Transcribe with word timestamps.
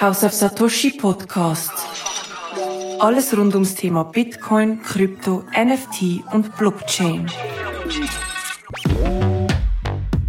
House 0.00 0.24
of 0.24 0.32
Satoshi 0.32 0.92
Podcast. 0.92 1.72
Alles 3.00 3.36
rund 3.36 3.54
ums 3.54 3.74
Thema 3.74 4.02
Bitcoin, 4.02 4.80
Krypto, 4.82 5.44
NFT 5.52 6.24
und 6.32 6.56
Blockchain. 6.56 7.26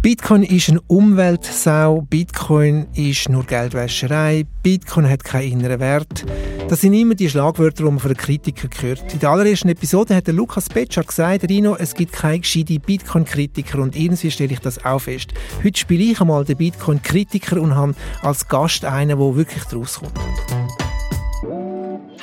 Bitcoin 0.02 0.42
ist 0.42 0.68
eine 0.68 0.82
Umweltsau, 0.88 2.02
Bitcoin 2.02 2.86
ist 2.94 3.30
nur 3.30 3.44
Geldwäscherei, 3.44 4.44
Bitcoin 4.62 5.08
hat 5.08 5.24
keinen 5.24 5.52
inneren 5.52 5.80
Wert. 5.80 6.26
Das 6.72 6.80
sind 6.80 6.94
immer 6.94 7.14
die 7.14 7.28
Schlagwörter, 7.28 7.84
die 7.84 7.90
man 7.90 7.98
von 7.98 8.08
den 8.08 8.16
Kritikern 8.16 8.70
hört. 8.80 9.12
In 9.12 9.18
der 9.18 9.28
allerersten 9.28 9.68
Episode 9.68 10.16
hat 10.16 10.26
der 10.26 10.32
Lukas 10.32 10.70
Petschar 10.70 11.04
gesagt, 11.04 11.46
Rino, 11.50 11.76
es 11.76 11.92
gibt 11.92 12.14
keine 12.14 12.40
gescheiten 12.40 12.80
Bitcoin-Kritiker 12.80 13.78
und 13.78 13.94
irgendwie 13.94 14.30
stelle 14.30 14.54
ich 14.54 14.60
das 14.60 14.82
auch 14.82 15.00
fest. 15.00 15.34
Heute 15.62 15.78
spiele 15.78 16.04
ich 16.04 16.18
einmal 16.22 16.46
den 16.46 16.56
Bitcoin-Kritiker 16.56 17.60
und 17.60 17.74
habe 17.74 17.94
als 18.22 18.48
Gast 18.48 18.86
einen, 18.86 19.18
der 19.18 19.36
wirklich 19.36 19.64
draus 19.64 20.00
kommt. 20.00 20.18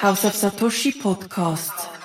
House 0.02 0.26
of 0.26 0.34
Satoshi 0.34 0.94
Podcast. 0.94 1.99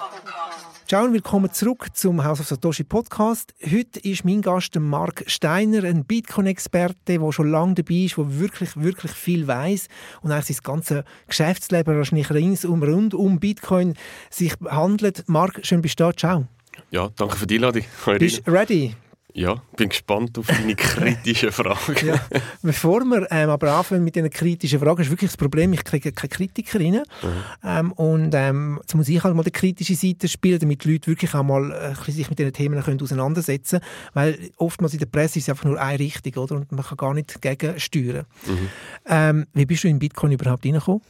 Ciao 0.95 1.07
und 1.07 1.13
willkommen 1.13 1.53
zurück 1.53 1.89
zum 1.93 2.23
House 2.23 2.39
of 2.39 2.47
Satoshi 2.47 2.85
Podcast. 2.85 3.53
Heute 3.61 3.99
ist 3.99 4.25
mein 4.25 4.43
Gast 4.43 4.79
Mark 4.79 5.25
Steiner, 5.27 5.83
ein 5.83 6.05
Bitcoin-Experte, 6.05 6.95
der 7.09 7.33
schon 7.33 7.51
lange 7.51 7.75
dabei 7.75 8.05
ist, 8.05 8.17
der 8.17 8.39
wirklich, 8.39 8.77
wirklich 8.77 9.11
viel 9.11 9.49
weiß 9.49 9.89
und 10.23 10.31
eigentlich 10.31 10.57
sein 10.57 10.63
ganzes 10.63 11.03
Geschäftsleben 11.27 11.97
wahrscheinlich 11.97 12.31
rings 12.31 12.65
um, 12.65 12.81
rund 12.81 13.13
um 13.13 13.41
Bitcoin 13.41 13.95
sich 14.31 14.55
handelt. 14.65 15.25
Mark, 15.27 15.67
schön 15.67 15.83
bist 15.83 15.99
du 15.99 16.05
da. 16.05 16.13
Ciao. 16.13 16.47
Ja, 16.93 17.11
danke 17.17 17.39
für 17.39 17.49
die 17.49 17.57
Einladung. 17.57 17.83
Bist 18.21 18.47
ready? 18.47 18.95
Ja, 19.37 19.61
bin 19.77 19.89
gespannt 19.89 20.39
auf 20.39 20.47
deine 20.47 20.75
kritischen 20.77 21.51
Fragen. 21.51 22.07
ja. 22.07 22.25
Bevor 22.63 23.01
wir 23.05 23.27
ähm, 23.33 23.51
aber 23.51 23.73
anfangen 23.73 24.05
mit 24.05 24.15
diesen 24.15 24.31
kritischen 24.31 24.79
Fragen, 24.79 25.03
ist 25.03 25.11
wirklich 25.11 25.33
das 25.33 25.37
Problem, 25.37 25.73
ich 25.73 25.83
kriege 25.83 26.13
keine 26.13 26.29
Kritiker 26.29 26.79
rein. 26.79 27.03
Mhm. 27.21 27.29
Ähm, 27.65 27.93
und 27.93 28.33
ähm, 28.33 28.79
jetzt 28.81 28.95
muss 28.95 29.09
ich 29.09 29.25
halt 29.25 29.35
mal 29.35 29.43
die 29.43 29.51
kritische 29.51 29.97
Seite 29.97 30.29
spielen, 30.29 30.61
damit 30.61 30.85
die 30.85 30.93
Leute 30.93 31.09
wirklich 31.09 31.35
auch 31.35 31.43
mal 31.43 31.73
äh, 31.73 32.11
sich 32.13 32.31
mit 32.31 32.39
diesen 32.39 32.53
Themen 32.53 32.81
können 32.81 33.03
auseinandersetzen 33.03 33.81
können. 33.81 33.91
Weil 34.15 34.51
oftmals 34.57 34.93
in 34.93 35.01
der 35.01 35.07
Presse 35.07 35.41
ist 35.41 35.47
es 35.47 35.51
einfach 35.51 35.65
nur 35.65 35.81
eine 35.81 35.99
Richtung, 35.99 36.41
oder? 36.41 36.55
Und 36.55 36.71
man 36.71 36.85
kann 36.85 36.97
gar 36.97 37.13
nicht 37.13 37.43
gegensteuern. 37.43 38.27
Mhm. 38.47 38.69
Ähm, 39.07 39.47
wie 39.53 39.67
bist 39.67 39.83
du 39.83 39.89
in 39.89 39.99
Bitcoin 39.99 40.31
überhaupt 40.31 40.65
reingekommen? 40.65 41.03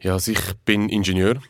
Ja, 0.00 0.12
also 0.12 0.32
ich 0.32 0.54
bin 0.66 0.90
Ingenieur 0.90 1.40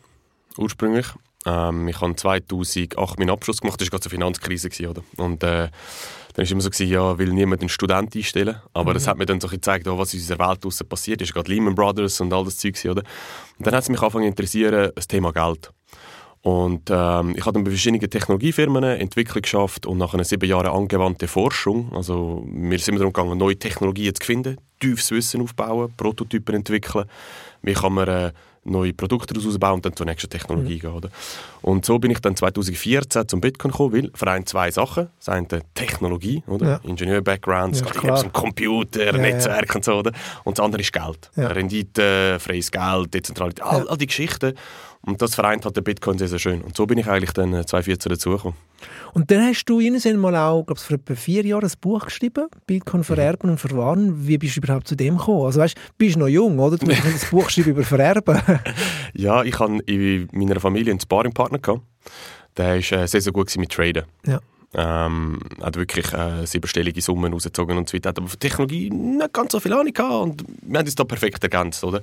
ursprünglich 0.56 1.06
ähm, 1.49 1.89
ich 1.89 2.01
habe 2.01 2.15
2008 2.15 3.19
meinen 3.19 3.31
Abschluss 3.31 3.61
gemacht, 3.61 3.81
das 3.81 3.87
war 3.87 3.91
gerade 3.91 4.03
zur 4.03 4.11
Finanzkrise. 4.11 4.69
Gewesen, 4.69 4.87
oder? 4.91 5.03
Und 5.17 5.43
äh, 5.43 5.69
dann 6.35 6.47
war 6.47 6.51
immer 6.51 6.61
so, 6.61 6.71
gewesen, 6.71 6.91
ja, 6.91 7.19
will 7.19 7.33
niemand 7.33 7.63
einen 7.63 7.69
Student 7.69 8.15
einstellen. 8.15 8.57
Aber 8.73 8.91
mhm. 8.91 8.95
das 8.95 9.07
hat 9.07 9.19
mir 9.19 9.27
dann 9.27 9.41
so 9.41 9.49
gezeigt, 9.49 9.89
oh, 9.89 9.99
was 9.99 10.15
in 10.15 10.21
unserer 10.21 10.49
Welt 10.49 10.65
draussen 10.65 10.89
passiert 10.89 11.23
ist. 11.23 11.33
Gerade 11.33 11.51
Lehman 11.51 11.75
Brothers 11.75 12.21
und 12.21 12.33
all 12.33 12.45
das 12.45 12.59
Zeug. 12.59 12.77
Oder? 12.85 13.03
Und 13.59 13.67
dann 13.67 13.75
hat 13.75 13.83
es 13.83 13.89
mich 13.89 14.01
angefangen 14.01 14.25
zu 14.25 14.29
interessieren, 14.29 14.93
das 14.95 15.09
Thema 15.09 15.33
Geld. 15.33 15.73
Und 16.43 16.89
ähm, 16.91 17.35
ich 17.37 17.45
habe 17.45 17.55
dann 17.55 17.65
bei 17.65 17.71
verschiedenen 17.71 18.09
Technologiefirmen 18.09 18.85
Entwicklung 18.85 19.43
geschafft 19.43 19.87
und 19.87 19.99
nach 19.99 20.15
einer 20.15 20.25
sieben 20.25 20.49
Jahren 20.49 20.69
angewandte 20.69 21.27
Forschung, 21.27 21.93
also 21.93 22.47
wir 22.49 22.79
sind 22.79 22.99
darum 22.99 23.13
gegangen, 23.13 23.37
neue 23.37 23.59
Technologien 23.59 24.15
zu 24.15 24.25
finden, 24.25 24.57
tiefes 24.79 25.11
Wissen 25.11 25.43
aufbauen, 25.43 25.93
Prototypen 25.97 26.55
entwickeln, 26.55 27.07
wie 27.63 27.75
kann 27.75 27.93
man 27.93 28.09
äh, 28.09 28.33
neue 28.69 28.92
Produkte 28.92 29.34
daraus 29.34 29.48
ausbauen 29.48 29.74
und 29.74 29.86
dann 29.86 29.97
zur 29.97 30.06
nächsten 30.06 30.30
Technologie 30.30 30.77
mhm. 30.77 30.80
gehen. 30.80 30.92
Oder? 30.92 31.11
Und 31.62 31.84
so 31.84 31.98
bin 31.98 32.11
ich 32.11 32.20
dann 32.20 32.36
2014 32.36 33.28
zum 33.28 33.41
Bitcoin 33.41 33.70
gekommen, 33.70 33.92
weil 33.92 34.11
vereint 34.14 34.48
zwei 34.48 34.70
Sachen. 34.70 35.08
Das 35.19 35.28
eine 35.28 35.47
Technologie, 35.74 36.42
oder? 36.47 36.66
Ja. 36.66 36.80
Ingenieur-Background, 36.83 37.83
ja, 38.02 38.14
um 38.14 38.33
Computer, 38.33 39.06
ja, 39.06 39.12
Netzwerk 39.12 39.74
und 39.74 39.84
so. 39.84 39.94
Oder? 39.94 40.12
Und 40.44 40.58
das 40.58 40.64
andere 40.64 40.83
ist 40.83 40.92
Geld. 40.92 41.30
Rendite, 41.36 42.39
freies 42.41 42.70
Geld, 42.70 43.14
Dezentralität, 43.14 43.64
all, 43.64 43.89
all 43.89 43.96
die 43.96 44.06
Geschichten. 44.06 44.55
Und 45.03 45.23
das 45.23 45.35
vereint 45.35 45.65
hat 45.65 45.77
der 45.77 45.83
Bitcoin 45.83 46.19
sehr, 46.19 46.29
sehr 46.29 46.39
schön. 46.39 46.61
Und 46.61 46.77
so 46.77 46.87
bin 46.87 46.99
ich 46.99 47.07
eigentlich 47.07 47.33
dann 47.33 47.53
2014 47.53 48.11
äh, 48.11 48.15
dazugekommen. 48.15 48.57
Und 49.14 49.31
dann 49.31 49.47
hast 49.47 49.64
du 49.64 49.81
irgendwann 49.81 50.19
mal 50.19 50.36
auch, 50.36 50.64
glaube 50.64 50.81
vor 50.81 50.97
etwa 50.97 51.14
vier 51.14 51.45
Jahren 51.45 51.64
ein 51.64 51.73
Buch 51.81 52.05
geschrieben, 52.05 52.48
Bitcoin 52.67 53.05
vererben 53.05 53.51
und 53.51 53.58
verwahren. 53.58 54.27
Wie 54.27 54.39
bist 54.39 54.57
du 54.57 54.61
überhaupt 54.61 54.89
zu 54.89 54.97
dem 54.97 55.17
gekommen? 55.17 55.47
Also 55.47 55.61
weißt, 55.61 55.77
du 55.77 55.81
bist 55.97 56.17
noch 56.17 56.29
jung, 56.29 56.58
oder? 56.58 56.77
Du 56.77 56.87
musst 56.87 57.03
ein 57.05 57.31
Buch 57.31 57.47
geschrieben 57.47 57.70
über 57.70 57.85
Vererben. 57.85 58.41
ja, 59.14 59.42
ich 59.42 59.58
hatte 59.58 59.79
in 59.87 60.29
meiner 60.33 60.61
Familie 60.61 60.91
einen 60.91 61.01
Sparringpartner. 61.01 61.58
Gehabt. 61.58 61.83
Der 62.57 62.67
war 62.67 62.77
äh, 62.77 63.07
sehr, 63.07 63.20
sehr 63.20 63.33
gut 63.33 63.57
mit 63.57 63.73
Traden. 63.73 64.05
Ja. 64.27 64.41
Ähm, 64.75 65.39
hat 65.63 65.77
wirklich 65.77 66.13
äh, 66.13 66.45
siebenstellige 66.45 67.01
Summen 67.01 67.33
rausgezogen 67.33 67.79
und 67.79 67.89
so 67.89 67.97
weiter. 67.97 68.11
Hat 68.11 68.19
aber 68.19 68.29
von 68.29 68.39
Technologie 68.39 68.91
nicht 68.91 69.33
ganz 69.33 69.53
so 69.53 69.61
viel 69.61 69.73
Ahnung 69.73 69.92
gehabt 69.92 70.13
und 70.13 70.45
wir 70.63 70.79
haben 70.79 70.87
uns 70.87 70.95
da 70.95 71.05
perfekt 71.05 71.42
ergänzt, 71.42 71.83
oder? 71.85 72.03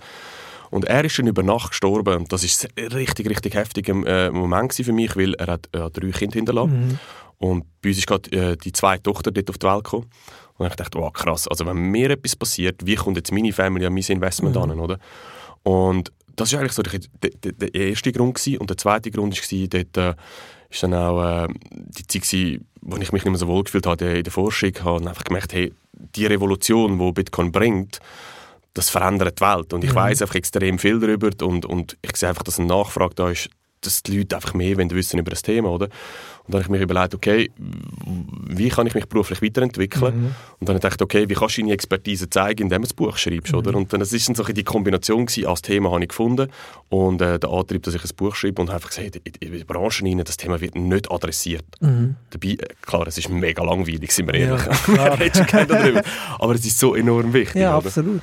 Und 0.75 0.83
er 0.83 1.05
ist 1.05 1.17
dann 1.17 1.27
über 1.27 1.41
Nacht 1.41 1.69
gestorben. 1.69 2.17
Und 2.17 2.33
das 2.33 2.43
ist 2.43 2.67
ein 2.77 2.87
richtig, 2.87 3.29
richtig 3.29 3.55
heftiger 3.55 3.93
äh, 4.05 4.29
Moment 4.29 4.73
für 4.73 4.91
mich, 4.91 5.15
weil 5.15 5.33
er 5.35 5.47
hat 5.47 5.69
äh, 5.71 5.89
drei 5.89 6.11
Kinder 6.11 6.33
hinterlassen. 6.33 6.87
Mhm. 6.87 6.99
Und 7.37 7.65
bei 7.81 7.89
uns 7.89 7.99
ist 7.99 8.07
gerade 8.07 8.29
äh, 8.31 8.57
die 8.57 8.73
zweite 8.73 9.03
Tochter 9.03 9.31
dort 9.31 9.49
auf 9.49 9.57
die 9.57 9.67
Welt 9.67 9.85
gekommen. 9.85 10.09
Und 10.57 10.67
ich 10.67 10.75
dachte, 10.75 10.99
wow, 10.99 11.13
krass, 11.13 11.47
also 11.47 11.65
wenn 11.65 11.77
mir 11.77 12.09
etwas 12.09 12.35
passiert, 12.35 12.85
wie 12.85 12.95
kommt 12.95 13.15
jetzt 13.15 13.31
meine 13.31 13.53
Familie 13.53 13.87
an 13.87 13.93
mein 13.93 14.03
Investment 14.03 14.57
mhm. 14.57 14.61
an, 14.63 14.79
oder? 14.81 14.99
Und 15.63 16.11
das 16.35 16.51
war 16.51 16.59
eigentlich 16.59 16.73
so 16.73 16.83
der, 16.83 16.99
der, 17.23 17.51
der, 17.53 17.73
erste 17.73 18.11
Grund 18.11 18.35
gewesen. 18.35 18.57
Und 18.57 18.69
der 18.69 18.77
zweite 18.77 19.11
Grund 19.11 19.33
war, 19.33 19.67
dort 19.69 19.97
äh, 19.97 20.13
ist 20.69 20.83
dann 20.83 20.93
auch 20.93 21.45
äh, 21.45 21.47
die 21.71 22.05
Zeit 22.05 22.23
gewesen, 22.23 22.67
wo 22.81 22.97
ich 22.97 23.13
mich 23.13 23.23
nicht 23.23 23.31
mehr 23.31 23.37
so 23.37 23.47
wohl 23.47 23.63
gefühlt 23.63 23.87
habe 23.87 24.03
in 24.03 24.23
der 24.25 24.33
Forschung, 24.33 24.73
habe 24.83 25.07
einfach 25.07 25.23
gemerkt, 25.23 25.53
hey, 25.53 25.71
die 25.93 26.25
Revolution, 26.25 26.99
die 26.99 27.11
Bitcoin 27.13 27.53
bringt, 27.53 28.01
das 28.75 28.89
verändert 28.89 29.39
die 29.39 29.43
Welt. 29.43 29.73
Und 29.73 29.83
ich 29.83 29.91
mhm. 29.91 29.95
weiß 29.95 30.21
einfach 30.21 30.35
extrem 30.35 30.77
viel 30.77 30.99
darüber 30.99 31.31
und, 31.43 31.65
und 31.65 31.97
ich 32.03 32.15
sehe 32.15 32.29
einfach, 32.29 32.43
dass 32.43 32.59
eine 32.59 32.67
Nachfrage 32.67 33.15
da 33.15 33.29
ist, 33.31 33.49
dass 33.81 34.03
die 34.03 34.19
Leute 34.19 34.35
einfach 34.35 34.53
mehr 34.53 34.77
wissen 34.77 35.19
über 35.19 35.31
das 35.31 35.41
Thema, 35.41 35.69
oder? 35.69 35.89
Und 36.47 36.53
dann 36.53 36.63
habe 36.63 36.73
ich 36.73 36.79
mir 36.79 36.83
überlegt, 36.83 37.16
okay, 37.16 37.50
wie 38.47 38.69
kann 38.69 38.85
ich 38.85 38.94
mich 38.94 39.07
beruflich 39.07 39.41
weiterentwickeln? 39.41 40.16
Mhm. 40.16 40.25
Und 40.59 40.69
dann 40.69 40.75
habe 40.75 40.78
ich 40.78 40.81
gedacht, 40.81 41.01
okay, 41.01 41.28
wie 41.28 41.33
kannst 41.33 41.57
du 41.57 41.61
deine 41.61 41.73
Expertise 41.73 42.29
zeigen, 42.29 42.63
indem 42.63 42.83
du 42.83 42.88
ein 42.88 42.95
Buch 42.95 43.17
schreibst, 43.17 43.51
mhm. 43.51 43.59
oder? 43.59 43.75
Und 43.75 43.91
dann 43.91 44.00
das 44.00 44.13
ist 44.13 44.28
dann 44.28 44.35
so 44.35 44.44
die 44.44 44.63
Kombination 44.63 45.25
gewesen, 45.25 45.47
als 45.47 45.63
Thema 45.63 45.91
habe 45.91 46.03
ich 46.03 46.09
gefunden 46.09 46.50
und 46.89 47.22
äh, 47.22 47.39
der 47.39 47.50
Antrieb, 47.50 47.81
dass 47.84 47.95
ich 47.95 48.03
ein 48.03 48.16
Buch 48.16 48.35
schreibe 48.35 48.61
und 48.61 48.69
einfach 48.69 48.89
gesagt, 48.89 49.16
in, 49.16 49.34
in 49.39 49.57
der 49.57 49.66
Branche 49.66 50.03
rein, 50.03 50.22
das 50.23 50.38
Thema 50.38 50.61
wird 50.61 50.75
nicht 50.75 51.11
adressiert. 51.11 51.66
Mhm. 51.79 52.16
Dabei, 52.29 52.50
äh, 52.50 52.57
klar, 52.81 53.07
es 53.07 53.17
ist 53.17 53.29
mega 53.29 53.63
langweilig, 53.63 54.11
sind 54.11 54.28
wir 54.28 54.35
ehrlich. 54.35 54.66
Ja, 54.95 56.03
Aber 56.39 56.53
es 56.53 56.66
ist 56.66 56.78
so 56.78 56.95
enorm 56.95 57.34
wichtig. 57.34 57.61
Ja, 57.61 57.78
oder? 57.78 57.88
absolut. 57.88 58.22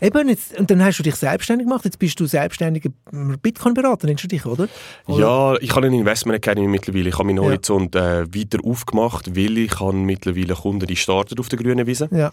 Eben, 0.00 0.28
jetzt, 0.28 0.58
und 0.58 0.70
dann 0.70 0.84
hast 0.84 0.98
du 0.98 1.02
dich 1.02 1.14
selbstständig 1.14 1.66
gemacht. 1.66 1.84
Jetzt 1.84 1.98
bist 1.98 2.18
du 2.18 2.26
selbstständiger 2.26 2.90
Bitcoin-Berater, 3.10 4.06
nennst 4.06 4.24
du 4.24 4.28
dich, 4.28 4.44
oder? 4.44 4.68
oder? 5.06 5.18
Ja, 5.18 5.54
ich 5.60 5.74
habe 5.74 5.86
eine 5.86 5.96
Investment 5.96 6.36
Academy 6.36 6.68
mittlerweile. 6.68 7.08
Ich 7.08 7.18
habe 7.18 7.26
meinen 7.68 7.90
Horizont 7.90 7.96
äh, 7.96 8.26
weiter 8.34 8.58
aufgemacht, 8.64 9.36
weil 9.36 9.58
ich 9.58 9.80
habe 9.80 9.92
mittlerweile 9.94 10.54
Kunden, 10.54 10.86
die 10.86 10.96
starten 10.96 11.38
auf 11.38 11.48
der 11.48 11.58
grünen 11.58 11.86
Wiese. 11.86 12.08
Ja. 12.12 12.32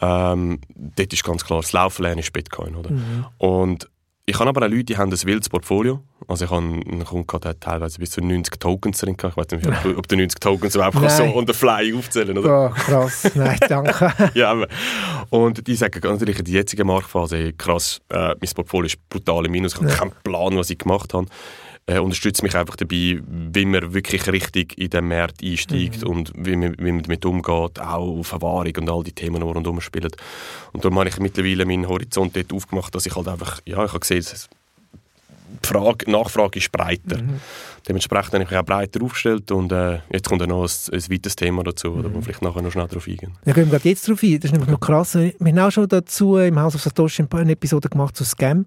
Ähm, 0.00 0.60
dort 0.74 1.12
ist 1.12 1.24
ganz 1.24 1.44
klar, 1.44 1.62
das 1.62 1.72
Lauflernen 1.72 2.18
ist 2.18 2.32
Bitcoin, 2.32 2.76
oder? 2.76 2.90
Mhm. 2.90 3.26
Und 3.38 3.88
ich 4.28 4.38
habe 4.40 4.50
aber 4.50 4.66
auch 4.66 4.70
Leute, 4.70 4.84
die 4.84 4.96
haben 4.96 5.12
ein 5.12 5.22
wildes 5.22 5.48
Portfolio. 5.48 6.02
Also 6.26 6.46
ich 6.46 6.50
habe 6.50 6.60
einen 6.60 7.04
Kunden 7.04 7.28
gehabt, 7.28 7.44
der 7.44 7.60
teilweise 7.60 8.00
bis 8.00 8.10
zu 8.10 8.20
90 8.20 8.58
Tokens 8.58 8.98
drin 8.98 9.16
hatte. 9.22 9.28
Ich 9.28 9.36
weiß 9.36 9.46
nicht, 9.52 9.86
ob, 9.86 9.98
ob 9.98 10.08
du 10.08 10.16
90 10.16 10.40
Tokens 10.40 10.74
überhaupt 10.74 11.10
so 11.10 11.22
on 11.22 11.46
the 11.46 11.52
fly 11.52 11.94
aufzählen 11.96 12.36
oder? 12.36 12.66
Oh, 12.66 12.74
krass. 12.74 13.30
Nein, 13.36 13.58
danke. 13.68 14.12
ja, 14.34 14.50
aber. 14.50 14.66
Und 15.30 15.64
die 15.68 15.76
sagen 15.76 16.00
natürlich 16.02 16.40
in 16.40 16.44
der 16.44 16.54
jetzigen 16.54 16.88
Marktphase, 16.88 17.52
krass, 17.52 18.00
äh, 18.08 18.34
mein 18.40 18.50
Portfolio 18.52 18.86
ist 18.86 19.08
brutal 19.08 19.46
im 19.46 19.52
Minus. 19.52 19.74
Ich 19.74 19.78
habe 19.78 19.90
ja. 19.90 19.96
keinen 19.96 20.12
Plan, 20.24 20.56
was 20.56 20.70
ich 20.70 20.78
gemacht 20.78 21.14
habe 21.14 21.28
äh, 21.86 21.98
unterstützt 21.98 22.42
mich 22.42 22.56
einfach 22.56 22.76
dabei, 22.76 23.20
wie 23.26 23.64
man 23.64 23.94
wirklich 23.94 24.26
richtig 24.26 24.76
in 24.76 24.90
den 24.90 25.06
Markt 25.08 25.42
einsteigt 25.42 26.02
mhm. 26.02 26.08
und 26.08 26.32
wie 26.36 26.56
man, 26.56 26.74
wie 26.78 26.92
man 26.92 27.02
damit 27.02 27.24
umgeht, 27.24 27.80
auch 27.80 28.22
Verwahrung 28.22 28.72
und 28.76 28.90
all 28.90 29.04
die 29.04 29.12
Themen, 29.12 29.36
die 29.36 29.42
rundherum 29.42 29.80
spielen. 29.80 30.10
Und 30.72 30.84
darum 30.84 30.98
habe 30.98 31.08
ich 31.08 31.18
mittlerweile 31.18 31.64
meinen 31.64 31.88
Horizont 31.88 32.34
dort 32.36 32.52
aufgemacht, 32.52 32.94
dass 32.94 33.06
ich 33.06 33.14
halt 33.14 33.28
einfach, 33.28 33.60
ja, 33.64 33.84
ich 33.84 33.90
habe 33.90 34.00
gesehen, 34.00 34.24
die 35.62 35.66
Frage, 35.66 36.10
Nachfrage 36.10 36.58
ist 36.58 36.72
breiter. 36.72 37.22
Mhm. 37.22 37.40
Dementsprechend 37.88 38.34
habe 38.34 38.42
ich 38.42 38.50
mich 38.50 38.58
auch 38.58 38.64
breiter 38.64 39.02
aufgestellt 39.02 39.50
und 39.52 39.70
äh, 39.70 40.00
jetzt 40.12 40.28
kommt 40.28 40.44
noch 40.46 40.62
ein, 40.62 40.92
ein 40.92 41.10
weiteres 41.10 41.36
Thema 41.36 41.62
dazu, 41.62 41.90
mhm. 41.90 42.04
wo 42.04 42.14
wir 42.14 42.22
vielleicht 42.22 42.42
nachher 42.42 42.62
noch 42.62 42.72
schnell 42.72 42.88
darauf 42.88 43.06
eingehen. 43.06 43.32
Ja, 43.44 43.52
gehen 43.52 43.70
wir 43.70 43.80
jetzt 43.82 44.08
darauf 44.08 44.22
ein. 44.22 44.40
Das 44.40 44.46
ist 44.46 44.52
nämlich 44.52 44.70
noch 44.70 44.80
krass. 44.80 45.14
Wir 45.14 45.32
haben 45.38 45.58
auch 45.58 45.70
schon 45.70 45.88
dazu 45.88 46.36
im 46.36 46.58
House 46.58 46.74
of 46.74 46.82
Satoshi 46.82 47.24
eine 47.30 47.52
Episode 47.52 47.88
gemacht 47.88 48.16
zu 48.16 48.24
Scam. 48.24 48.58
Mhm. 48.58 48.66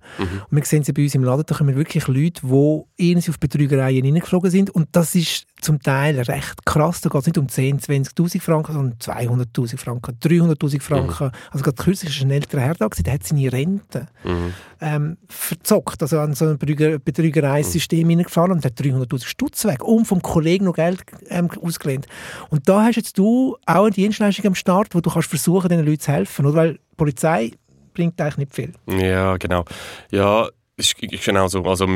Und 0.49 0.57
wir 0.57 0.63
sehen 0.63 0.83
sie 0.83 0.93
bei 0.93 1.03
uns 1.03 1.15
im 1.15 1.23
Laden, 1.23 1.43
da 1.45 1.55
kommen 1.55 1.75
wirklich 1.75 2.07
Leute, 2.07 2.41
die 2.43 3.09
irgendwie 3.09 3.29
auf 3.29 3.39
Betrügereien 3.39 4.05
hineingeflogen 4.05 4.51
sind 4.51 4.69
und 4.69 4.87
das 4.93 5.15
ist 5.15 5.45
zum 5.61 5.81
Teil 5.81 6.19
recht 6.21 6.65
krass. 6.65 7.01
Da 7.01 7.09
geht 7.09 7.21
es 7.21 7.27
nicht 7.27 7.37
um 7.37 7.47
10.000, 7.47 8.13
20.000 8.15 8.41
Franken, 8.41 8.73
sondern 8.73 8.97
200'000 8.99 9.77
Franken, 9.77 10.17
300'000 10.19 10.81
Franken. 10.81 11.27
Mhm. 11.27 11.31
Also 11.51 11.63
gerade 11.63 11.83
kürzlich 11.83 12.19
war 12.19 12.27
ein 12.27 12.31
älterer 12.31 12.61
Herr 12.61 12.75
da, 12.75 12.87
der 12.87 13.13
hat 13.13 13.23
seine 13.23 13.51
Rente 13.51 14.07
mhm. 14.23 14.53
ähm, 14.81 15.17
verzockt, 15.27 16.01
also 16.01 16.19
an 16.19 16.33
so 16.33 16.45
ein 16.45 16.57
Betrügereisystem 16.57 18.05
mhm. 18.05 18.09
hineingefallen 18.09 18.53
und 18.53 18.65
hat 18.65 18.79
300'000 19.09 19.25
Stutz 19.25 19.65
weg 19.65 19.83
und 19.83 20.05
vom 20.05 20.21
Kollegen 20.21 20.65
noch 20.65 20.75
Geld 20.75 21.03
ähm, 21.29 21.49
ausgelehnt. 21.61 22.07
Und 22.49 22.67
da 22.67 22.83
hast 22.83 22.95
jetzt 22.95 23.17
du 23.17 23.57
auch 23.65 23.83
eine 23.83 23.91
Dienstleistung 23.91 24.47
am 24.47 24.55
Start, 24.55 24.93
wo 24.95 25.01
du 25.01 25.09
kannst 25.09 25.29
versuchen, 25.29 25.69
den 25.69 25.85
Leuten 25.85 25.99
zu 25.99 26.11
helfen. 26.11 26.45
Oder? 26.45 26.55
Weil 26.55 26.73
die 26.73 26.95
Polizei 26.97 27.51
bringt 27.93 28.19
eigentlich 28.21 28.37
nicht 28.37 28.55
viel. 28.55 28.73
Ja, 28.87 29.37
genau. 29.37 29.65
Ja, 30.11 30.47
ist, 30.77 31.01
ist 31.01 31.25
genau 31.25 31.47
so. 31.47 31.63
Also, 31.63 31.87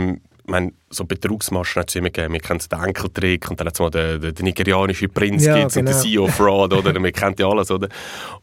meine, 0.45 0.73
so 0.89 1.05
Betrugsmaschen 1.05 1.81
hat 1.81 1.89
es 1.89 1.95
immer 1.95 2.09
gegeben. 2.09 2.33
Wir 2.33 2.41
kennen 2.41 2.61
den 2.71 2.79
Enkeltrick 2.79 3.49
und 3.49 3.59
dann 3.59 3.67
hat 3.67 3.75
es 3.75 3.79
mal 3.79 3.89
den, 3.89 4.19
den, 4.19 4.35
den 4.35 4.45
nigerianischen 4.45 5.09
Prinz 5.09 5.45
ja, 5.45 5.53
genau. 5.53 5.65
und 5.65 5.75
den 5.75 5.85
genau. 5.85 5.97
CEO 5.97 6.27
Fraud, 6.27 6.73
oder? 6.73 6.93
Wir 7.03 7.11
kennen 7.11 7.35
ja 7.39 7.47
alles, 7.47 7.71
oder? 7.71 7.87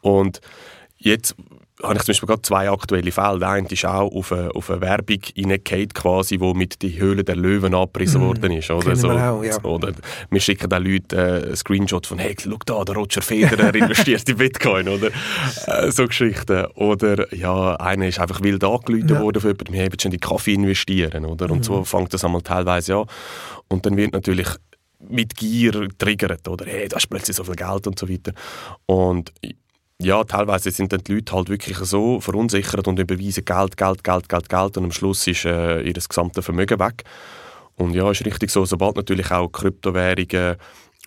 Und 0.00 0.40
jetzt 0.96 1.34
habe 1.82 1.94
ich 1.94 2.02
zum 2.02 2.12
Beispiel 2.12 2.26
gerade 2.26 2.42
zwei 2.42 2.70
aktuelle 2.70 3.12
Fälle. 3.12 3.38
Der 3.38 3.48
eine 3.48 3.68
ist 3.68 3.84
auch 3.84 4.12
auf 4.12 4.32
eine, 4.32 4.54
auf 4.54 4.70
eine 4.70 4.80
Werbung 4.80 5.18
reingehauen, 5.36 5.88
quasi, 5.88 6.40
wo 6.40 6.54
mit 6.54 6.82
die 6.82 6.98
Höhle 6.98 7.24
der 7.24 7.36
Löwen 7.36 7.74
abgerissen 7.74 8.20
mm, 8.20 8.24
worden 8.24 8.52
ist. 8.52 8.70
Oder? 8.70 8.96
So, 8.96 9.08
wir, 9.08 9.32
auch, 9.32 9.42
ja. 9.42 9.62
oder 9.62 9.92
wir 10.30 10.40
schicken 10.40 10.68
den 10.68 10.84
Leuten 10.84 11.18
äh, 11.18 11.46
einen 11.46 11.56
Screenshot 11.56 12.06
von 12.06 12.18
«Hey, 12.18 12.36
schau 12.38 12.56
da, 12.64 12.84
der 12.84 12.94
Roger 12.94 13.22
Federer 13.22 13.74
investiert 13.74 14.28
in 14.28 14.36
Bitcoin», 14.36 14.88
oder? 14.88 15.10
Äh, 15.66 15.90
so 15.90 16.06
Geschichten. 16.06 16.66
Oder, 16.74 17.32
ja, 17.34 17.76
einer 17.76 18.08
ist 18.08 18.18
einfach 18.18 18.42
wild 18.42 18.62
angerufen 18.64 19.08
ja. 19.08 19.20
worden 19.20 19.40
von 19.40 19.50
jemandem 19.50 19.74
«Wir 19.74 19.84
haben 19.84 20.00
schon 20.00 20.12
in 20.12 20.20
Kaffee 20.20 20.54
investieren», 20.54 21.24
oder? 21.24 21.50
Und 21.50 21.60
mm. 21.60 21.64
so 21.64 21.84
fängt 21.84 22.12
das 22.12 22.24
einmal 22.24 22.42
teilweise 22.42 22.96
an. 22.96 23.06
Und 23.68 23.86
dann 23.86 23.96
wird 23.96 24.12
natürlich 24.12 24.48
mit 25.08 25.34
Gier 25.34 25.88
triggert, 25.96 26.46
oder 26.46 26.66
«Hey, 26.66 26.88
da 26.88 26.96
hast 26.96 27.08
plötzlich 27.08 27.36
so 27.36 27.44
viel 27.44 27.56
Geld» 27.56 27.86
und 27.86 27.98
so 27.98 28.08
weiter. 28.08 28.32
Und 28.86 29.32
ja, 30.02 30.24
teilweise 30.24 30.70
sind 30.70 30.92
dann 30.92 31.04
die 31.04 31.14
Leute 31.14 31.32
halt 31.34 31.50
wirklich 31.50 31.76
so 31.78 32.20
verunsichert 32.20 32.88
und 32.88 32.98
überweisen 32.98 33.44
Geld, 33.44 33.76
Geld, 33.76 34.02
Geld, 34.02 34.28
Geld, 34.28 34.48
Geld 34.48 34.76
und 34.78 34.84
am 34.84 34.92
Schluss 34.92 35.26
ist 35.26 35.44
äh, 35.44 35.82
ihr 35.82 35.92
gesamtes 35.92 36.44
Vermögen 36.44 36.78
weg. 36.78 37.04
Und 37.76 37.94
ja, 37.94 38.10
ist 38.10 38.24
richtig 38.24 38.50
so, 38.50 38.64
sobald 38.64 38.96
natürlich 38.96 39.30
auch 39.30 39.48
Kryptowährungen 39.48 40.56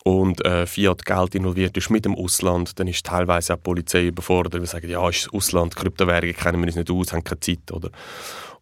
und 0.04 0.45
äh, 0.45 0.66
Fiat-Geld 0.66 1.36
involviert 1.36 1.75
ist 1.78 1.90
mit 1.90 2.06
dem 2.06 2.16
Ausland, 2.16 2.80
dann 2.80 2.88
ist 2.88 3.06
teilweise 3.06 3.54
auch 3.54 3.57
die 3.57 3.63
Polizei 3.63 4.07
überfordert, 4.07 4.54
weil 4.54 4.62
sie 4.62 4.68
sagen, 4.68 4.90
ja, 4.90 5.07
ist 5.10 5.34
Ausland, 5.34 5.75
Kryptowährungen 5.75 6.36
kennen 6.36 6.60
wir 6.60 6.68
uns 6.68 6.75
nicht 6.75 6.92
aus, 6.92 7.13
haben 7.13 7.24
keine 7.24 7.39
Zeit, 7.39 7.72
oder? 7.72 7.89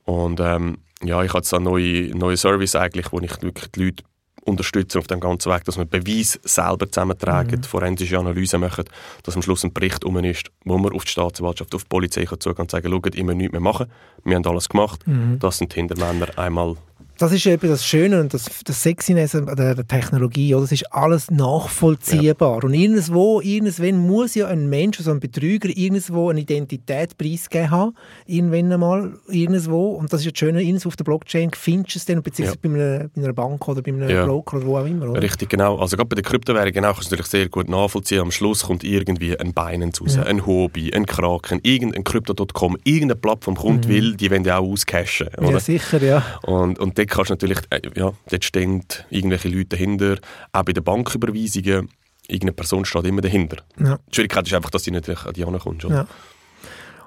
Und 0.05 0.39
ähm, 0.39 0.77
ja, 1.03 1.23
ich 1.23 1.29
habe 1.29 1.39
jetzt 1.39 1.53
einen 1.53 1.65
neuen, 1.65 2.17
neuen 2.17 2.37
Service 2.37 2.75
eigentlich, 2.75 3.11
wo 3.11 3.19
ich 3.19 3.41
wirklich 3.41 3.71
die 3.71 3.83
Leute 3.85 4.03
unterstützen 4.41 4.97
auf 4.97 5.07
dem 5.07 5.19
ganzen 5.19 5.51
Weg, 5.51 5.63
dass 5.65 5.77
wir 5.77 5.85
Beweis 5.85 6.39
selber 6.43 6.91
zusammentragen, 6.91 7.59
mhm. 7.59 7.63
forensische 7.63 8.17
Analyse 8.17 8.57
machen, 8.57 8.85
dass 9.23 9.35
am 9.35 9.41
Schluss 9.41 9.63
ein 9.63 9.73
Bericht 9.73 10.03
um 10.03 10.17
ist, 10.17 10.51
wo 10.65 10.77
man 10.77 10.93
auf 10.93 11.05
die 11.05 11.11
Staatsanwaltschaft, 11.11 11.73
auf 11.75 11.83
die 11.83 11.89
Polizei 11.89 12.25
zugehen 12.25 12.55
kann 12.55 12.63
und 12.63 12.71
sagen, 12.71 12.91
schaut, 12.91 13.15
immer 13.15 13.33
nichts 13.33 13.51
mehr 13.51 13.61
machen, 13.61 13.87
wir 14.23 14.35
haben 14.35 14.45
alles 14.45 14.69
gemacht, 14.69 15.05
mhm. 15.07 15.39
das 15.39 15.57
sind 15.57 15.73
die 15.73 15.75
Hintermänner 15.75 16.37
einmal 16.37 16.75
das 17.21 17.33
ist 17.33 17.45
eben 17.45 17.69
das 17.69 17.85
Schöne 17.85 18.19
und 18.19 18.33
das, 18.33 18.49
das 18.65 18.81
Sexiness 18.81 19.31
der, 19.31 19.75
der 19.75 19.87
Technologie. 19.87 20.55
Oder? 20.55 20.63
Das 20.63 20.71
ist 20.71 20.91
alles 20.91 21.29
nachvollziehbar. 21.29 22.59
Ja. 22.61 22.67
Und 22.67 22.73
irgendwo, 22.73 23.41
irgendwann 23.41 24.07
muss 24.07 24.33
ja 24.33 24.47
ein 24.47 24.67
Mensch, 24.69 24.97
also 24.97 25.11
ein 25.11 25.19
Betrüger, 25.19 25.69
irgendwo 25.69 26.29
eine 26.29 26.39
Identität 26.39 27.17
preisgeben 27.19 27.69
haben. 27.69 27.95
Irgendwann 28.25 28.71
einmal, 28.71 29.13
irgendwo. 29.27 29.91
Und 29.91 30.11
das 30.11 30.21
ist 30.21 30.25
ja 30.25 30.31
das 30.31 30.39
Schöne, 30.39 30.63
irgendwo 30.63 30.87
auf 30.87 30.95
der 30.95 31.03
Blockchain 31.03 31.51
findest 31.53 31.95
du 31.95 31.99
es 31.99 32.05
dann, 32.05 32.23
beziehungsweise 32.23 32.59
ja. 32.63 32.69
bei, 32.69 32.75
einer, 32.75 33.09
bei, 33.09 33.21
einer, 33.21 33.33
Bank 33.33 33.67
oder 33.67 33.83
bei 33.83 33.91
einem 33.91 34.09
ja. 34.09 34.25
Broker 34.25 34.57
oder 34.57 34.65
wo 34.65 34.77
auch 34.77 34.85
immer. 34.85 35.09
Oder? 35.09 35.21
Richtig, 35.21 35.49
genau. 35.49 35.77
Also 35.77 35.97
gerade 35.97 36.09
bei 36.09 36.15
der 36.15 36.23
Kryptowährung 36.23 36.71
genau, 36.71 36.93
kannst 36.93 37.11
du 37.11 37.15
natürlich 37.15 37.29
sehr 37.29 37.49
gut 37.49 37.69
nachvollziehen. 37.69 38.21
Am 38.21 38.31
Schluss 38.31 38.63
kommt 38.63 38.83
irgendwie 38.83 39.37
ein 39.37 39.53
Binance 39.53 40.01
raus, 40.01 40.17
ein 40.17 40.45
Hobby, 40.47 40.91
ein 40.91 41.05
Kraken, 41.05 41.59
irgendein 41.61 42.03
Crypto.com, 42.03 42.77
irgendeine 42.83 43.15
Plattform 43.15 43.55
kommt, 43.55 43.85
mhm. 43.85 43.89
will, 43.89 44.15
die 44.15 44.31
wollen 44.31 44.43
ja 44.43 44.57
auch 44.57 44.71
auscashen. 44.71 45.27
Oder? 45.37 45.51
Ja, 45.51 45.59
sicher, 45.59 46.01
ja. 46.01 46.23
Und, 46.43 46.79
und 46.79 46.95
kannst 47.11 47.29
du 47.29 47.33
natürlich, 47.33 47.59
äh, 47.69 47.81
ja, 47.95 48.13
dort 48.29 48.43
stehen 48.43 48.83
irgendwelche 49.09 49.49
Leute 49.49 49.69
dahinter, 49.69 50.17
auch 50.51 50.63
bei 50.63 50.73
den 50.73 50.83
Banküberweisungen, 50.83 51.89
irgendeine 52.27 52.53
Person 52.53 52.85
steht 52.85 53.05
immer 53.05 53.21
dahinter. 53.21 53.57
Ja. 53.79 53.99
Die 54.09 54.15
Schwierigkeit 54.15 54.47
ist 54.47 54.53
einfach, 54.53 54.71
dass 54.71 54.83
du 54.83 54.91
nicht 54.91 55.07
an 55.09 55.33
die 55.33 55.43
kommst. 55.43 55.83
Ja. 55.83 56.07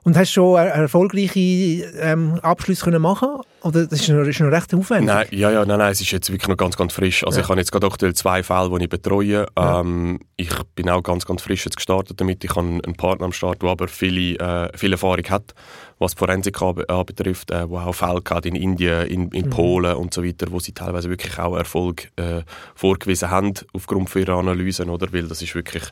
Und 0.05 0.17
hast 0.17 0.31
du 0.31 0.35
schon 0.35 0.57
erfolgreiche 0.59 1.41
ähm, 1.41 2.39
Abschlüsse 2.43 2.85
können 2.85 3.03
machen 3.03 3.41
oder 3.65 3.87
das 3.87 4.01
ist 4.01 4.09
noch, 4.11 4.25
ist 4.25 4.41
noch 4.41 4.51
recht 4.51 4.75
aufwendig? 4.75 5.07
Nein, 5.07 5.27
ja, 5.31 5.51
ja, 5.51 5.65
nein, 5.65 5.79
nein, 5.79 5.93
es 5.93 6.01
ist 6.01 6.11
jetzt 6.11 6.31
wirklich 6.31 6.49
noch 6.49 6.57
ganz, 6.57 6.77
ganz 6.77 6.93
frisch. 6.93 7.25
Also 7.25 7.39
ja. 7.39 7.45
ich 7.45 7.49
habe 7.49 7.59
jetzt 7.59 7.73
gerade 7.73 7.87
aktuell 7.87 8.13
zwei 8.13 8.43
Fälle, 8.43 8.71
die 8.79 8.85
ich 8.85 8.91
betreue. 8.91 9.47
Ja. 9.57 9.81
Ähm, 9.81 10.21
ich 10.37 10.51
bin 10.75 10.91
auch 10.91 11.03
ganz, 11.03 11.25
ganz 11.25 11.43
frisch 11.43 11.65
jetzt 11.65 11.77
gestartet 11.77 12.21
damit. 12.21 12.45
Ich 12.45 12.51
habe 12.51 12.61
einen 12.61 12.95
Partner 12.97 13.25
am 13.25 13.33
Start, 13.33 13.63
der 13.63 13.71
aber 13.71 13.89
viele, 13.89 14.39
äh, 14.39 14.77
viel 14.77 14.93
Erfahrung 14.93 15.25
hat 15.31 15.55
was 15.99 16.13
die 16.15 16.19
Forensik 16.19 16.61
anbetrifft, 16.63 17.51
äh, 17.51 17.69
wo 17.69 17.79
auch 17.79 17.95
Fälle 17.95 18.23
hat 18.29 18.47
in 18.47 18.55
Indien, 18.55 19.07
in, 19.07 19.29
in 19.31 19.47
mhm. 19.47 19.51
Polen 19.51 19.95
und 19.97 20.13
so 20.13 20.25
weiter, 20.25 20.47
wo 20.51 20.59
sie 20.59 20.73
teilweise 20.73 21.09
wirklich 21.09 21.39
auch 21.39 21.57
Erfolg 21.57 22.11
äh, 22.17 22.43
vorgewiesen 22.75 23.31
haben 23.31 23.55
aufgrund 23.73 24.15
ihrer 24.15 24.39
Analysen, 24.39 24.91
oder? 24.91 25.13
Weil 25.13 25.29
das 25.29 25.43
ist 25.43 25.55
wirklich 25.55 25.85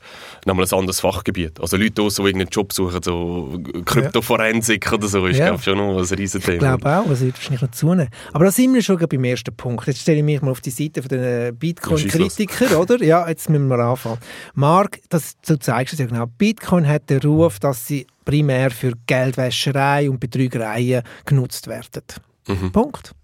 nochmal 0.45 0.67
ein 0.67 0.79
anderes 0.79 1.01
Fachgebiet. 1.01 1.61
Also 1.61 1.77
Leute, 1.77 2.03
die 2.03 2.11
so 2.11 2.27
irgendeinen 2.27 2.51
Job 2.51 2.73
suchen, 2.73 3.03
so 3.03 3.59
Kryptoforensik 3.85 4.87
ja. 4.87 4.93
oder 4.93 5.09
so, 5.09 5.27
ist 5.27 5.39
ja. 5.39 5.57
schon 5.59 5.79
noch 5.79 5.99
ein 5.99 6.05
Riesenthema. 6.05 6.55
Ich 6.55 6.81
glaube 6.81 6.97
auch, 6.97 7.09
wahrscheinlich 7.09 7.62
noch 7.63 7.71
zunehmen. 7.71 8.11
Aber 8.33 8.45
da 8.45 8.51
sind 8.51 8.75
wir 8.75 8.83
schon 8.83 8.99
beim 8.99 9.25
ersten 9.25 9.55
Punkt. 9.55 9.87
Jetzt 9.87 10.01
stelle 10.01 10.19
ich 10.19 10.25
mich 10.25 10.43
mal 10.43 10.51
auf 10.51 10.61
die 10.61 10.71
Seite 10.71 11.01
der 11.03 11.53
Bitcoin-Kritiker, 11.53 12.79
oder? 12.79 13.03
Ja, 13.03 13.29
jetzt 13.29 13.49
müssen 13.49 13.69
wir 13.69 13.79
anfangen. 13.79 14.19
Marc, 14.55 15.01
das, 15.09 15.37
du 15.47 15.59
zeigst 15.59 15.95
es 15.95 16.01
ja 16.01 16.07
genau. 16.07 16.27
Bitcoin 16.27 16.87
hat 16.87 17.09
den 17.09 17.21
Ruf, 17.21 17.59
dass 17.61 17.87
sie 17.87 18.07
primär 18.25 18.71
für 18.71 18.93
Geldwäscherei 19.07 20.11
und 20.11 20.21
Betrügereien 20.21 21.03
genutzt 21.25 21.67
werden. 21.67 22.03
Mhm. 22.47 22.73
Punkt. 22.73 23.15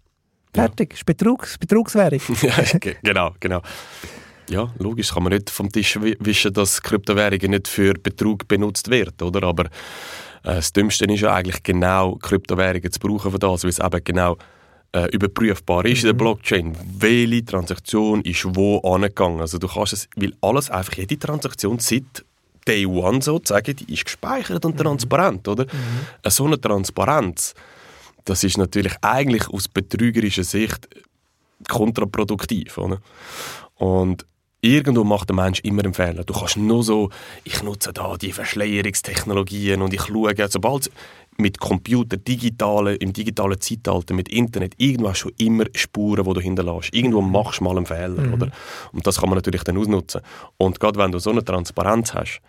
Fertig. 0.55 0.93
Ja. 0.93 0.97
ist 0.97 1.07
Betrugs, 1.07 1.59
Betrugswährung. 1.59 2.21
ja, 2.43 2.79
genau, 3.03 3.35
genau. 3.39 3.63
Ja, 4.51 4.73
logisch 4.79 5.13
kann 5.13 5.25
man 5.25 5.35
nicht 5.35 5.51
vom 5.51 5.71
Tisch 5.71 5.99
wischen, 6.01 6.53
dass 6.55 6.83
Kryptowährungen 6.83 7.51
nicht 7.51 7.69
für 7.69 7.93
Betrug 7.95 8.49
benutzt 8.49 8.89
werden, 8.89 9.21
oder? 9.23 9.47
Aber 9.47 9.69
das 10.55 10.73
Dümmste 10.73 11.05
ist 11.05 11.21
ja 11.21 11.35
eigentlich 11.35 11.63
genau 11.63 12.17
Kryptowährungen 12.17 12.91
zu 12.91 12.99
brauchen 12.99 13.33
für 13.33 13.39
das, 13.39 13.65
weil 13.65 13.71
es 13.71 13.79
eben 13.79 14.05
genau 14.05 14.37
äh, 14.93 15.07
überprüfbar 15.11 15.85
ist 15.85 15.99
mhm. 15.99 16.01
in 16.01 16.05
der 16.05 16.13
mhm. 16.15 16.19
Blockchain, 16.19 16.77
welche 16.99 17.45
Transaktion 17.45 18.23
ist 18.23 18.47
wo 18.57 18.79
angegangen. 18.81 19.41
Also 19.41 19.59
du 19.59 19.69
kannst 19.69 19.93
es, 19.93 20.09
weil 20.17 20.33
alles 20.41 20.71
einfach, 20.71 20.95
jede 20.95 21.19
Transaktion 21.19 21.79
seit 21.79 22.25
Day 22.67 22.87
One 22.87 23.21
sozusagen, 23.23 23.77
die 23.77 23.93
ist 23.93 24.05
gespeichert 24.05 24.65
und 24.65 24.77
mhm. 24.77 24.83
transparent, 24.83 25.49
oder? 25.49 25.65
Mhm. 25.65 26.31
So 26.31 26.47
eine 26.47 26.61
Transparenz, 26.61 27.55
das 28.25 28.45
ist 28.45 28.59
natürlich 28.59 28.95
eigentlich 29.03 29.49
aus 29.49 29.69
betrügerischer 29.69 30.45
Sicht 30.45 30.89
kontraproduktiv, 31.69 32.79
oder? 32.79 32.99
Und 33.77 34.27
irgendwo 34.61 35.05
macht 35.05 35.29
der 35.29 35.37
Mensch 35.37 35.61
immer 35.61 35.85
einen 35.85 35.95
Fehler. 35.95 36.25
Du 36.25 36.35
kannst 36.35 36.57
nur 36.57 36.83
so, 36.83 37.11
ich 37.45 37.63
nutze 37.63 37.93
da 37.93 38.17
die 38.17 38.33
Verschleierungstechnologien 38.33 39.83
und 39.83 39.95
ich 39.95 40.03
schaue, 40.03 40.35
sobald 40.49 40.91
mit 41.41 41.61
Computer, 41.61 42.17
digitale, 42.17 42.97
im 42.97 43.13
digitalen 43.13 43.61
Zeitalter, 43.61 44.13
mit 44.13 44.29
Internet, 44.29 44.75
irgendwo 44.77 45.11
hast 45.11 45.23
du 45.23 45.31
immer 45.39 45.67
Spuren, 45.75 46.25
die 46.25 46.33
du 46.35 46.41
hinterlässt. 46.41 46.93
Irgendwo 46.93 47.23
mhm. 47.23 47.31
machst 47.31 47.61
du 47.61 47.65
mal 47.65 47.77
einen 47.77 47.87
Fehler, 47.87 48.23
mhm. 48.23 48.35
oder? 48.35 48.51
Und 48.93 49.07
das 49.07 49.21
kann 49.21 49.29
man 49.29 49.37
natürlich 49.37 49.63
dann 49.63 49.79
ausnutzen. 49.79 50.21
Und 50.57 50.81
gerade 50.81 50.99
wenn 50.99 51.13
du 51.13 51.21
so 51.21 51.31
eine 51.31 51.45
Transparenz 51.45 52.13
hast, 52.13 52.41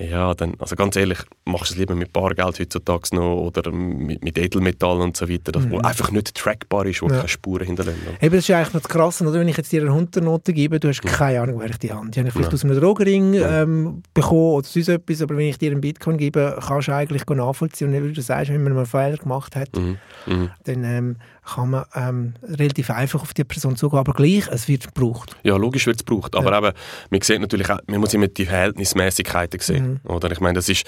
ja, 0.00 0.32
dann, 0.32 0.54
also 0.60 0.76
ganz 0.76 0.94
ehrlich, 0.94 1.18
machst 1.44 1.70
du 1.70 1.74
es 1.74 1.78
lieber 1.78 1.96
mit 1.96 2.12
Bargeld 2.12 2.60
heutzutage 2.60 3.16
noch 3.16 3.34
oder 3.34 3.72
mit, 3.72 4.22
mit 4.22 4.38
Edelmetall 4.38 5.00
und 5.00 5.16
so 5.16 5.28
weiter, 5.28 5.50
das 5.50 5.64
mhm. 5.66 5.84
einfach 5.84 6.12
nicht 6.12 6.36
trackbar 6.36 6.86
ist, 6.86 7.02
wo 7.02 7.08
ja. 7.08 7.16
keine 7.16 7.28
Spuren 7.28 7.66
hinterlässt. 7.66 7.98
Eben, 8.20 8.36
das 8.36 8.48
ist 8.48 8.50
eigentlich 8.54 8.74
noch 8.74 8.82
das 8.82 8.88
Krasse, 8.88 9.26
oder? 9.26 9.40
wenn 9.40 9.48
ich 9.48 9.56
jetzt 9.56 9.72
dir 9.72 9.82
eine 9.82 9.92
Hundernote 9.92 10.52
gebe, 10.52 10.78
du 10.78 10.88
hast 10.88 11.02
ja. 11.04 11.10
keine 11.10 11.40
Ahnung, 11.40 11.56
woher 11.56 11.70
ich 11.70 11.78
die 11.78 11.92
habe. 11.92 12.08
Die 12.10 12.20
habe 12.20 12.28
ich 12.28 12.32
vielleicht 12.32 12.52
ja. 12.52 12.54
aus 12.54 12.64
einem 12.64 12.78
Drogenring 12.78 13.34
ähm, 13.34 14.02
bekommen 14.14 14.52
oder 14.52 14.66
sonst 14.68 14.88
etwas, 14.88 15.20
aber 15.20 15.36
wenn 15.36 15.48
ich 15.48 15.58
dir 15.58 15.72
einen 15.72 15.80
Bitcoin 15.80 16.16
gebe, 16.16 16.56
kannst 16.64 16.86
du 16.86 16.94
eigentlich 16.94 17.26
nachvollziehen 17.26 17.92
und 17.92 18.04
wie 18.04 18.12
du 18.12 18.22
sagst, 18.22 18.52
wenn 18.52 18.62
man 18.62 18.76
einen 18.76 18.86
Fehler 18.86 19.16
gemacht 19.16 19.56
hat, 19.56 19.76
mhm. 19.76 19.98
Mhm. 20.26 20.50
dann 20.62 20.84
ähm, 20.84 21.16
kann 21.54 21.70
man 21.70 21.84
ähm, 21.94 22.34
relativ 22.42 22.90
einfach 22.90 23.22
auf 23.22 23.34
die 23.34 23.44
Person 23.44 23.76
zugehen, 23.76 23.98
aber 23.98 24.12
gleich, 24.12 24.48
es 24.48 24.68
wird 24.68 24.94
gebraucht. 24.94 25.36
Ja, 25.42 25.56
logisch 25.56 25.86
wird 25.86 25.96
es 26.00 26.04
gebraucht, 26.04 26.34
aber 26.34 26.52
ja. 26.52 26.58
eben, 26.58 26.76
man 27.10 27.20
sieht 27.22 27.40
natürlich 27.40 27.70
auch, 27.70 27.78
man 27.86 28.00
muss 28.00 28.14
immer 28.14 28.28
die 28.28 28.46
Verhältnismäßigkeiten 28.46 29.60
sehen, 29.60 30.00
mhm. 30.04 30.10
oder? 30.10 30.30
Ich 30.30 30.40
meine, 30.40 30.54
das 30.54 30.68
ist 30.68 30.86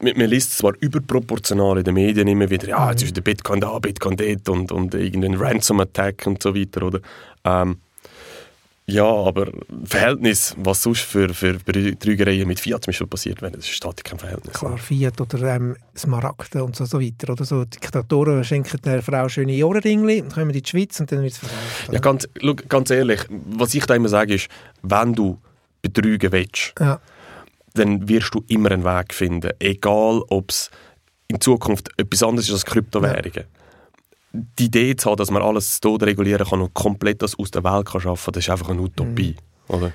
man, 0.00 0.16
man 0.16 0.28
liest 0.28 0.56
zwar 0.56 0.72
überproportional 0.80 1.78
in 1.78 1.84
den 1.84 1.94
Medien 1.94 2.28
immer 2.28 2.50
wieder, 2.50 2.68
ja, 2.68 2.90
jetzt 2.90 3.02
mhm. 3.02 3.06
ist 3.06 3.16
der 3.16 3.22
Bitcoin 3.22 3.60
da, 3.60 3.78
Bitcoin 3.78 4.16
dort 4.16 4.48
und, 4.48 4.72
und 4.72 4.94
irgendein 4.94 5.34
Ransom-Attack 5.34 6.26
und 6.26 6.42
so 6.42 6.54
weiter, 6.54 6.82
oder? 6.82 7.00
Ähm, 7.44 7.78
ja, 8.90 9.04
aber 9.04 9.52
Verhältnis, 9.84 10.54
was 10.56 10.82
sonst 10.82 11.02
für, 11.02 11.34
für 11.34 11.58
Betrügereien 11.58 12.48
mit 12.48 12.58
Fiat 12.58 12.84
zum 12.84 12.90
Beispiel 12.90 13.06
passiert, 13.06 13.42
das 13.42 13.68
steht 13.68 14.02
kein 14.02 14.18
Verhältnis. 14.18 14.54
Klar, 14.54 14.78
Fiat 14.78 15.20
oder 15.20 15.56
ähm, 15.56 15.76
Smaragde 15.94 16.64
und 16.64 16.74
so, 16.74 16.86
so 16.86 16.98
weiter. 16.98 17.30
Oder 17.32 17.44
so 17.44 17.66
Diktatoren 17.66 18.42
schenken 18.44 18.80
der 18.82 19.02
Frau 19.02 19.28
schöne 19.28 19.62
Ohrenringli, 19.62 20.22
dann 20.22 20.32
kommen 20.32 20.52
die 20.52 20.60
in 20.60 20.62
die 20.64 20.70
Schweiz 20.70 20.98
und 21.00 21.12
dann 21.12 21.22
wird 21.22 21.32
es 21.32 21.38
verkauft. 21.38 21.92
Ja, 21.92 21.98
ganz, 21.98 22.28
ganz 22.66 22.90
ehrlich, 22.90 23.20
was 23.28 23.74
ich 23.74 23.84
da 23.84 23.94
immer 23.94 24.08
sage 24.08 24.36
ist, 24.36 24.48
wenn 24.80 25.12
du 25.12 25.38
betrügen 25.82 26.32
willst, 26.32 26.72
ja. 26.80 26.98
dann 27.74 28.08
wirst 28.08 28.34
du 28.34 28.42
immer 28.48 28.70
einen 28.70 28.84
Weg 28.84 29.12
finden. 29.12 29.50
Egal, 29.58 30.22
ob 30.30 30.50
es 30.50 30.70
in 31.28 31.38
Zukunft 31.42 31.90
etwas 31.98 32.22
anderes 32.22 32.48
ist 32.48 32.54
als 32.54 32.64
Kryptowährungen. 32.64 33.32
Ja 33.34 33.57
die 34.58 34.66
Idee 34.66 34.96
zu 34.96 35.10
haben, 35.10 35.16
dass 35.16 35.30
man 35.30 35.42
alles 35.42 35.78
so 35.82 35.94
regulieren 35.96 36.46
kann 36.46 36.60
und 36.60 36.74
komplett 36.74 37.22
das 37.22 37.38
aus 37.38 37.50
der 37.50 37.64
Welt 37.64 37.86
kann 37.86 38.00
schaffen, 38.00 38.32
das 38.32 38.44
ist 38.44 38.50
einfach 38.50 38.68
eine 38.68 38.80
Utopie, 38.80 39.36
mhm. 39.68 39.74
oder? 39.74 39.92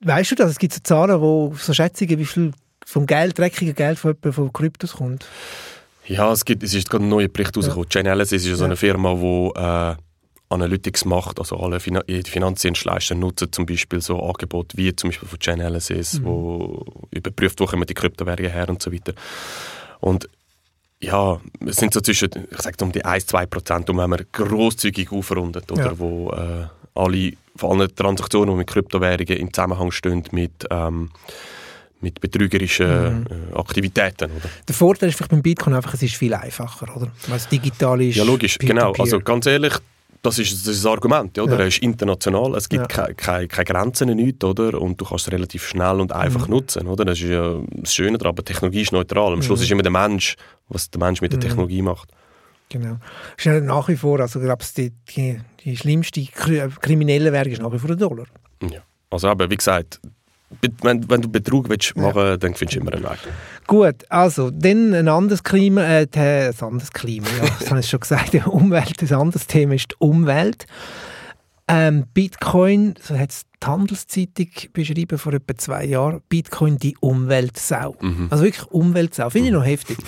Weißt 0.00 0.30
du 0.30 0.34
das? 0.36 0.50
Es 0.52 0.58
gibt 0.58 0.72
so 0.72 0.80
Zahlen, 0.82 1.20
wo 1.20 1.54
so 1.58 1.72
Schätzungen, 1.72 2.18
wie 2.18 2.24
viel 2.24 2.52
vom 2.86 3.06
Geld, 3.06 3.38
dreckigen 3.38 3.74
Geld 3.74 3.98
von, 3.98 4.16
von 4.30 4.52
Kryptos 4.52 4.94
kommt? 4.94 5.26
Ja, 6.06 6.32
es, 6.32 6.44
gibt, 6.44 6.62
es 6.62 6.72
ist 6.72 6.88
gerade 6.88 7.04
ein 7.04 7.08
neuer 7.08 7.28
Bericht 7.28 7.56
rausgekommen. 7.56 7.86
Ja. 7.90 8.00
Chainalysis 8.00 8.42
ist 8.42 8.48
ja 8.48 8.56
so 8.56 8.64
eine 8.64 8.76
Firma, 8.76 9.14
die 9.14 9.50
äh, 9.56 9.94
Analytics 10.48 11.04
macht, 11.04 11.38
also 11.38 11.58
alle 11.58 11.80
Finan 11.80 12.02
die 12.08 12.22
Finanzdienstleister 12.22 13.14
nutzen 13.14 13.52
zum 13.52 13.66
Beispiel 13.66 14.00
so 14.00 14.22
Angebote 14.22 14.78
wie 14.78 14.96
zum 14.96 15.10
Beispiel 15.10 15.28
von 15.28 15.38
Chainalysis, 15.38 16.20
mhm. 16.20 16.24
wo 16.24 16.86
überprüft, 17.10 17.60
wo 17.60 17.66
kommen 17.66 17.86
die 17.86 17.94
Kryptowährungen 17.94 18.50
her 18.50 18.68
und 18.70 18.80
so 18.80 18.90
weiter. 18.90 19.12
Und 20.00 20.28
ja, 21.00 21.40
es 21.66 21.76
sind 21.76 21.94
so 21.94 22.00
zwischen, 22.00 22.30
ich 22.50 22.60
sage 22.60 22.84
um 22.84 22.92
die 22.92 23.04
1-2 23.04 23.46
Prozent, 23.46 23.90
um 23.90 23.98
wenn 23.98 24.10
man 24.10 24.20
grosszügig 24.32 25.12
aufrundet, 25.12 25.70
oder, 25.70 25.86
ja. 25.86 25.98
wo 25.98 26.30
äh, 26.30 26.66
alle, 26.94 27.32
vor 27.56 27.72
allem 27.72 27.94
Transaktionen, 27.94 28.50
die 28.50 28.58
mit 28.58 28.66
Kryptowährungen 28.66 29.36
im 29.36 29.52
Zusammenhang 29.52 29.90
stehen, 29.90 30.24
mit 30.32 30.66
ähm, 30.70 31.10
mit 32.00 32.20
betrügerischen 32.20 33.20
mhm. 33.20 33.26
Äh, 33.52 33.58
Aktivitäten. 33.58 34.30
Oder? 34.30 34.48
Der 34.66 34.74
Vorteil 34.74 35.08
ist 35.08 35.16
vielleicht 35.16 35.30
beim 35.30 35.42
Bitcoin 35.42 35.74
einfach, 35.74 35.94
es 35.94 36.02
ist 36.02 36.14
viel 36.14 36.34
einfacher, 36.34 36.94
oder? 36.94 37.10
Weil 37.26 37.36
es 37.36 37.48
digital 37.48 38.00
ist. 38.02 38.16
Ja, 38.16 38.24
logisch, 38.24 38.58
genau. 38.58 38.92
Also 38.92 39.20
ganz 39.20 39.46
ehrlich, 39.46 39.74
das 40.22 40.38
ist, 40.38 40.52
das 40.52 40.74
ist 40.74 40.84
das 40.84 40.90
Argument, 40.90 41.38
oder? 41.38 41.54
Ja. 41.54 41.60
Er 41.60 41.66
ist 41.66 41.78
international, 41.78 42.54
es 42.56 42.68
gibt 42.68 42.92
ja. 42.92 43.04
keine, 43.04 43.14
keine, 43.14 43.48
keine 43.48 43.64
Grenzen, 43.64 44.08
nicht, 44.16 44.42
oder? 44.44 44.80
Und 44.80 45.00
du 45.00 45.04
kannst 45.04 45.26
es 45.26 45.32
relativ 45.32 45.66
schnell 45.66 46.00
und 46.00 46.12
einfach 46.12 46.46
mhm. 46.48 46.54
nutzen, 46.54 46.86
oder? 46.86 47.04
Das 47.04 47.20
ist 47.20 47.28
ja 47.28 47.60
das 47.70 47.94
Schöne 47.94 48.18
daran, 48.18 48.30
aber 48.30 48.44
Technologie 48.44 48.82
ist 48.82 48.92
neutral. 48.92 49.32
Am 49.32 49.42
Schluss 49.42 49.60
mhm. 49.60 49.64
ist 49.64 49.70
immer 49.70 49.82
der 49.82 49.92
Mensch, 49.92 50.36
was 50.68 50.90
der 50.90 51.00
Mensch 51.00 51.20
mit 51.20 51.32
der 51.32 51.38
mhm. 51.38 51.42
Technologie 51.42 51.82
macht. 51.82 52.10
Genau. 52.68 52.98
Ist 53.36 53.44
ja 53.44 53.60
nach 53.60 53.88
wie 53.88 53.96
vor, 53.96 54.20
also 54.20 54.40
glaube 54.40 54.64
die, 54.76 54.90
die, 54.90 55.40
die 55.64 55.76
schlimmste 55.76 56.22
kriminelle 56.24 57.32
Währung 57.32 57.52
ist 57.52 57.62
nach 57.62 57.72
wie 57.72 57.78
vor 57.78 57.88
der 57.88 57.96
Dollar. 57.96 58.26
Ja. 58.62 58.80
Also 59.10 59.28
aber 59.28 59.48
wie 59.50 59.56
gesagt, 59.56 60.00
wenn, 60.82 61.08
wenn 61.10 61.22
du 61.22 61.28
Betrug 61.28 61.68
willst 61.68 61.96
machen 61.96 62.14
willst, 62.14 62.42
dann 62.42 62.54
findest 62.54 62.76
du 62.76 62.80
immer 62.80 62.92
einen 62.92 63.04
Weg. 63.04 63.18
Gut, 63.66 64.04
also 64.08 64.50
dann 64.50 64.94
ein 64.94 65.08
anderes 65.08 65.42
Klima, 65.42 65.82
äh, 65.82 66.06
ein 66.14 66.54
anderes 66.60 66.92
Klima, 66.92 67.26
ja, 67.38 67.48
das 67.58 67.70
habe 67.70 67.80
ich 67.80 67.88
schon 67.88 68.00
gesagt, 68.00 68.32
die 68.32 68.40
Umwelt, 68.40 69.02
ein 69.02 69.14
anderes 69.14 69.46
Thema 69.46 69.74
ist 69.74 69.90
die 69.90 69.96
Umwelt. 69.98 70.66
Ähm, 71.70 72.06
Bitcoin, 72.14 72.94
so 72.98 73.18
hat 73.18 73.30
es 73.30 73.42
die 73.62 73.66
Handelszeitung 73.66 74.48
beschrieben 74.72 75.18
vor 75.18 75.34
etwa 75.34 75.54
zwei 75.56 75.84
Jahren, 75.84 76.22
Bitcoin 76.30 76.78
die 76.78 76.96
Umweltsau. 77.00 77.94
Mhm. 78.00 78.28
Also 78.30 78.44
wirklich 78.44 78.66
Umweltsau, 78.68 79.28
finde 79.28 79.48
ich 79.48 79.54
noch 79.54 79.66
heftig. 79.66 79.98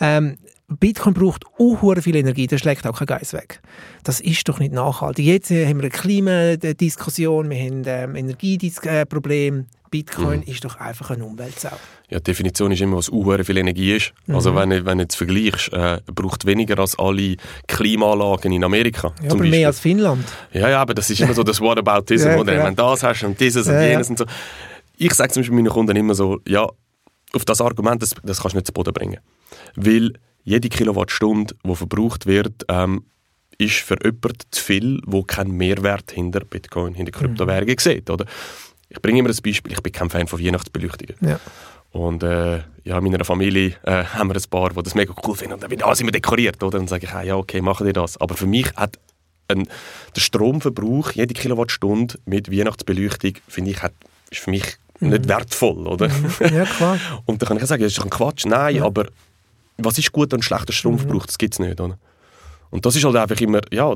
Ähm, 0.00 0.38
Bitcoin 0.78 1.14
braucht 1.14 1.44
auch 1.58 2.00
viel 2.00 2.16
Energie, 2.16 2.46
das 2.46 2.60
schlägt 2.60 2.86
auch 2.86 2.98
kein 2.98 3.06
Geist 3.06 3.32
weg. 3.32 3.60
Das 4.04 4.20
ist 4.20 4.48
doch 4.48 4.60
nicht 4.60 4.72
nachhaltig. 4.72 5.26
Jetzt 5.26 5.50
äh, 5.50 5.66
haben 5.66 5.78
wir 5.78 5.84
eine 5.84 5.90
Klimadiskussion, 5.90 7.50
wir 7.50 7.58
haben 7.58 7.82
ähm, 7.86 8.16
Energieproblem. 8.16 9.66
Bitcoin 9.90 10.40
mhm. 10.40 10.52
ist 10.52 10.64
doch 10.64 10.76
einfach 10.76 11.10
eine 11.10 11.24
Umweltsau. 11.24 11.76
Ja, 12.10 12.18
die 12.18 12.24
Definition 12.24 12.70
ist 12.70 12.80
immer, 12.80 12.96
was 12.96 13.10
auch 13.10 13.44
viel 13.44 13.56
Energie 13.56 13.96
ist. 13.96 14.12
Mhm. 14.26 14.36
Also 14.36 14.54
wenn, 14.54 14.70
wenn 14.70 14.98
du 14.98 15.02
jetzt 15.02 15.16
vergleichst, 15.16 15.72
äh, 15.72 16.00
braucht 16.06 16.46
weniger 16.46 16.78
als 16.78 16.96
alle 16.96 17.34
Klimaanlagen 17.66 18.52
in 18.52 18.62
Amerika. 18.62 19.12
Ja, 19.20 19.30
aber 19.30 19.40
Beispiel. 19.40 19.50
mehr 19.50 19.66
als 19.66 19.80
Finnland. 19.80 20.24
Ja, 20.52 20.68
ja, 20.68 20.80
aber 20.80 20.94
das 20.94 21.10
ist 21.10 21.20
immer 21.20 21.34
so 21.34 21.42
das 21.42 21.60
Whataboutism, 21.60 22.28
ja, 22.28 22.38
oder? 22.38 22.64
Wenn 22.64 22.76
du 22.76 22.82
das 22.82 23.02
hast 23.02 23.24
und 23.24 23.40
dieses 23.40 23.66
ja, 23.66 23.74
und 23.74 23.82
jenes 23.82 24.06
ja. 24.06 24.12
und 24.12 24.18
so. 24.18 24.24
Ich 24.96 25.12
sage 25.14 25.32
zum 25.32 25.40
Beispiel 25.40 25.56
meinen 25.56 25.70
Kunden 25.72 25.96
immer 25.96 26.14
so, 26.14 26.38
ja, 26.46 26.68
auf 27.32 27.44
das 27.44 27.60
Argument, 27.60 28.00
das, 28.00 28.14
das 28.22 28.40
kannst 28.40 28.54
du 28.54 28.58
nicht 28.58 28.66
zu 28.66 28.72
Boden 28.72 28.92
bringen. 28.92 29.18
Weil 29.74 30.12
jede 30.44 30.68
Kilowattstunde, 30.68 31.54
die 31.64 31.74
verbraucht 31.74 32.26
wird, 32.26 32.64
ähm, 32.68 33.04
ist 33.58 33.76
für 33.76 33.96
jemanden 34.02 34.38
zu 34.50 34.64
viel, 34.64 35.00
der 35.06 35.22
keinen 35.24 35.52
Mehrwert 35.52 36.10
hinter 36.12 36.40
Bitcoin, 36.40 36.94
hinter 36.94 37.12
Kryptowährungen 37.12 37.74
mhm. 37.74 37.78
sieht. 37.78 38.10
Oder? 38.10 38.24
Ich 38.88 39.00
bringe 39.00 39.20
immer 39.20 39.28
das 39.28 39.40
Beispiel, 39.40 39.72
ich 39.72 39.82
bin 39.82 39.92
kein 39.92 40.10
Fan 40.10 40.26
von 40.26 40.42
Weihnachtsbeleuchtungen. 40.42 41.14
Ja. 41.20 41.38
Und 41.92 42.22
äh, 42.22 42.60
ja, 42.84 42.98
in 42.98 43.04
meiner 43.04 43.24
Familie 43.24 43.74
äh, 43.82 44.04
haben 44.14 44.28
wir 44.28 44.36
ein 44.36 44.50
paar, 44.50 44.70
die 44.70 44.82
das 44.82 44.94
mega 44.94 45.14
cool 45.26 45.34
finden 45.34 45.54
und 45.54 45.62
dann 45.62 45.70
wird 45.70 45.82
alles 45.82 46.00
immer 46.00 46.12
dekoriert. 46.12 46.62
Oder? 46.62 46.78
dann 46.78 46.88
sage 46.88 47.06
ich, 47.06 47.12
ah, 47.12 47.22
ja, 47.22 47.36
okay, 47.36 47.60
machen 47.60 47.86
die 47.86 47.92
das. 47.92 48.20
Aber 48.20 48.34
für 48.34 48.46
mich 48.46 48.72
hat 48.76 48.98
ein, 49.48 49.68
der 50.14 50.20
Stromverbrauch, 50.20 51.12
jede 51.12 51.34
Kilowattstunde 51.34 52.18
mit 52.24 52.50
Weihnachtsbeleuchtung, 52.50 53.34
finde 53.48 53.72
ich, 53.72 53.82
hat, 53.82 53.92
ist 54.30 54.40
für 54.40 54.50
mich 54.50 54.64
mhm. 55.00 55.10
nicht 55.10 55.28
wertvoll. 55.28 55.86
Oder? 55.86 56.08
Mhm. 56.08 56.54
Ja, 56.54 56.64
klar. 56.64 56.98
und 57.26 57.42
dann 57.42 57.48
kann 57.48 57.56
ich 57.58 57.64
sagen, 57.64 57.82
das 57.82 57.92
ist 57.92 57.98
doch 57.98 58.04
ein 58.04 58.10
Quatsch. 58.10 58.46
Nein, 58.46 58.76
ja. 58.76 58.84
aber 58.84 59.06
was 59.84 59.98
ist 59.98 60.12
gut 60.12 60.32
und 60.32 60.44
schlechter 60.44 60.72
Stromverbrauch? 60.72 61.22
Mhm. 61.22 61.26
Das 61.26 61.38
gibt 61.38 61.54
es 61.54 61.58
nicht. 61.58 61.80
Oder? 61.80 61.98
Und 62.70 62.86
das 62.86 62.96
ist 62.96 63.04
halt 63.04 63.16
einfach 63.16 63.40
immer, 63.40 63.60
ja, 63.72 63.94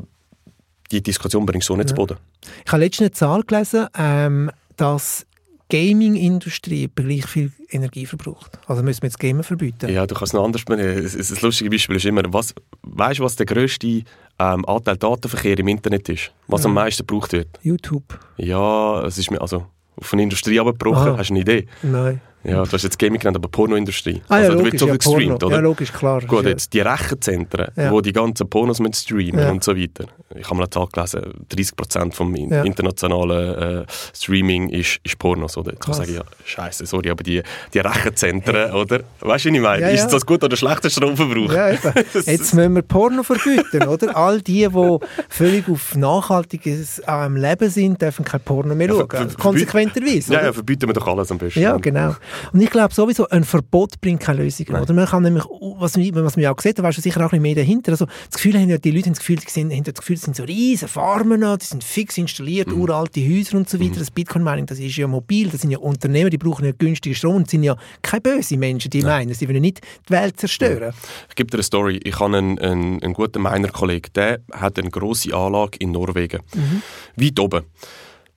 die 0.90 1.02
Diskussion 1.02 1.46
bringst 1.46 1.68
du 1.68 1.72
so 1.72 1.76
nicht 1.76 1.90
ja. 1.90 1.94
zu 1.94 1.94
Boden. 1.94 2.16
Ich 2.64 2.72
habe 2.72 2.82
letztens 2.82 3.06
eine 3.06 3.12
Zahl 3.12 3.42
gelesen, 3.42 3.86
ähm, 3.96 4.50
dass 4.76 5.26
Gaming-Industrie 5.70 6.90
gleich 6.94 7.26
viel 7.26 7.52
Energie 7.70 8.06
verbraucht. 8.06 8.58
Also 8.66 8.82
müssen 8.82 9.02
wir 9.02 9.08
jetzt 9.08 9.18
Gamen 9.18 9.42
verbieten? 9.42 9.90
Ja, 9.90 10.06
du 10.06 10.14
kannst 10.14 10.34
noch 10.34 10.44
anders 10.44 10.64
benennen. 10.64 11.02
Das 11.02 11.42
lustige 11.42 11.70
Beispiel 11.70 11.96
ist 11.96 12.04
immer, 12.04 12.22
was, 12.26 12.54
weißt 12.82 13.18
du, 13.18 13.24
was 13.24 13.36
der 13.36 13.46
grösste 13.46 14.02
ähm, 14.38 14.64
Anteil 14.66 14.96
Datenverkehr 14.96 15.58
im 15.58 15.68
Internet 15.68 16.08
ist? 16.10 16.32
Was 16.48 16.62
ja. 16.62 16.66
am 16.66 16.74
meisten 16.74 17.06
gebraucht 17.06 17.32
wird? 17.32 17.48
YouTube. 17.62 18.18
Ja, 18.36 19.02
es 19.04 19.16
ist 19.16 19.30
mir, 19.30 19.40
also 19.40 19.66
von 20.00 20.18
der 20.18 20.24
Industrie 20.24 20.60
abgebrochen. 20.60 21.16
Hast 21.16 21.30
du 21.30 21.34
eine 21.34 21.40
Idee? 21.40 21.66
Nein. 21.82 22.20
Ja, 22.44 22.62
du 22.62 22.72
hast 22.72 22.82
jetzt 22.82 22.98
Gaming 22.98 23.18
genannt, 23.18 23.36
aber 23.36 23.48
Pornoindustrie. 23.48 24.20
Ah, 24.28 24.38
ja, 24.38 24.44
also, 24.44 24.58
logisch, 24.58 24.72
wird 24.72 24.80
so 24.80 24.88
ja, 24.88 24.96
gestreamt, 24.96 25.42
oder? 25.42 25.56
Ja, 25.56 25.62
logisch, 25.62 25.92
klar. 25.92 26.20
Gut, 26.22 26.44
jetzt 26.44 26.72
die 26.74 26.80
Rechenzentren, 26.80 27.68
ja. 27.74 27.90
wo 27.90 28.02
die 28.02 28.12
ganzen 28.12 28.48
Pornos 28.48 28.80
mit 28.80 28.94
streamen 28.94 29.40
ja. 29.40 29.50
und 29.50 29.64
so 29.64 29.74
weiter. 29.74 30.06
Ich 30.34 30.44
habe 30.44 30.56
mal 30.56 30.64
eine 30.64 30.70
Zahl 30.70 30.88
gelesen, 30.92 31.22
30% 31.50 32.12
vom 32.12 32.34
ja. 32.36 32.62
internationalen 32.62 33.82
äh, 33.82 33.86
Streaming 34.14 34.68
ist, 34.68 35.00
ist 35.04 35.18
Pornos, 35.18 35.56
oder? 35.56 35.72
Jetzt 35.72 35.86
sage 35.86 36.10
ich, 36.10 36.16
ja, 36.16 36.24
scheiße, 36.44 36.84
sorry, 36.86 37.10
aber 37.10 37.22
die, 37.22 37.42
die 37.72 37.78
Rechenzentren, 37.78 38.70
hey. 38.70 38.72
oder? 38.72 39.00
Weißt 39.20 39.44
du, 39.46 39.48
was 39.50 39.56
ich 39.56 39.60
meine? 39.60 39.90
Ist 39.92 40.08
das 40.08 40.26
gut 40.26 40.44
oder 40.44 40.56
schlechter 40.56 40.90
Stromverbrauch? 40.90 41.52
Ja, 41.52 41.70
jetzt 42.26 42.54
müssen 42.54 42.74
wir 42.74 42.82
Porno 42.82 43.22
verbieten, 43.22 43.88
oder? 43.88 44.14
All 44.16 44.42
die, 44.42 44.68
die 44.68 44.98
völlig 45.28 45.68
auf 45.68 45.94
nachhaltiges 45.94 47.00
Leben 47.30 47.70
sind, 47.70 48.02
dürfen 48.02 48.24
kein 48.24 48.40
Porno 48.40 48.74
mehr 48.74 48.88
schauen. 48.88 49.08
Konsequenterweise. 49.38 50.32
Ja, 50.32 50.44
ja, 50.44 50.52
verbieten 50.52 50.88
wir 50.88 50.94
doch 50.94 51.06
alles 51.06 51.30
am 51.30 51.38
besten. 51.38 51.60
Ja, 51.60 51.76
genau. 51.78 52.14
Und 52.52 52.60
ich 52.60 52.70
glaube 52.70 52.94
sowieso, 52.94 53.28
ein 53.28 53.44
Verbot 53.44 54.00
bringt 54.00 54.20
keine 54.20 54.42
Lösung. 54.42 54.66
Oder 54.68 54.92
man 54.94 55.06
kann 55.06 55.22
nämlich, 55.22 55.44
was, 55.44 55.96
was 55.96 56.36
man 56.36 56.42
ja 56.42 56.52
auch 56.52 56.56
gesehen 56.56 56.74
hat, 56.76 56.84
weißt 56.84 56.98
du 56.98 57.02
sicher 57.02 57.20
auch 57.20 57.24
ein 57.24 57.28
bisschen 57.30 57.42
mehr 57.42 57.54
dahinter. 57.54 57.92
Also, 57.92 58.06
das 58.06 58.34
Gefühl 58.34 58.54
haben 58.58 58.68
ja, 58.68 58.78
die 58.78 58.90
Leute 58.90 59.06
haben 59.06 59.12
das 59.12 59.20
Gefühl, 59.20 59.36
die 59.36 59.50
sind, 59.50 59.72
haben 59.72 59.84
das 59.84 59.94
Gefühl, 59.94 60.16
das 60.16 60.24
sind 60.24 60.36
so 60.36 60.44
riesige 60.44 60.88
Farmen, 60.88 61.40
die 61.40 61.64
sind 61.64 61.84
fix 61.84 62.18
installiert, 62.18 62.68
mhm. 62.68 62.80
uralte 62.80 63.20
Häuser 63.20 63.56
und 63.56 63.68
so 63.68 63.80
weiter. 63.80 63.96
Mhm. 63.96 63.98
Das 63.98 64.10
Bitcoin-Mining, 64.10 64.66
das 64.66 64.78
ist 64.78 64.96
ja 64.96 65.06
mobil, 65.06 65.48
das 65.50 65.62
sind 65.62 65.70
ja 65.70 65.78
Unternehmen, 65.78 66.30
die 66.30 66.38
brauchen 66.38 66.64
ja 66.64 66.72
günstigen 66.72 67.14
Strom 67.14 67.36
und 67.36 67.50
sind 67.50 67.62
ja 67.62 67.76
keine 68.02 68.20
bösen 68.20 68.58
Menschen, 68.58 68.90
die 68.90 69.00
ja. 69.00 69.06
meinen, 69.06 69.34
sie 69.34 69.48
wollen 69.48 69.60
nicht 69.60 69.80
die 70.08 70.12
Welt 70.12 70.38
zerstören. 70.38 70.92
Ich 71.28 71.34
gebe 71.34 71.50
dir 71.50 71.58
eine 71.58 71.62
Story. 71.62 72.00
Ich 72.02 72.18
habe 72.18 72.36
einen, 72.36 72.58
einen, 72.58 73.02
einen 73.02 73.14
guten 73.14 73.42
Miner-Kollegen, 73.42 74.12
der 74.14 74.40
hat 74.52 74.78
eine 74.78 74.90
grosse 74.90 75.34
Anlage 75.34 75.78
in 75.78 75.92
Norwegen. 75.92 76.42
Mhm. 76.54 76.82
Weit 77.16 77.38
oben. 77.38 77.64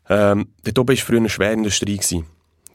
Ähm, 0.09 0.47
dort 0.63 0.79
oben 0.79 0.97
war 0.97 1.05
früher 1.05 1.17
eine 1.17 1.29
Schwerindustrie. 1.29 1.97
Gewesen 1.97 2.25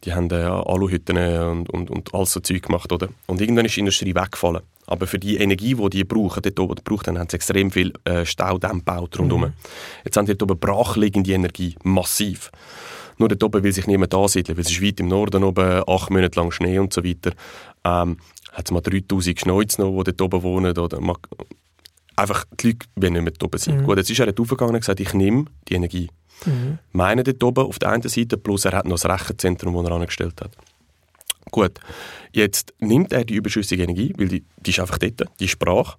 die 0.04 0.14
haben 0.14 0.30
äh, 0.30 0.34
Aluhütten 0.34 1.16
und, 1.16 1.70
und, 1.70 1.90
und 1.90 2.14
all 2.14 2.26
so 2.26 2.40
Zeug 2.40 2.62
gemacht. 2.62 2.92
Oder? 2.92 3.08
Und 3.26 3.40
irgendwann 3.40 3.66
ist 3.66 3.76
die 3.76 3.80
Industrie 3.80 4.14
weggefallen. 4.14 4.62
Aber 4.86 5.06
für 5.06 5.18
die 5.18 5.36
Energie, 5.36 5.74
die 5.74 5.90
die 5.90 6.04
brauchen, 6.04 6.42
dort 6.42 6.58
oben 6.58 6.74
braucht, 6.82 7.06
haben 7.06 7.16
sie 7.28 7.36
extrem 7.36 7.70
viel 7.70 7.92
äh, 8.04 8.24
Staudämme 8.24 8.80
gebaut 8.80 9.18
rundherum. 9.18 9.42
Mhm. 9.42 9.52
Jetzt 10.04 10.16
haben 10.16 10.26
die 10.26 10.36
dort 10.36 10.50
oben 10.50 10.58
brachliegende 10.58 11.32
Energie, 11.32 11.76
massiv. 11.84 12.50
Nur 13.18 13.28
dort 13.28 13.44
oben 13.44 13.62
will 13.62 13.72
sich 13.72 13.86
niemand 13.86 14.14
ansiedeln, 14.14 14.56
weil 14.56 14.64
es 14.64 14.70
ist 14.70 14.82
weit 14.82 14.98
im 14.98 15.08
Norden 15.08 15.44
oben, 15.44 15.82
acht 15.86 16.10
Monate 16.10 16.38
lang 16.40 16.50
Schnee 16.50 16.78
und 16.78 16.92
so 16.92 17.04
weiter. 17.04 17.32
Ähm, 17.84 18.16
hat 18.52 18.66
es 18.66 18.70
mal 18.70 18.80
3000 18.80 19.38
Schneuz 19.38 19.78
noch, 19.78 20.02
die 20.02 20.12
dort 20.12 20.20
oben 20.22 20.42
wohnen. 20.42 20.76
Oder 20.76 20.98
einfach, 22.16 22.44
die 22.60 22.68
Leute 22.68 22.86
wollen 22.96 23.12
nicht 23.12 23.22
mehr 23.22 23.32
dort 23.32 23.44
oben 23.44 23.58
sein. 23.58 23.80
Mhm. 23.80 23.84
Gut, 23.84 23.98
jetzt 23.98 24.10
ist 24.10 24.18
er 24.18 24.28
aufgegangen 24.28 24.74
und 24.74 24.80
gesagt, 24.80 25.00
ich 25.00 25.14
nehme 25.14 25.46
die 25.68 25.74
Energie. 25.74 26.08
Mhm. 26.46 26.78
Meine 26.92 27.22
dort 27.22 27.42
oben 27.42 27.66
auf 27.66 27.78
der 27.78 27.90
einen 27.90 28.08
Seite, 28.08 28.36
plus 28.36 28.64
er 28.64 28.72
hat 28.72 28.84
noch 28.84 29.00
das 29.00 29.06
Rechenzentrum, 29.06 29.74
das 29.74 29.86
er 29.86 29.92
angestellt 29.92 30.40
hat. 30.40 30.50
Gut, 31.50 31.80
jetzt 32.32 32.72
nimmt 32.78 33.12
er 33.12 33.24
die 33.24 33.34
überschüssige 33.34 33.82
Energie, 33.82 34.14
weil 34.16 34.28
die, 34.28 34.44
die 34.58 34.70
ist 34.70 34.80
einfach 34.80 34.98
dort, 34.98 35.24
die 35.40 35.48
Sprache, 35.48 35.98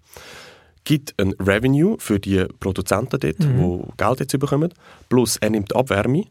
gibt 0.83 1.13
ein 1.19 1.33
Revenue 1.39 1.95
für 1.99 2.19
die 2.19 2.45
Produzenten 2.59 3.19
dort, 3.19 3.39
mhm. 3.39 3.83
die 3.87 3.97
Geld 3.97 4.19
jetzt 4.19 4.39
bekommen, 4.39 4.73
plus 5.09 5.37
er 5.37 5.49
nimmt 5.49 5.75
Abwärme, 5.75 6.25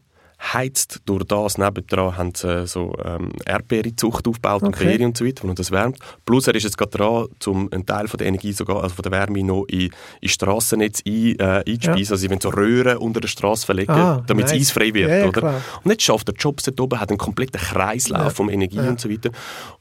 heizt 0.51 1.01
durch 1.05 1.23
das 1.23 1.57
nebendran 1.57 2.17
haben 2.17 2.35
sie 2.35 2.67
so 2.67 2.95
ähm, 3.03 3.31
Erdbeerenzucht 3.45 4.27
aufgebaut 4.27 4.63
okay. 4.63 4.65
und 4.65 4.79
Beeren 4.79 5.05
und 5.05 5.17
so 5.17 5.25
weiter, 5.25 5.45
und 5.45 5.57
das 5.57 5.71
wärmt. 5.71 5.99
Plus 6.25 6.47
er 6.47 6.55
ist 6.55 6.63
jetzt 6.63 6.77
gerade 6.77 6.91
dran, 6.91 7.27
um 7.45 7.71
einen 7.71 7.85
Teil 7.85 8.07
von 8.07 8.17
der 8.17 8.27
Energie 8.27 8.51
sogar, 8.51 8.83
also 8.83 8.95
von 8.95 9.03
der 9.03 9.11
Wärme 9.11 9.43
noch 9.43 9.65
in, 9.65 9.89
in 10.19 10.29
Strassennetz 10.29 11.01
ein, 11.07 11.39
äh, 11.39 11.63
einzuspeisen. 11.65 11.93
Ja. 11.93 11.93
Also 11.93 12.15
sie 12.17 12.29
wollen 12.29 12.41
so 12.41 12.49
Röhren 12.49 12.97
unter 12.97 13.21
der 13.21 13.27
Straße 13.29 13.65
verlegen, 13.65 13.91
ah, 13.91 14.23
damit 14.27 14.47
nice. 14.47 14.55
es 14.55 14.61
eisfrei 14.61 14.93
wird. 14.93 15.09
Ja, 15.09 15.25
oder? 15.27 15.61
Und 15.83 15.91
jetzt 15.91 16.03
schafft 16.03 16.27
der 16.27 16.35
Jobs 16.35 16.63
dort 16.63 16.79
oben, 16.79 16.99
hat 16.99 17.09
einen 17.09 17.17
kompletten 17.17 17.59
Kreislauf 17.59 18.23
ja. 18.23 18.29
von 18.29 18.49
Energie 18.49 18.79
und 18.79 18.99
so 18.99 19.09
weiter. 19.09 19.29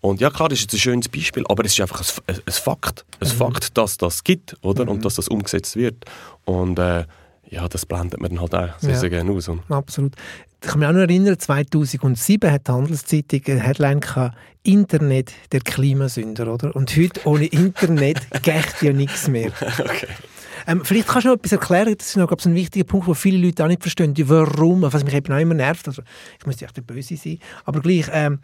Und 0.01 0.21
ja 0.21 0.31
klar, 0.31 0.49
das 0.49 0.59
ist 0.59 0.65
jetzt 0.65 0.75
ein 0.75 0.81
schönes 0.81 1.09
Beispiel, 1.09 1.45
aber 1.49 1.65
es 1.65 1.73
ist 1.73 1.81
einfach 1.81 2.01
ein, 2.27 2.37
ein 2.37 2.53
Fakt. 2.53 3.05
Ein 3.21 3.29
mhm. 3.29 3.33
Fakt, 3.33 3.77
dass 3.77 3.97
das 3.97 4.23
gibt, 4.23 4.57
oder? 4.63 4.85
Mhm. 4.85 4.91
Und 4.91 5.05
dass 5.05 5.17
das 5.17 5.29
umgesetzt 5.29 5.77
wird. 5.77 6.05
Und 6.45 6.79
äh, 6.79 7.05
ja, 7.51 7.69
das 7.69 7.85
blendet 7.85 8.21
man 8.21 8.31
dann 8.31 8.41
halt 8.41 8.55
auch 8.55 8.79
sehr, 8.79 8.93
ja. 8.93 8.99
sehr 8.99 9.11
gerne 9.11 9.31
aus. 9.33 9.51
Absolut. 9.69 10.15
Ich 10.63 10.69
kann 10.69 10.79
mich 10.79 10.89
auch 10.89 10.93
noch 10.93 11.01
erinnern, 11.01 11.37
2007 11.39 12.51
hat 12.51 12.69
die 12.69 12.73
Handelszeitung 12.73 13.41
eine 13.47 13.61
Headline 13.61 14.01
gehabt, 14.01 14.37
Internet 14.63 15.33
der 15.51 15.61
Klimasünder, 15.61 16.53
oder? 16.53 16.77
Und 16.77 16.97
heute 16.97 17.21
ohne 17.25 17.47
Internet 17.47 18.21
geht 18.43 18.81
ja 18.81 18.93
nichts 18.93 19.27
mehr. 19.27 19.51
okay. 19.81 20.07
Ähm, 20.69 20.85
vielleicht 20.85 21.09
kannst 21.09 21.25
du 21.25 21.31
noch 21.31 21.37
etwas 21.37 21.51
erklären, 21.51 21.95
das 21.99 22.09
ist 22.09 22.17
noch 22.17 22.29
glaub, 22.29 22.45
ein 22.47 22.55
wichtiger 22.55 22.85
Punkt, 22.85 23.09
den 23.09 23.15
viele 23.17 23.45
Leute 23.45 23.65
auch 23.65 23.69
nicht 23.69 23.83
verstehen, 23.83 24.15
warum, 24.29 24.83
was 24.83 25.05
mich 25.05 25.15
eben 25.15 25.33
auch 25.33 25.41
immer 25.41 25.55
nervt, 25.55 25.89
also 25.89 26.03
ich 26.39 26.47
muss 26.47 26.61
ja 26.61 26.69
echt 26.69 26.87
böse 26.87 27.17
sein, 27.17 27.41
aber 27.65 27.81
gleich, 27.81 28.07
ähm, 28.13 28.39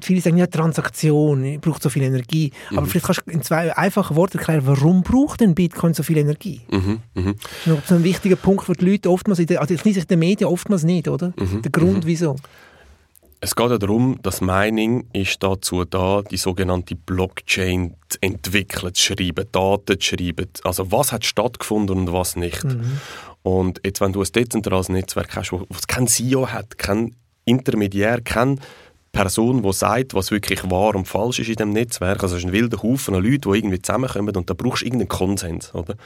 viele 0.00 0.20
sagen 0.20 0.38
ja 0.38 0.46
Transaktion 0.46 1.60
braucht 1.60 1.82
so 1.82 1.90
viel 1.90 2.02
Energie. 2.02 2.52
Mhm. 2.70 2.78
Aber 2.78 2.86
vielleicht 2.86 3.06
kannst 3.06 3.22
du 3.26 3.30
in 3.30 3.42
zwei 3.42 3.76
einfachen 3.76 4.16
Worten 4.16 4.38
erklären, 4.38 4.62
warum 4.64 5.02
braucht 5.02 5.40
denn 5.40 5.54
Bitcoin 5.54 5.94
so 5.94 6.02
viel 6.02 6.18
Energie? 6.18 6.62
Mhm. 6.70 7.00
Mhm. 7.14 7.34
Das 7.64 7.78
ist 7.78 7.88
so 7.88 7.94
ein 7.96 8.04
wichtiger 8.04 8.36
Punkt, 8.36 8.64
für 8.64 8.74
die 8.74 8.90
Leute 8.90 9.10
oftmals, 9.10 9.38
in 9.38 9.46
der, 9.46 9.60
also 9.60 9.74
in 9.74 10.06
den 10.06 10.18
Medien 10.18 10.48
oftmals 10.48 10.84
nicht, 10.84 11.08
oder? 11.08 11.32
Mhm. 11.38 11.62
Der 11.62 11.70
Grund, 11.70 12.04
mhm. 12.04 12.06
wieso? 12.06 12.36
Es 13.44 13.56
geht 13.56 13.70
ja 13.70 13.76
darum, 13.76 14.20
dass 14.22 14.40
Mining 14.40 15.04
ist 15.12 15.42
dazu 15.42 15.84
da, 15.84 16.22
die 16.22 16.36
sogenannte 16.36 16.94
Blockchain 16.94 17.96
zu 18.08 18.18
entwickeln, 18.20 18.94
zu 18.94 19.02
schreiben, 19.02 19.46
Daten 19.50 19.98
zu 19.98 20.10
schreiben. 20.16 20.46
Also 20.62 20.92
was 20.92 21.10
hat 21.10 21.24
stattgefunden 21.24 21.98
und 21.98 22.12
was 22.12 22.36
nicht. 22.36 22.62
Mhm. 22.62 23.00
Und 23.42 23.80
jetzt, 23.84 24.00
wenn 24.00 24.12
du 24.12 24.20
ein 24.22 24.28
dezentrales 24.32 24.88
Netzwerk 24.90 25.34
hast, 25.34 25.50
wo 25.50 25.66
es 25.70 25.88
kein 25.88 26.06
CEO 26.06 26.48
hat, 26.48 26.78
kein 26.78 27.16
Intermediär, 27.44 28.20
kein 28.20 28.60
Person, 29.12 29.62
die 29.62 29.72
sagt, 29.72 30.14
was 30.14 30.30
wirklich 30.30 30.68
wahr 30.70 30.94
und 30.94 31.06
falsch 31.06 31.38
ist 31.38 31.50
in 31.50 31.56
dem 31.56 31.70
Netzwerk. 31.70 32.22
Also 32.22 32.36
es 32.36 32.42
ist 32.42 32.48
ein 32.48 32.52
wilder 32.52 32.82
Haufen 32.82 33.14
an 33.14 33.22
Leuten, 33.22 33.52
die 33.52 33.58
irgendwie 33.58 33.80
zusammenkommen 33.80 34.34
und 34.34 34.48
da 34.48 34.54
brauchst 34.54 34.82
du 34.82 34.86
irgendeinen 34.86 35.08
Konsens. 35.08 35.74
Oder? 35.74 35.96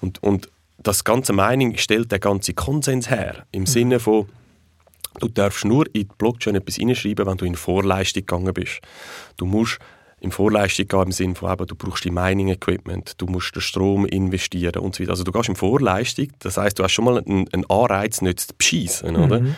Und, 0.00 0.22
und 0.22 0.48
das 0.78 1.04
ganze 1.04 1.34
Mining 1.34 1.76
stellt 1.76 2.10
den 2.10 2.20
ganzen 2.20 2.54
Konsens 2.54 3.10
her. 3.10 3.44
Im 3.52 3.66
Sinne 3.66 4.00
von, 4.00 4.26
du 5.18 5.28
darfst 5.28 5.66
nur 5.66 5.86
in 5.86 5.92
die 5.92 6.08
Blockchain 6.16 6.54
etwas 6.54 6.76
hineinschreiben, 6.76 7.26
wenn 7.26 7.36
du 7.36 7.44
in 7.44 7.54
Vorleistung 7.54 8.22
gegangen 8.22 8.54
bist. 8.54 8.80
Du 9.36 9.44
musst 9.44 9.78
in 10.20 10.32
Vorleistung 10.32 10.88
gehen 10.88 11.02
im 11.02 11.12
Sinne 11.12 11.34
von, 11.34 11.52
eben, 11.52 11.66
du 11.66 11.74
brauchst 11.74 12.04
die 12.04 12.10
Mining-Equipment, 12.10 13.14
du 13.18 13.26
musst 13.26 13.54
den 13.54 13.62
Strom 13.62 14.06
investieren 14.06 14.82
und 14.82 14.94
so 14.94 15.02
weiter. 15.02 15.12
Also 15.12 15.24
du 15.24 15.32
gehst 15.32 15.48
in 15.48 15.56
Vorleistung, 15.56 16.28
das 16.38 16.56
heißt, 16.56 16.78
du 16.78 16.84
hast 16.84 16.92
schon 16.92 17.04
mal 17.04 17.18
einen, 17.18 17.48
einen 17.52 17.68
Anreiz, 17.68 18.20
nicht 18.22 18.40
zu 18.40 18.54
bescheissen, 18.56 19.16
oder? 19.16 19.40
Mhm. 19.40 19.56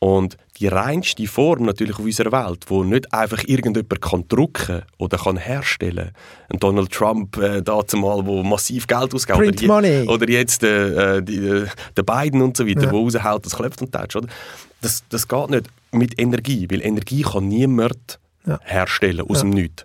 Und 0.00 0.38
die 0.58 0.66
reinste 0.66 1.26
Form 1.26 1.64
natürlich 1.64 1.98
auf 1.98 2.04
unserer 2.04 2.32
Welt, 2.32 2.64
wo 2.68 2.82
nicht 2.84 3.12
einfach 3.12 3.44
irgendjemand 3.46 4.00
kann 4.00 4.24
drucken 4.28 4.82
oder 4.96 5.18
kann 5.18 5.36
herstellen. 5.36 6.12
Ein 6.48 6.58
Donald 6.58 6.90
Trump 6.90 7.36
äh, 7.36 7.60
dazu 7.60 7.98
mal, 7.98 8.24
wo 8.24 8.42
massiv 8.42 8.86
Geld 8.86 9.14
ausgibt. 9.14 9.38
Print 9.38 9.62
oder, 9.62 9.74
money. 9.74 10.08
oder 10.08 10.28
jetzt 10.28 10.62
äh, 10.62 11.18
äh 11.18 11.22
die, 11.22 11.36
äh, 11.36 11.66
der 11.98 12.02
Biden 12.02 12.40
und 12.40 12.56
so 12.56 12.66
weiter, 12.66 12.84
ja. 12.84 12.92
wo 12.92 13.02
raushält, 13.02 13.44
das 13.44 13.54
klopft 13.54 13.82
und 13.82 13.92
tätscht. 13.92 14.26
Das, 14.80 15.04
das 15.10 15.28
geht 15.28 15.50
nicht 15.50 15.66
mit 15.92 16.18
Energie, 16.18 16.66
weil 16.70 16.80
Energie 16.80 17.20
kann 17.20 17.48
niemand 17.48 18.18
ja. 18.46 18.58
herstellen 18.62 19.26
aus 19.28 19.38
ja. 19.38 19.42
dem 19.42 19.50
Nichts. 19.50 19.84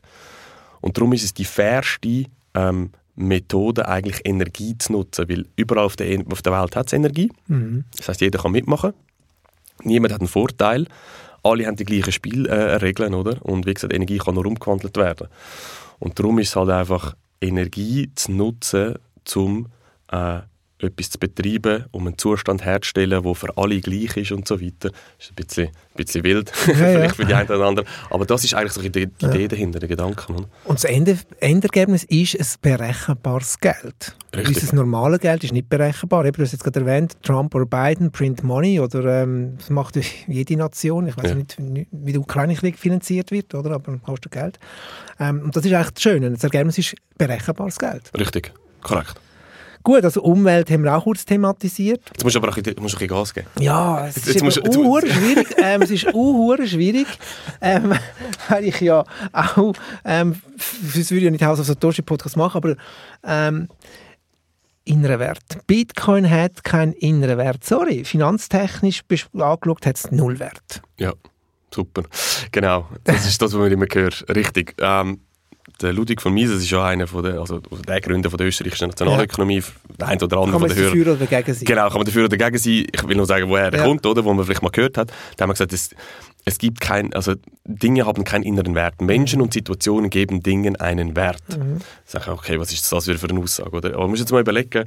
Und 0.80 0.96
darum 0.96 1.12
ist 1.12 1.24
es 1.24 1.34
die 1.34 1.46
fairste 1.46 2.26
ähm, 2.54 2.92
Methode, 3.16 3.88
eigentlich 3.90 4.22
Energie 4.24 4.78
zu 4.78 4.94
nutzen, 4.94 5.28
weil 5.28 5.46
überall 5.58 5.86
auf 5.86 5.98
der, 5.98 6.24
auf 6.32 6.42
der 6.42 6.54
Welt 6.54 6.76
hat 6.78 6.88
es 6.88 6.94
Energie. 6.94 7.32
Mhm. 7.48 7.84
Das 7.98 8.08
heißt, 8.08 8.22
jeder 8.22 8.40
kann 8.40 8.54
mitmachen. 8.54 8.94
Niemand 9.84 10.14
hat 10.14 10.22
einen 10.22 10.28
Vorteil. 10.28 10.88
Alle 11.44 11.68
haben 11.68 11.76
die 11.76 11.86
gleichen 11.86 12.12
Spielregeln, 12.12 13.14
äh, 13.14 13.16
oder? 13.16 13.46
Und 13.46 13.66
wie 13.66 13.74
gesagt, 13.74 13.94
Energie 13.94 14.18
kann 14.18 14.36
nur 14.36 14.46
umgewandelt 14.46 14.98
werden. 14.98 15.28
Und 16.00 16.18
darum 16.18 16.40
ist 16.40 16.50
es 16.50 16.56
halt 16.56 16.70
einfach 16.70 17.16
Energie 17.42 18.12
zu 18.16 18.32
nutzen, 18.32 18.96
um 19.36 19.68
äh, 20.12 20.40
etwas 20.86 21.10
zu 21.12 21.20
betreiben, 21.20 21.86
um 21.92 22.08
einen 22.08 22.18
Zustand 22.18 22.64
herzustellen, 22.64 23.24
der 23.24 23.36
für 23.36 23.58
alle 23.58 23.80
gleich 23.80 24.18
ist 24.18 24.32
und 24.32 24.48
so 24.48 24.60
weiter. 24.60 24.90
Das 24.90 24.92
ist 25.20 25.32
ein 25.32 25.36
bisschen, 25.36 25.68
ein 25.68 25.74
bisschen 25.96 26.24
wild, 26.24 26.52
ja, 26.68 26.74
vielleicht 26.74 27.16
für 27.16 27.26
die 27.26 27.34
einen 27.34 27.50
oder 27.50 27.66
anderen. 27.66 27.88
Aber 28.10 28.26
das 28.26 28.44
ist 28.44 28.54
eigentlich 28.54 28.74
so 28.74 28.82
die 28.82 28.88
Idee 28.88 29.10
ja. 29.20 29.48
dahinter, 29.48 29.80
der 29.80 29.90
Gedanke. 29.90 30.32
Oder? 30.34 30.46
Und 30.66 30.76
das 30.76 30.84
Ende, 30.84 31.18
Endergebnis 31.40 32.04
ist 32.06 32.40
ein 32.40 32.48
berechenbares 32.62 33.60
Geld. 33.60 34.16
Richtig. 34.36 34.64
Unser 34.64 34.76
normales 34.76 35.20
Geld 35.20 35.44
ist 35.44 35.54
nicht 35.54 35.70
berechenbar. 35.70 36.26
Eben, 36.26 36.38
du 36.38 36.44
hast 36.44 36.52
jetzt 36.52 36.64
gerade 36.64 36.82
erwähnt, 36.82 37.16
Trump 37.24 37.56
oder 37.56 37.66
Biden, 37.66 38.12
Print 38.12 38.44
Money, 38.44 38.80
oder 38.80 39.24
ähm, 39.24 39.58
das 39.58 39.70
macht 39.70 39.98
jede 40.28 40.58
Nation. 40.58 41.08
Ich 41.08 41.18
weiß 41.18 41.30
ja. 41.30 41.36
nicht, 41.36 41.58
wie 41.92 42.12
der 42.12 42.22
Ukraine-Krieg 42.22 42.78
finanziert 42.78 43.32
wird, 43.32 43.54
oder? 43.54 43.72
aber 43.72 43.98
du 43.98 44.30
Geld. 44.30 44.60
Ähm, 45.20 45.42
und 45.44 45.56
das 45.56 45.66
ist 45.66 45.74
eigentlich 45.74 45.92
das 45.92 46.04
Schöne. 46.04 46.32
Das 46.32 46.44
Ergebnis 46.44 46.78
ist 46.78 46.96
berechenbares 47.18 47.78
Geld. 47.78 48.12
Richtig, 48.18 48.52
korrekt. 48.82 49.16
Gut, 49.86 50.04
also 50.04 50.24
Umwelt 50.24 50.72
haben 50.72 50.84
wir 50.84 50.98
auch 50.98 51.04
kurz 51.04 51.24
thematisiert. 51.26 52.02
Jetzt 52.08 52.24
musst 52.24 52.36
du 52.36 52.40
aber 52.40 52.50
auch 52.50 52.58
ein 52.58 52.64
bisschen 52.64 53.08
Gas 53.08 53.32
geben. 53.32 53.46
Ja, 53.60 54.08
es 54.08 54.16
jetzt, 54.16 54.28
ist 54.30 54.34
jetzt 54.34 54.44
musst, 54.44 54.78
uh, 54.78 55.00
schwierig. 55.00 55.48
ähm, 55.62 55.82
es 55.84 55.92
ist 55.92 56.12
uh, 56.12 56.58
schwierig, 56.66 57.06
ähm, 57.62 57.94
weil 58.50 58.64
ich 58.64 58.82
ja 58.82 59.06
auch, 59.32 59.74
ähm, 60.04 60.42
das 60.58 61.12
würde 61.12 61.18
ich 61.18 61.24
ja 61.26 61.30
nicht 61.30 61.44
Haus 61.44 61.60
auf 61.60 61.68
Satoshi 61.68 62.02
Podcast 62.02 62.36
machen, 62.36 62.58
aber 62.58 62.76
ähm, 63.24 63.68
innerer 64.86 65.20
Wert. 65.20 65.68
Bitcoin 65.68 66.28
hat 66.28 66.64
keinen 66.64 66.94
inneren 66.94 67.38
Wert. 67.38 67.64
Sorry, 67.64 68.06
finanztechnisch 68.06 69.04
angeschaut 69.34 69.86
hat 69.86 69.98
es 69.98 70.12
null 70.12 70.40
Wert. 70.40 70.82
Ja, 70.98 71.14
super. 71.72 72.02
Genau, 72.52 72.88
das 73.04 73.28
ist 73.28 73.40
das, 73.40 73.54
was 73.54 73.60
man 73.60 73.72
immer 73.72 73.86
hört. 73.94 74.26
Richtig. 74.36 74.74
Ähm, 74.80 75.20
der 75.82 75.94
Ludwig 75.94 76.22
von 76.22 76.34
Mises 76.34 76.62
ist 76.62 76.70
ja 76.70 76.86
einer 76.86 77.08
von 77.08 77.24
der, 77.24 77.40
also 77.40 77.60
der 77.60 78.02
Gründer 78.02 78.30
von 78.30 78.38
der 78.38 78.48
österreichischen 78.48 78.88
Nationalökonomie, 78.88 79.60
ja. 79.60 79.64
der 80.00 80.08
ein 80.08 80.22
oder 80.22 80.38
andere 80.38 80.52
kann 80.52 80.62
man 80.62 80.70
dafür 80.70 81.02
oder 81.02 81.16
dagegen 81.16 81.54
sein? 81.54 81.66
Genau, 81.66 81.88
kann 81.88 81.98
man 81.98 82.06
dafür 82.06 82.26
oder 82.26 82.38
dagegen 82.38 82.58
sein. 82.58 82.88
Ich 82.92 83.08
will 83.08 83.16
nur 83.16 83.26
sagen, 83.26 83.50
woher 83.50 83.66
er 83.66 83.78
ja. 83.78 83.84
kommt, 83.84 84.06
oder, 84.06 84.24
wo 84.24 84.34
man 84.34 84.46
vielleicht 84.46 84.62
mal 84.62 84.70
gehört 84.70 84.98
hat. 84.98 85.12
Da 85.38 85.44
haben 85.44 85.50
wir 85.50 85.54
gesagt, 85.54 85.74
es, 85.74 85.90
es 86.46 86.58
gibt 86.58 86.80
kein, 86.80 87.14
also 87.14 87.34
Dinge 87.66 88.06
haben 88.06 88.24
keinen 88.24 88.44
inneren 88.44 88.76
Wert. 88.76 89.02
Menschen 89.02 89.42
und 89.42 89.54
Situationen 89.54 90.10
geben 90.10 90.42
Dingen 90.42 90.76
einen 90.78 91.16
Wert. 91.16 91.44
Mhm. 91.50 91.80
Sag 92.06 92.24
ich, 92.24 92.28
okay, 92.30 92.60
was 92.60 92.72
ist 92.72 92.92
das 92.92 93.06
für 93.06 93.30
eine 93.30 93.40
Aussage, 93.40 93.72
oder? 93.72 93.90
Aber 93.90 94.02
man 94.02 94.12
muss 94.12 94.20
jetzt 94.20 94.32
mal 94.32 94.42
überlegen, 94.42 94.86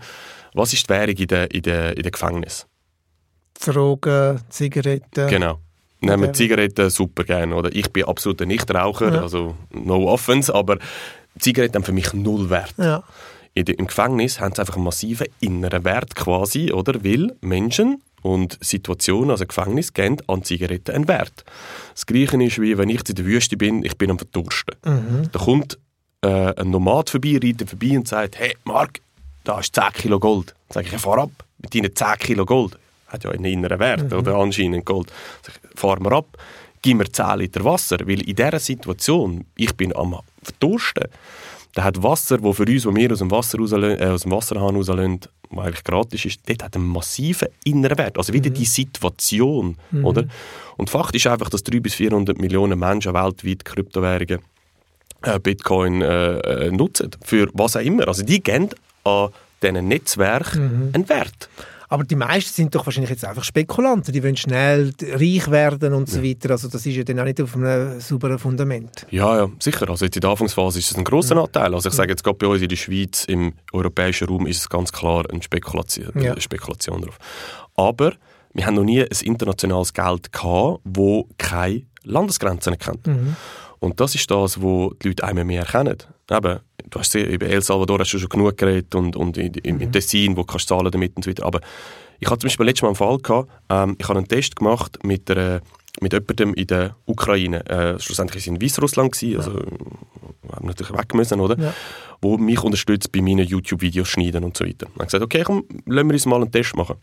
was 0.55 0.72
ist 0.72 0.85
die 0.85 0.88
Währung 0.90 1.16
in 1.16 1.27
der, 1.27 1.51
in 1.51 1.62
der, 1.62 1.96
in 1.96 2.03
der 2.03 2.12
Gefängnis? 2.12 2.66
Drogen, 3.61 4.40
Zigaretten. 4.48 5.29
Genau. 5.29 5.61
Nehmen 6.00 6.22
wir 6.22 6.32
Zigaretten 6.32 6.90
super 6.90 7.24
gerne. 7.24 7.54
Oder? 7.54 7.74
Ich 7.74 7.90
bin 7.90 8.04
absoluter 8.04 8.46
Nichtraucher, 8.46 9.14
ja. 9.14 9.22
also 9.22 9.56
no 9.70 10.08
offense, 10.08 10.54
aber 10.54 10.78
Zigaretten 11.38 11.76
haben 11.76 11.84
für 11.84 11.92
mich 11.92 12.12
null 12.12 12.50
Wert. 12.50 12.74
Ja. 12.78 13.02
Im 13.54 13.87
Gefängnis 13.88 14.38
haben 14.38 14.54
sie 14.54 14.61
einfach 14.61 14.76
einen 14.76 14.84
massiven 14.84 15.26
inneren 15.40 15.84
Wert 15.84 16.14
quasi, 16.14 16.72
oder? 16.72 17.02
Weil 17.02 17.34
Menschen 17.40 18.02
und 18.22 18.56
Situationen, 18.61 19.30
also 19.30 19.46
Gefängnis, 19.46 19.92
geben 19.92 20.18
an 20.28 20.44
Zigaretten 20.44 20.94
einen 20.94 21.08
Wert. 21.08 21.44
Das 21.92 22.06
Gleiche 22.06 22.40
ist, 22.42 22.61
wie 22.61 22.78
wenn 22.78 22.88
ich 22.88 23.08
in 23.08 23.14
der 23.16 23.24
Wüste 23.24 23.56
bin, 23.56 23.84
ich 23.84 23.96
bin 23.98 24.11
am 24.11 24.18
Verdursten. 24.18 24.76
Mhm. 24.84 25.28
Da 25.32 25.38
kommt 25.40 25.78
äh, 26.22 26.54
ein 26.54 26.70
Nomad 26.70 27.11
vorbei, 27.11 27.38
reitet 27.42 27.68
vorbei 27.68 27.96
und 27.96 28.06
sagt, 28.06 28.38
hey 28.38 28.56
Mark, 28.64 29.00
da 29.42 29.58
ist 29.58 29.74
10 29.74 29.84
Kilo 29.94 30.20
Gold. 30.20 30.54
Dann 30.68 30.84
sage 30.84 30.94
ich, 30.94 31.00
fahr 31.00 31.18
ab 31.18 31.30
mit 31.58 31.74
deinen 31.74 31.94
10 31.94 32.18
Kilo 32.18 32.44
Gold 32.44 32.78
hat 33.09 33.25
ja 33.25 33.31
einen 33.31 33.44
inneren 33.44 33.79
Wert, 33.79 34.11
mhm. 34.11 34.18
oder 34.18 34.37
anscheinend 34.37 34.85
Gold. 34.85 35.12
Fahren 35.75 36.05
wir 36.05 36.12
ab, 36.12 36.37
gib 36.83 36.99
mir 36.99 37.11
10 37.11 37.38
Liter 37.38 37.64
Wasser, 37.64 37.99
weil 38.05 38.23
in 38.23 38.37
dieser 38.37 38.59
Situation, 38.59 39.44
ich 39.57 39.77
bin 39.77 39.94
am 39.97 40.16
Verdursten, 40.42 41.05
da 41.75 41.85
hat 41.85 42.03
Wasser, 42.03 42.38
das 42.38 42.57
für 42.57 42.64
uns, 42.64 42.87
wo 42.87 42.94
wir 42.94 43.12
aus 43.12 43.18
dem, 43.18 43.31
Wasser 43.31 43.59
äh, 43.61 44.07
aus 44.07 44.23
dem 44.23 44.33
Wasserhahn 44.33 44.75
rauslösen, 44.75 45.21
was 45.51 45.66
eigentlich 45.66 45.85
gratis 45.85 46.25
ist, 46.25 46.40
dort 46.47 46.64
hat 46.64 46.77
einen 46.77 46.87
massiven 46.87 47.49
inneren 47.64 47.99
Wert. 47.99 48.18
Also 48.18 48.33
wieder 48.33 48.51
mhm. 48.51 48.55
die 48.55 48.64
Situation, 48.64 49.77
mhm. 49.90 50.05
oder? 50.05 50.25
Und 50.77 50.90
Fakt 50.90 51.14
ist 51.14 51.27
einfach, 51.27 51.51
dass 51.51 51.62
300 51.62 51.83
bis 51.83 51.94
400 51.94 52.38
Millionen 52.38 52.79
Menschen 52.79 53.14
weltweit 53.14 53.64
Kryptowährungen, 53.64 54.40
äh, 55.23 55.38
Bitcoin 55.38 56.03
äh, 56.03 56.38
äh, 56.38 56.71
nutzen, 56.71 57.11
für 57.25 57.49
was 57.53 57.77
auch 57.77 57.81
immer. 57.81 58.09
Also 58.09 58.25
die 58.25 58.42
geben 58.42 58.71
an 59.05 59.31
diesen 59.62 59.88
Netzwerken 59.88 60.62
mhm. 60.62 60.90
einen 60.94 61.09
Wert. 61.09 61.49
Aber 61.88 62.05
die 62.05 62.16
meisten 62.16 62.53
sind 62.53 62.74
doch 62.74 62.85
wahrscheinlich 62.85 63.11
jetzt 63.11 63.24
einfach 63.24 63.44
Spekulanten, 63.44 64.12
die 64.12 64.22
wollen 64.22 64.37
schnell 64.37 64.92
reich 65.03 65.51
werden 65.51 65.94
und 65.94 66.09
so 66.09 66.22
weiter. 66.22 66.51
Also 66.51 66.68
das 66.68 66.85
ist 66.85 66.96
ja 66.96 67.03
dann 67.03 67.18
auch 67.20 67.24
nicht 67.24 67.40
auf 67.40 67.57
einem 67.57 67.98
sauberen 68.01 68.38
Fundament. 68.38 69.07
Ja, 69.11 69.38
ja, 69.38 69.48
sicher. 69.59 69.88
Also 69.88 70.05
jetzt 70.05 70.16
in 70.16 70.20
der 70.20 70.31
Anfangsphase 70.31 70.79
ist 70.79 70.90
es 70.90 70.96
ein 70.96 71.05
grosser 71.05 71.37
ja. 71.37 71.44
Anteil. 71.44 71.74
Also 71.74 71.88
ich 71.88 71.94
sage 71.94 72.11
jetzt 72.11 72.22
gerade 72.22 72.37
bei 72.37 72.46
uns 72.46 72.61
in 72.61 72.68
der 72.68 72.77
Schweiz, 72.77 73.24
im 73.24 73.55
europäischen 73.72 74.29
Raum 74.29 74.46
ist 74.46 74.59
es 74.59 74.68
ganz 74.68 74.92
klar 74.92 75.24
eine 75.31 75.42
Spekulation, 75.42 76.12
ja. 76.20 76.33
eine 76.33 76.40
Spekulation 76.40 77.01
drauf. 77.01 77.18
Aber 77.74 78.12
wir 78.53 78.66
haben 78.66 78.74
noch 78.74 78.85
nie 78.85 79.03
ein 79.03 79.09
internationales 79.22 79.92
Geld 79.92 80.33
gehabt, 80.33 80.81
wo 80.85 81.27
keine 81.38 81.85
Landesgrenzen 82.05 82.79
kennt. 82.79 83.07
Mhm. 83.07 83.37
Und 83.79 84.01
das 84.01 84.14
ist 84.14 84.31
das, 84.31 84.61
was 84.61 84.90
die 85.03 85.09
Leute 85.09 85.24
einmal 85.24 85.44
mehr 85.44 85.62
erkennen. 85.62 85.96
Eben, 86.31 86.61
du 86.90 86.98
hast 86.98 87.14
über 87.14 87.46
El 87.46 87.62
Salvador 87.62 87.98
hast 88.01 88.12
du 88.12 88.18
schon 88.18 88.29
genug 88.29 88.57
geredet 88.57 88.94
und, 88.94 89.16
und 89.16 89.37
in, 89.37 89.55
in, 89.55 89.77
mhm. 89.77 89.81
in 89.83 89.92
Tessin, 89.92 90.37
wo 90.37 90.44
kannst 90.44 90.70
du 90.70 90.74
zahlen 90.74 90.90
damit 90.90 91.16
und 91.16 91.24
so 91.24 91.31
weiter. 91.31 91.44
Aber 91.44 91.61
ich 92.20 92.29
hatte 92.29 92.40
zum 92.40 92.48
Beispiel 92.48 92.66
letztes 92.66 92.83
Mal 92.83 92.88
einen 92.88 92.96
Fall 92.96 93.18
gehabt, 93.18 93.51
ähm, 93.68 93.96
ich 93.98 94.09
habe 94.09 94.18
einen 94.18 94.29
Test 94.29 94.57
gemacht 94.57 94.98
mit 95.05 95.31
einer 95.31 95.61
mit 96.01 96.12
jemandem 96.12 96.55
in 96.55 96.66
der 96.66 96.96
Ukraine. 97.07 97.64
Äh, 97.66 97.98
schlussendlich 97.98 98.46
war 98.46 98.55
in 98.55 98.62
Weißrussland, 98.62 99.14
also 99.37 99.53
ja. 99.53 100.57
haben 100.57 100.66
natürlich 100.66 100.96
weg 100.96 101.14
müssen, 101.14 101.40
oder? 101.40 101.59
Ja. 101.59 101.74
Wo 102.20 102.38
mich 102.38 102.62
unterstützt 102.62 103.11
bei 103.12 103.20
meinen 103.20 103.46
YouTube-Videos 103.46 104.09
schneiden 104.09 104.44
und 104.44 104.57
so 104.57 104.64
weiter. 104.64 104.87
Dann 104.87 104.94
habe 104.94 105.05
gesagt, 105.07 105.24
okay, 105.24 105.42
komm, 105.44 105.64
lassen 105.87 106.09
wir 106.09 106.14
uns 106.14 106.27
mal 106.27 106.40
einen 106.40 106.53
Test 106.53 106.77
machen. 106.77 106.96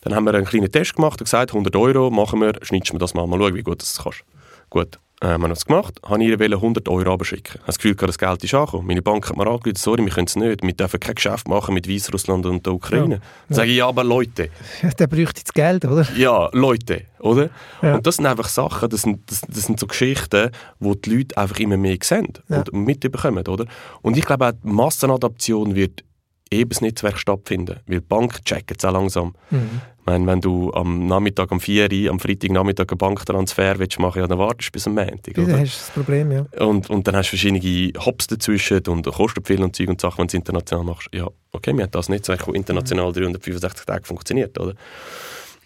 Dann 0.00 0.14
haben 0.14 0.24
wir 0.24 0.34
einen 0.34 0.46
kleinen 0.46 0.70
Test 0.70 0.94
gemacht 0.94 1.20
und 1.20 1.24
gesagt, 1.24 1.50
100 1.50 1.74
Euro 1.76 2.10
machen 2.10 2.40
wir, 2.40 2.54
schneidest 2.62 2.90
du 2.90 2.94
mir 2.94 3.00
das 3.00 3.14
mal, 3.14 3.26
mal 3.26 3.38
schauen, 3.38 3.54
wie 3.54 3.62
gut 3.62 3.82
das 3.82 3.98
kannst. 4.02 4.24
Gut, 4.70 4.98
äh, 5.22 5.28
haben 5.28 5.42
wir 5.42 5.48
das 5.48 5.64
gemacht, 5.64 5.98
habe 6.04 6.22
ihr 6.22 6.38
100 6.38 6.88
Euro 6.88 7.14
abschicken. 7.14 7.54
Ich 7.54 7.54
habe 7.54 7.66
das 7.66 7.78
Gefühl, 7.78 7.94
das 7.94 8.18
Geld 8.18 8.44
ist 8.44 8.54
angekommen. 8.54 8.86
Meine 8.86 9.02
Bank 9.02 9.28
hat 9.28 9.36
mir 9.36 9.46
angerufen, 9.46 9.76
sorry, 9.76 10.04
wir 10.04 10.12
können 10.12 10.26
es 10.26 10.36
nicht, 10.36 10.62
wir 10.62 10.72
dürfen 10.72 11.00
kein 11.00 11.14
Geschäft 11.14 11.48
machen 11.48 11.74
mit 11.74 11.88
Weißrussland 11.88 12.44
und 12.44 12.66
der 12.66 12.74
Ukraine. 12.74 13.14
Ja. 13.14 13.20
Dann 13.48 13.56
sage 13.56 13.70
ich, 13.70 13.76
ja, 13.78 13.88
aber 13.88 14.04
Leute. 14.04 14.50
Ja, 14.82 14.90
der 14.90 15.06
bräuchte 15.06 15.42
das 15.42 15.52
Geld, 15.54 15.84
oder? 15.86 16.06
Ja, 16.16 16.50
Leute, 16.52 17.04
oder? 17.20 17.48
Ja. 17.80 17.96
Und 17.96 18.06
das 18.06 18.16
sind 18.16 18.26
einfach 18.26 18.48
Sachen, 18.48 18.90
das 18.90 19.02
sind, 19.02 19.30
das, 19.30 19.40
das, 19.40 19.64
sind 19.64 19.80
so 19.80 19.86
Geschichten, 19.86 20.50
wo 20.80 20.94
die 20.94 21.16
Leute 21.16 21.36
einfach 21.38 21.58
immer 21.60 21.78
mehr 21.78 21.96
sehen 22.02 22.34
ja. 22.48 22.58
und 22.58 22.72
mitbekommen, 22.74 23.46
oder? 23.48 23.64
Und 24.02 24.16
ich 24.16 24.24
glaube 24.24 24.48
auch, 24.48 24.52
die 24.52 24.68
Massenadaption 24.68 25.74
wird 25.74 26.04
eben 26.50 26.70
das 26.70 26.80
Netzwerk 26.80 27.18
stattfinden, 27.18 27.80
weil 27.86 28.00
die 28.00 28.06
Bank 28.06 28.44
checkt 28.44 28.78
es 28.78 28.84
auch 28.84 28.92
langsam. 28.92 29.34
Mhm. 29.50 29.80
Ich 29.98 30.06
meine, 30.06 30.26
wenn 30.28 30.40
du 30.40 30.72
am 30.72 31.06
Nachmittag 31.06 31.50
um 31.50 31.58
4 31.58 31.90
Uhr, 31.90 32.10
am 32.10 32.20
Freitagnachmittag 32.20 32.86
einen 32.90 32.98
Banktransfer 32.98 33.78
willst 33.78 33.98
machen 33.98 34.20
ja, 34.20 34.28
dann 34.28 34.38
wartest 34.38 34.68
du 34.68 34.72
bis 34.72 34.86
am 34.86 34.94
Montag. 34.94 35.36
Ja, 35.36 35.44
dann 35.44 35.60
hast 35.60 35.74
du 35.74 35.78
das 35.78 35.90
Problem, 35.90 36.30
ja. 36.30 36.46
Und, 36.64 36.88
und 36.90 37.08
dann 37.08 37.16
hast 37.16 37.32
du 37.32 37.36
verschiedene 37.36 37.92
Hops 37.98 38.28
dazwischen 38.28 38.86
und 38.86 39.04
kostet 39.06 39.46
viel 39.48 39.62
und 39.62 39.74
Zeug 39.74 39.88
und 39.88 40.00
Sachen, 40.00 40.18
wenn 40.18 40.28
du 40.28 40.30
es 40.30 40.34
international 40.34 40.84
machst. 40.84 41.08
Ja, 41.12 41.26
okay, 41.50 41.74
wir 41.74 41.82
haben 41.82 41.90
das 41.90 42.08
Netzwerk, 42.08 42.46
das 42.46 42.54
international 42.54 43.12
365 43.12 43.84
Tage 43.84 44.04
funktioniert, 44.04 44.58
oder? 44.60 44.74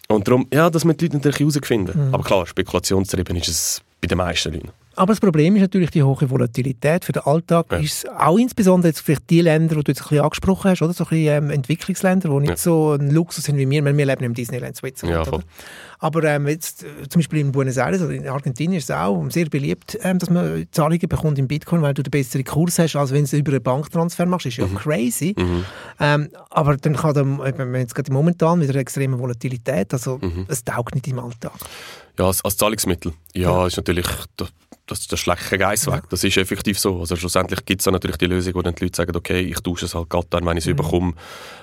Und 0.07 0.27
darum, 0.27 0.47
ja, 0.51 0.69
das 0.69 0.85
müssen 0.85 0.97
die 0.97 1.05
Leute 1.05 1.17
natürlich 1.17 1.39
herausfinden. 1.39 2.07
Mhm. 2.07 2.13
Aber 2.13 2.23
klar, 2.23 2.45
spekulationstrieben 2.47 3.35
ist 3.37 3.47
es 3.47 3.81
bei 4.01 4.07
den 4.07 4.17
meisten 4.17 4.53
Leuten. 4.53 4.71
Aber 4.95 5.13
das 5.13 5.21
Problem 5.21 5.55
ist 5.55 5.61
natürlich 5.61 5.89
die 5.91 6.03
hohe 6.03 6.29
Volatilität. 6.29 7.05
Für 7.05 7.13
den 7.13 7.23
Alltag 7.23 7.67
ja. 7.71 7.77
ist 7.77 8.09
auch 8.11 8.37
insbesondere 8.37 8.89
jetzt 8.89 8.99
vielleicht 8.99 9.29
die 9.29 9.39
Länder, 9.39 9.75
die 9.75 9.83
du 9.83 9.91
jetzt 9.91 10.01
ein 10.01 10.09
bisschen 10.09 10.23
angesprochen 10.23 10.71
hast, 10.71 10.81
oder? 10.81 10.93
so 10.93 11.05
ein 11.05 11.09
bisschen, 11.09 11.45
ähm, 11.45 11.49
Entwicklungsländer, 11.49 12.27
die 12.29 12.39
nicht 12.39 12.49
ja. 12.49 12.57
so 12.57 12.91
ein 12.93 13.09
Luxus 13.09 13.45
sind 13.45 13.57
wie 13.57 13.69
wir. 13.69 13.85
Wir 13.85 14.05
leben 14.05 14.23
im 14.25 14.33
Disneyland 14.33 14.75
Switzerland. 14.75 15.27
Ja, 15.27 15.39
Aber 15.99 16.23
ähm, 16.25 16.45
jetzt, 16.47 16.83
äh, 16.83 17.07
zum 17.07 17.19
Beispiel 17.19 17.39
in 17.39 17.53
Buenos 17.53 17.77
Aires 17.77 18.01
oder 18.01 18.11
in 18.11 18.27
Argentinien 18.27 18.79
ist 18.79 18.89
es 18.89 18.95
auch 18.95 19.25
sehr 19.29 19.45
beliebt, 19.45 19.97
ähm, 20.01 20.19
dass 20.19 20.29
man 20.29 20.67
Zahlungen 20.71 21.07
bekommt 21.07 21.39
in 21.39 21.47
Bitcoin, 21.47 21.81
weil 21.81 21.93
du 21.93 22.03
den 22.03 22.11
besseren 22.11 22.43
Kurs 22.43 22.77
hast, 22.77 22.97
als 22.97 23.11
wenn 23.11 23.19
du 23.19 23.23
es 23.23 23.33
über 23.33 23.53
einen 23.53 23.63
Banktransfer 23.63 24.25
machst. 24.25 24.45
Das 24.45 24.53
ist 24.53 24.57
ja 24.57 24.67
mhm. 24.67 24.75
crazy. 24.75 25.33
Mhm. 25.37 25.65
Ähm, 26.01 26.29
aber 26.49 26.75
dann 26.75 26.97
kann 26.97 27.13
dann, 27.13 27.39
wenn 27.39 27.75
jetzt 27.75 27.95
gerade 27.95 28.11
momentan 28.11 28.59
mit 28.59 28.67
der 28.67 28.75
extremen 28.75 29.17
Volatilität, 29.17 29.93
also 29.93 30.19
mhm. 30.21 30.45
es 30.49 30.65
taugt 30.65 30.95
nicht 30.95 31.07
im 31.07 31.19
Alltag. 31.19 31.53
Ja, 32.17 32.27
als, 32.27 32.43
als 32.43 32.57
Zahlungsmittel. 32.57 33.13
Ja, 33.33 33.51
ja, 33.51 33.67
ist 33.67 33.77
natürlich 33.77 34.07
das, 34.91 35.07
das 35.07 35.23
kein 35.49 35.59
Geiss 35.59 35.87
weg. 35.87 36.03
Das 36.09 36.23
ist 36.23 36.37
effektiv 36.37 36.77
so. 36.77 36.99
Also 36.99 37.15
schlussendlich 37.15 37.63
gibt 37.65 37.81
es 37.81 37.85
dann 37.85 37.93
natürlich 37.93 38.17
die 38.17 38.25
Lösung, 38.25 38.55
wo 38.55 38.61
dann 38.61 38.75
die 38.75 38.83
Leute 38.83 38.97
sagen, 38.97 39.15
okay, 39.15 39.39
ich 39.39 39.59
tausche 39.61 39.85
es 39.85 39.95
halt 39.95 40.09
gerade 40.09 40.27
dann, 40.29 40.45
wenn 40.45 40.57
ich 40.57 40.63
es 40.63 40.67
mhm. 40.67 40.71
überkomme. 40.71 41.13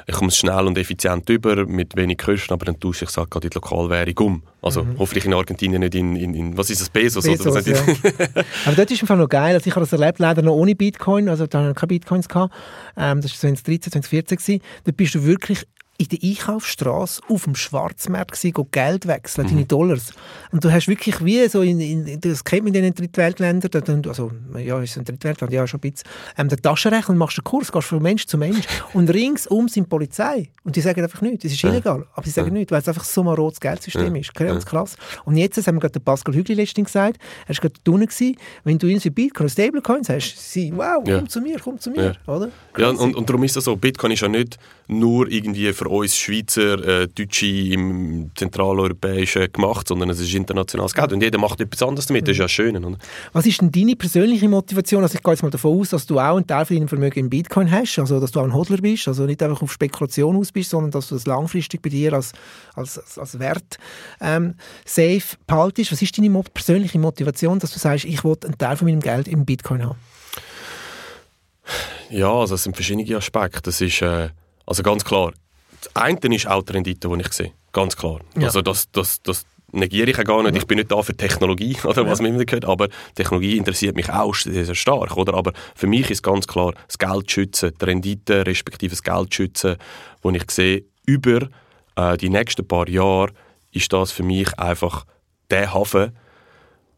Ich 0.07 0.15
komme 0.15 0.29
es 0.29 0.37
schnell 0.39 0.67
und 0.67 0.79
effizient 0.79 1.29
über, 1.29 1.67
mit 1.67 1.95
wenig 1.97 2.19
Kosten, 2.19 2.53
aber 2.55 2.65
dann 2.65 2.81
tausche 2.81 3.05
ich 3.05 3.11
es 3.11 3.17
halt 3.17 3.31
gerade 3.31 3.47
in 3.47 3.51
die 3.51 3.55
Lokalwährung 3.57 4.19
um. 4.19 4.43
Also 4.63 4.85
mhm. 4.85 4.99
hoffentlich 4.99 5.27
in 5.27 5.35
Argentinien 5.35 5.81
nicht 5.81 5.95
in, 5.95 6.17
in, 6.17 6.35
in 6.35 6.57
was 6.57 6.71
ist 6.71 6.81
das, 6.81 6.89
Pesos? 6.91 7.25
Pesos 7.25 7.47
oder 7.47 7.61
ja. 7.61 7.81
aber 8.65 8.77
dort 8.77 8.91
ist 8.91 9.03
einfach 9.03 9.17
noch 9.17 9.29
geil. 9.29 9.55
Also 9.55 9.67
ich 9.67 9.77
habe 9.77 9.85
das 9.85 9.93
erlebt, 9.93 10.19
leider 10.19 10.43
noch 10.43 10.55
ohne 10.55 10.75
Bitcoin, 10.75 11.29
also 11.29 11.47
da 11.47 11.59
habe 11.59 11.71
ich 11.71 11.77
keine 11.77 11.89
Bitcoins 11.89 12.29
gehabt. 12.29 12.55
Ähm, 12.97 13.21
das 13.21 13.33
war 13.33 13.39
2013, 13.39 13.93
2014 13.93 14.39
gewesen. 14.39 14.63
Dort 14.85 14.97
bist 14.97 15.15
du 15.15 15.25
wirklich 15.25 15.65
in 16.01 16.07
der 16.09 16.19
Einkaufsstraße 16.23 17.23
auf 17.29 17.43
dem 17.43 17.57
Schwarzmarkt 17.57 18.41
gewesen, 18.41 18.69
Geld 18.71 19.09
wechseln, 19.09 19.47
mhm. 19.47 19.51
deine 19.51 19.65
Dollars. 19.67 20.13
Und 20.53 20.65
du 20.65 20.73
hast 20.73 20.87
wirklich 20.87 21.25
wie 21.25 21.49
so 21.49 21.61
in, 21.63 21.81
in 21.81 22.21
das 22.21 22.45
kennt 22.45 22.65
man 22.65 22.73
in 22.75 22.85
den 22.85 22.95
Drittweltländern, 22.95 24.03
also 24.07 24.31
ja, 24.57 24.81
ist 24.81 24.97
ein 24.97 25.05
Drittweltland, 25.05 25.53
ja 25.53 25.67
schon 25.67 25.79
ein 25.79 25.91
bisschen, 25.91 26.09
ähm, 26.37 26.49
den 26.49 26.63
Taschenrechner 26.63 27.11
und 27.11 27.17
machst 27.17 27.39
einen 27.39 27.45
Kurs, 27.45 27.73
gehst 27.73 27.89
von 27.89 28.01
Mensch 28.01 28.27
zu 28.27 28.39
Mensch 28.39 28.65
und 28.95 29.11
ringsum 29.11 29.69
sind 29.69 29.89
Polizei 29.89 30.51
und 30.63 30.77
die 30.77 30.81
sagen 30.81 31.03
einfach 31.03 31.21
nichts, 31.21 31.43
das 31.43 31.53
ist 31.53 31.65
illegal, 31.65 32.07
aber 32.15 32.25
sie 32.25 32.31
sagen 32.31 32.49
ja. 32.49 32.55
nichts, 32.55 32.71
weil 32.71 32.81
es 32.81 32.89
einfach 32.89 33.05
so 33.05 33.23
ein 33.23 33.29
rotes 33.29 33.59
Geldsystem 33.59 34.15
ja. 34.15 34.21
ist, 34.21 34.33
ganz 34.35 34.65
krass. 34.65 34.97
Und 35.25 35.37
jetzt, 35.37 35.59
das 35.59 35.67
haben 35.67 35.77
wir 35.77 35.81
gerade 35.81 35.99
Pascal 35.99 36.35
Hügli 36.35 36.55
letztens 36.55 36.87
gesagt, 36.87 37.19
er 37.49 37.57
war 37.57 37.71
gerade 37.71 38.07
gewesen, 38.07 38.37
wenn 38.63 38.79
du 38.79 38.87
in 38.87 39.01
so 39.01 39.11
Bitcoin 39.11 39.49
Stablecoins 39.49 40.09
hast, 40.09 40.37
sie, 40.53 40.73
wow, 40.77 41.03
komm 41.05 41.07
ja. 41.07 41.27
zu 41.27 41.41
mir, 41.41 41.59
komm 41.59 41.81
zu 41.81 41.91
mir, 41.91 42.17
oder? 42.29 42.51
Ja, 42.77 42.91
und, 42.91 43.17
und 43.17 43.29
darum 43.29 43.43
ist 43.43 43.57
das 43.57 43.65
so, 43.65 43.75
Bitcoin 43.75 44.13
ist 44.13 44.21
ja 44.21 44.29
nicht 44.29 44.59
nur 44.89 45.31
irgendwie 45.31 45.71
für 45.75 45.87
uns 45.89 46.17
Schweizer, 46.17 47.03
äh, 47.03 47.09
Deutsche 47.09 47.47
im 47.47 48.31
Zentraleuropäischen 48.35 49.53
gemacht, 49.53 49.87
sondern 49.87 50.09
es 50.09 50.19
ist 50.19 50.35
internationales 50.35 50.95
Geld 50.95 51.13
und 51.13 51.23
jeder 51.23 51.39
macht 51.39 51.61
etwas 51.61 51.83
anderes 51.83 52.07
damit, 52.07 52.27
das 52.27 52.33
ist 52.33 52.39
ja 52.39 52.49
schön. 52.49 52.83
Oder? 52.83 52.97
Was 53.35 53.45
ist 53.45 53.61
denn 53.61 53.71
deine 53.71 53.97
persönliche 53.97 54.49
Motivation? 54.49 55.03
Also 55.03 55.17
ich 55.17 55.23
gehe 55.23 55.33
jetzt 55.35 55.43
mal 55.43 55.51
davon 55.51 55.79
aus, 55.79 55.91
dass 55.91 56.07
du 56.07 56.19
auch 56.19 56.37
einen 56.37 56.47
Teil 56.47 56.65
von 56.65 56.77
deinem 56.77 56.89
Vermögen 56.89 57.21
in 57.21 57.31
Bitcoin 57.31 57.71
hast, 57.71 57.99
also 57.99 58.19
dass 58.19 58.33
du 58.33 58.41
auch 58.41 58.45
ein 58.45 58.55
Hodler 58.55 58.79
bist, 58.79 59.07
also 59.09 59.25
nicht 59.27 59.43
einfach 59.43 59.61
auf 59.61 59.71
Spekulation 59.71 60.37
aus 60.37 60.53
bist, 60.53 60.71
sondern 60.71 60.91
dass 60.91 61.09
du 61.09 61.17
das 61.17 61.27
langfristig 61.27 61.83
bei 61.83 61.91
dir 61.91 62.15
als, 62.15 62.33
als, 62.75 62.99
als, 62.99 63.19
als 63.19 63.39
Wert 63.39 63.77
ähm, 64.23 64.55
safe 64.87 65.37
behaltest. 65.47 65.93
Was 65.93 66.01
ist 66.01 66.17
deine 66.17 66.43
persönliche 66.43 66.99
Motivation, 66.99 67.59
dass 67.59 67.73
du 67.73 67.79
sagst, 67.79 68.07
ich 68.07 68.25
will 68.25 68.37
einen 68.43 68.57
Teil 68.57 68.77
von 68.77 68.89
meinem 68.89 69.01
Geld 69.01 69.29
in 69.29 69.45
Bitcoin 69.45 69.85
haben? 69.85 69.99
Ja, 72.09 72.33
also 72.33 72.55
es 72.55 72.63
sind 72.63 72.75
verschiedene 72.75 73.15
Aspekte. 73.15 73.61
Das 73.61 73.83
ist... 73.83 74.01
Äh 74.01 74.31
also 74.69 74.83
ganz 74.83 75.05
klar, 75.05 75.33
das 75.81 75.97
eine 75.97 76.35
ist 76.35 76.47
auch 76.47 76.63
die 76.63 76.73
Rendite, 76.73 77.09
die 77.09 77.21
ich 77.21 77.33
sehe. 77.33 77.53
Ganz 77.73 77.97
klar. 77.97 78.21
Ja. 78.37 78.47
Also 78.47 78.63
das, 78.63 78.91
das, 78.91 79.23
das 79.23 79.47
negiere 79.73 80.11
ich 80.11 80.19
auch 80.19 80.25
gar 80.25 80.43
nicht. 80.43 80.57
Ich 80.57 80.67
bin 80.67 80.79
nicht 80.79 80.91
da 80.91 81.03
für 81.03 81.17
Technologie 81.17 81.77
oder 81.85 82.07
was 82.07 82.19
ja. 82.19 82.25
man 82.25 82.35
immer 82.35 82.45
gehört, 82.45 82.65
aber 82.65 82.89
Technologie 83.15 83.57
interessiert 83.57 83.97
mich 83.97 84.11
auch 84.11 84.35
sehr 84.35 84.75
stark. 84.75 85.17
Oder? 85.17 85.35
Aber 85.35 85.53
für 85.75 85.87
mich 85.87 86.11
ist 86.11 86.23
ganz 86.23 86.47
klar, 86.47 86.73
das 86.87 86.99
Geld 86.99 87.31
schützen, 87.31 87.73
die 87.81 87.85
Rendite 87.85 88.47
respektive 88.47 88.91
das 88.91 89.03
Geld 89.03 89.35
schützen, 89.35 89.77
wo 90.23 90.31
ich 90.31 90.51
sehe, 90.51 90.85
über 91.07 91.49
äh, 91.97 92.17
die 92.17 92.29
nächsten 92.29 92.67
paar 92.67 92.89
Jahre 92.89 93.33
ist 93.73 93.93
das 93.93 94.13
für 94.13 94.23
mich 94.23 94.59
einfach 94.59 95.05
der 95.51 95.73
Hafen, 95.73 96.17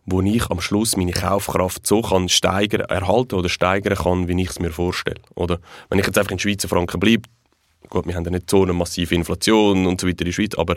wo 0.07 0.21
ich 0.23 0.51
am 0.51 0.61
Schluss 0.61 0.97
meine 0.97 1.13
Kaufkraft 1.13 1.87
so 1.87 2.03
kann 2.03 2.29
steigern, 2.29 2.81
erhalten 2.89 3.37
oder 3.37 3.49
steigern 3.49 3.97
kann, 3.97 4.29
wie 4.29 4.43
ich 4.43 4.51
es 4.51 4.59
mir 4.59 4.73
vorstelle. 4.73 5.21
Oder? 5.35 5.61
Wenn 5.89 5.99
ich 5.99 6.07
jetzt 6.07 6.19
einfach 6.19 6.33
in 6.33 6.39
Schweizer 6.39 6.69
Franken 6.69 6.99
bleibe, 6.99 7.29
Gut, 7.89 8.07
wir 8.07 8.15
haben 8.15 8.25
ja 8.25 8.31
nicht 8.31 8.49
so 8.49 8.63
eine 8.63 8.73
massive 8.73 9.15
Inflation 9.15 9.87
und 9.87 10.01
so 10.01 10.07
weiter 10.07 10.21
in 10.21 10.27
der 10.27 10.33
Schweiz, 10.33 10.55
aber 10.57 10.77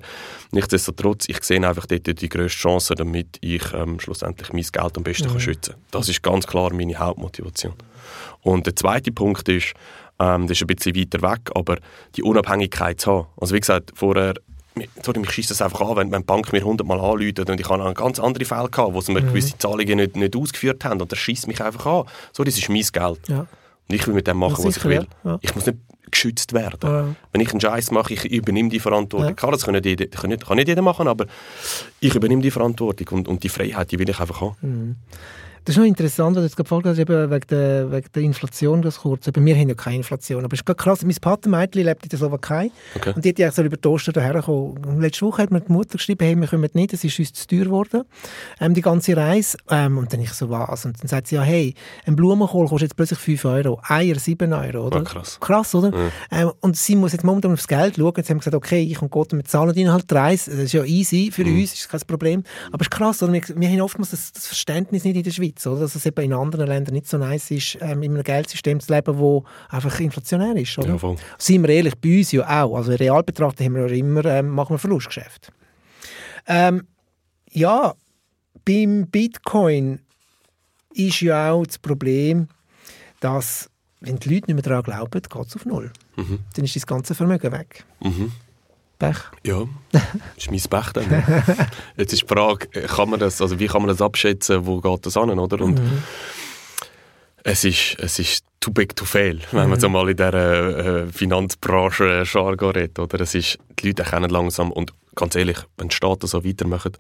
nichtsdestotrotz, 0.52 1.26
ich 1.28 1.44
sehe 1.44 1.68
einfach 1.68 1.86
dort 1.86 2.22
die 2.22 2.30
grösste 2.30 2.60
Chance, 2.60 2.96
damit 2.96 3.38
ich 3.42 3.62
ähm, 3.74 4.00
schlussendlich 4.00 4.52
mein 4.52 4.64
Geld 4.64 4.98
am 4.98 5.04
besten 5.04 5.28
mhm. 5.28 5.32
kann 5.32 5.40
schützen 5.40 5.74
kann. 5.74 5.82
Das 5.92 6.10
ist 6.10 6.24
ganz 6.24 6.48
klar 6.48 6.74
meine 6.74 6.98
Hauptmotivation. 6.98 7.74
Und 8.42 8.66
der 8.66 8.76
zweite 8.76 9.12
Punkt 9.12 9.48
ist, 9.50 9.74
ähm, 10.20 10.48
das 10.48 10.58
ist 10.58 10.64
ein 10.64 10.76
bisschen 10.76 10.96
weiter 10.96 11.22
weg, 11.22 11.52
aber 11.54 11.78
die 12.16 12.24
Unabhängigkeit 12.24 13.00
zu 13.00 13.12
haben. 13.12 13.28
Also 13.40 13.54
wie 13.54 13.60
gesagt, 13.60 13.92
vorher 13.94 14.34
sorry, 15.04 15.20
mich 15.20 15.32
schießt 15.32 15.52
das 15.52 15.62
einfach 15.62 15.82
an, 15.82 15.96
wenn, 15.98 16.12
wenn 16.12 16.22
die 16.22 16.26
Bank 16.26 16.52
mir 16.52 16.64
hundertmal 16.64 17.00
anläutet 17.00 17.50
und 17.50 17.60
ich 17.60 17.70
habe 17.70 17.84
einen 17.84 17.94
ganz 17.94 18.20
andere 18.20 18.46
Fälle 18.46 18.70
gehabt, 18.70 18.94
wo 18.94 19.02
sie 19.02 19.14
mir 19.14 19.22
mhm. 19.22 19.28
gewisse 19.28 19.58
Zahlungen 19.58 19.98
nicht, 19.98 20.16
nicht 20.16 20.36
ausgeführt 20.36 20.84
haben 20.86 21.02
und 21.02 21.12
das 21.12 21.20
schießt 21.20 21.48
mich 21.48 21.62
einfach 21.62 21.86
an. 21.86 22.06
So, 22.32 22.44
das 22.44 22.58
ist 22.58 22.70
mein 22.70 22.82
Geld. 22.82 23.28
Ja. 23.28 23.40
Und 23.40 23.96
ich 23.96 24.08
will 24.08 24.14
mit 24.14 24.28
dem 24.28 24.38
machen, 24.38 24.62
ja, 24.62 24.68
was 24.68 24.78
ich 24.78 24.86
will. 24.86 25.08
Ja. 25.24 25.38
Ich 25.42 25.54
muss 25.56 25.66
nicht 25.66 25.78
geschützt 26.14 26.54
werden. 26.54 26.80
Ja. 26.82 27.16
Wenn 27.32 27.42
ich 27.42 27.52
einen 27.52 27.62
Scheiß 27.62 27.92
mache, 27.92 28.14
ich 28.14 28.26
übernehme 28.26 28.70
die 28.70 28.80
Verantwortung. 28.80 29.30
Ja. 29.30 29.36
Klar, 29.36 29.52
das 29.52 29.64
kann 29.64 29.74
nicht, 29.74 30.12
kann, 30.12 30.30
nicht, 30.30 30.46
kann 30.46 30.58
nicht 30.58 30.68
jeder 30.68 30.82
machen, 30.82 31.08
aber 31.08 31.26
ich 32.00 32.16
übernehme 32.16 32.42
die 32.42 32.52
Verantwortung 32.52 33.08
und, 33.18 33.28
und 33.28 33.44
die 33.44 33.50
Freiheit, 33.50 33.92
die 33.92 34.00
will 34.00 34.10
ich 34.10 34.20
einfach 34.20 34.42
haben. 34.42 34.56
Mhm. 34.62 34.96
Das 35.66 35.76
ist 35.76 35.80
noch 35.80 35.88
interessant, 35.88 36.36
was 36.36 36.42
du 36.42 36.46
jetzt 36.46 36.56
gerade 36.58 36.68
gefragt 36.68 36.86
hast, 36.88 37.00
eben 37.00 37.32
wegen 37.32 37.48
der, 37.48 37.92
wegen 37.92 38.08
der 38.14 38.22
Inflation, 38.24 38.82
das 38.82 39.00
kurz. 39.00 39.28
Eben, 39.28 39.46
wir 39.46 39.56
haben 39.56 39.70
ja 39.70 39.76
keine 39.76 39.98
Inflation, 39.98 40.44
aber 40.44 40.54
es 40.54 40.60
ist 40.60 40.78
krass. 40.78 41.04
Mein 41.04 41.16
Patenmädchen 41.16 41.86
lebt 41.86 42.04
in 42.04 42.10
der 42.10 42.20
Slowakei 42.20 42.70
okay. 42.96 43.14
und 43.16 43.24
die 43.24 43.30
hat 43.30 43.40
ja 43.40 43.50
so 43.50 43.64
über 43.64 43.78
die 43.78 43.88
Ostern 43.88 44.14
dahergekommen. 44.14 45.00
Letzte 45.00 45.26
Woche 45.26 45.44
hat 45.44 45.52
mir 45.52 45.62
die 45.62 45.72
Mutter 45.72 45.98
geschrieben, 45.98 46.26
hey, 46.26 46.36
wir 46.36 46.48
kommen 46.48 46.70
nicht, 46.74 46.92
es 46.92 47.06
ist 47.06 47.18
uns 47.18 47.32
zu 47.32 47.48
teuer 47.48 47.64
geworden, 47.64 48.04
ähm, 48.60 48.74
die 48.74 48.82
ganze 48.82 49.16
Reise. 49.16 49.58
Ähm, 49.70 49.98
und 49.98 50.12
dann 50.12 50.20
ich 50.20 50.34
so, 50.34 50.50
was? 50.50 50.86
Und 50.86 51.02
dann 51.02 51.08
sagt 51.08 51.28
sie, 51.28 51.36
ja, 51.36 51.44
hey, 51.44 51.74
ein 52.06 52.18
Blumenkohl 52.18 52.68
kostet 52.68 52.90
jetzt 52.90 52.96
plötzlich 52.98 53.20
5 53.20 53.46
Euro, 53.46 53.82
Eier 53.88 54.20
7 54.20 54.52
Euro, 54.52 54.88
oder? 54.88 55.00
Oh, 55.00 55.04
krass. 55.04 55.40
Krass, 55.40 55.74
oder? 55.76 55.92
Ja. 55.98 56.42
Ähm, 56.42 56.52
und 56.60 56.76
sie 56.76 56.98
muss 56.98 57.14
jetzt 57.14 57.24
momentan 57.24 57.54
aufs 57.54 57.68
Geld 57.70 57.96
schauen. 57.96 58.14
Jetzt 58.18 58.30
haben 58.30 58.38
wir 58.38 58.40
gesagt, 58.40 58.56
okay, 58.56 58.82
ich 58.84 59.02
und 59.02 59.12
Gott, 59.12 59.32
wir 59.32 59.46
zahlen 59.46 59.74
ihnen 59.76 59.94
halt 59.94 60.12
die 60.12 60.16
Reise. 60.16 60.52
Das 60.52 60.60
ist 60.60 60.74
ja 60.74 60.84
easy 60.84 61.32
für 61.32 61.46
mhm. 61.46 61.62
uns, 61.62 61.74
ist 61.74 61.90
kein 61.90 62.02
Problem. 62.02 62.44
Aber 62.68 62.82
es 62.82 62.88
ist 62.88 62.92
krass, 62.92 63.24
oder? 63.24 63.32
Wir, 63.32 63.42
wir 63.56 63.70
haben 63.70 63.82
oftmals 63.82 64.12
das, 64.12 64.34
das 64.34 64.48
Verständnis 64.48 65.06
nicht 65.06 65.16
in 65.16 65.24
der 65.24 65.32
Schweiz, 65.32 65.53
oder? 65.66 65.82
Dass 65.82 65.96
es 65.96 66.06
eben 66.06 66.22
in 66.24 66.34
anderen 66.34 66.68
Ländern 66.68 66.94
nicht 66.94 67.08
so 67.08 67.18
nice 67.18 67.52
ist, 67.52 67.78
ähm, 67.82 68.04
in 68.04 68.14
einem 68.14 68.24
Geldsystem 68.24 68.80
zu 68.80 68.94
leben, 68.94 69.18
das 69.18 69.74
einfach 69.74 70.00
inflationär 70.00 70.56
ist. 70.56 70.78
Oder? 70.78 70.90
Ja, 70.90 70.98
voll. 70.98 71.16
Seien 71.38 71.64
wir 71.64 71.70
ehrlich, 71.70 71.98
bei 72.00 72.18
uns 72.18 72.32
ja 72.32 72.64
auch. 72.64 72.76
Also 72.76 72.94
real 72.94 73.24
betrachtet 73.24 73.66
haben 73.66 73.76
wir 73.76 73.88
ja 73.88 73.96
immer, 73.96 74.26
ähm, 74.26 74.50
machen 74.50 74.74
wir 74.74 74.80
Verlustgeschäft. 74.80 75.52
Ähm, 76.48 76.88
ja, 77.52 77.94
beim 78.66 79.08
Bitcoin 79.08 80.00
ist 80.94 81.22
ja 81.22 81.52
auch 81.52 81.66
das 81.66 81.80
Problem, 81.80 82.48
dass 83.20 83.70
wenn 84.02 84.18
die 84.18 84.30
Leute 84.30 84.48
nicht 84.48 84.56
mehr 84.56 84.62
daran 84.62 84.84
glauben, 84.84 85.22
geht 85.22 85.48
es 85.48 85.56
auf 85.56 85.66
Null. 85.66 85.92
Mhm. 86.18 86.40
Dann 86.56 86.66
ist 86.66 86.76
das 86.76 86.86
ganze 86.86 87.16
Vermögen 87.16 87.52
weg. 87.52 87.86
Mhm. 88.02 88.32
Pech. 89.00 89.18
Ja, 89.46 89.64
das 89.92 90.02
ist 90.38 90.52
mein 90.52 90.62
Pech 90.62 90.94
dann. 90.94 91.66
Jetzt 91.98 92.14
ist 92.14 92.24
die 92.24 92.28
Frage, 92.28 92.68
kann 92.68 93.10
man 93.10 93.20
das, 93.20 93.42
also 93.42 93.60
wie 93.60 93.68
kann 93.68 93.82
man 93.82 93.90
das 93.90 94.02
abschätzen, 94.02 94.66
wo 94.66 94.80
geht 94.80 95.06
das 95.06 95.18
an, 95.18 95.38
oder? 95.38 95.62
Und 95.62 95.80
mhm. 95.80 96.04
es, 97.44 97.64
ist, 97.64 97.98
es 98.00 98.20
ist 98.20 98.46
too 98.60 98.72
big 98.72 98.96
to 98.96 99.06
fail, 99.06 99.40
wenn 99.52 99.64
mhm. 99.64 99.70
man 99.72 99.80
so 99.80 99.90
mal 99.90 100.10
in 100.10 100.16
dieser 100.16 100.34
äh, 101.04 101.08
Finanzbranche 101.12 102.24
Jargon 102.26 102.72
redet, 102.72 103.00
oder? 103.00 103.20
Es 103.22 103.36
ist, 103.36 103.58
die 103.80 103.88
Leute 103.88 104.04
erkennen 104.04 104.30
langsam 104.30 104.72
und 104.72 104.94
ganz 105.16 105.36
ehrlich, 105.36 105.58
wenn 105.78 105.90
die 105.90 105.96
Staaten 105.96 106.28
so 106.28 106.46
weitermachen 106.46 106.94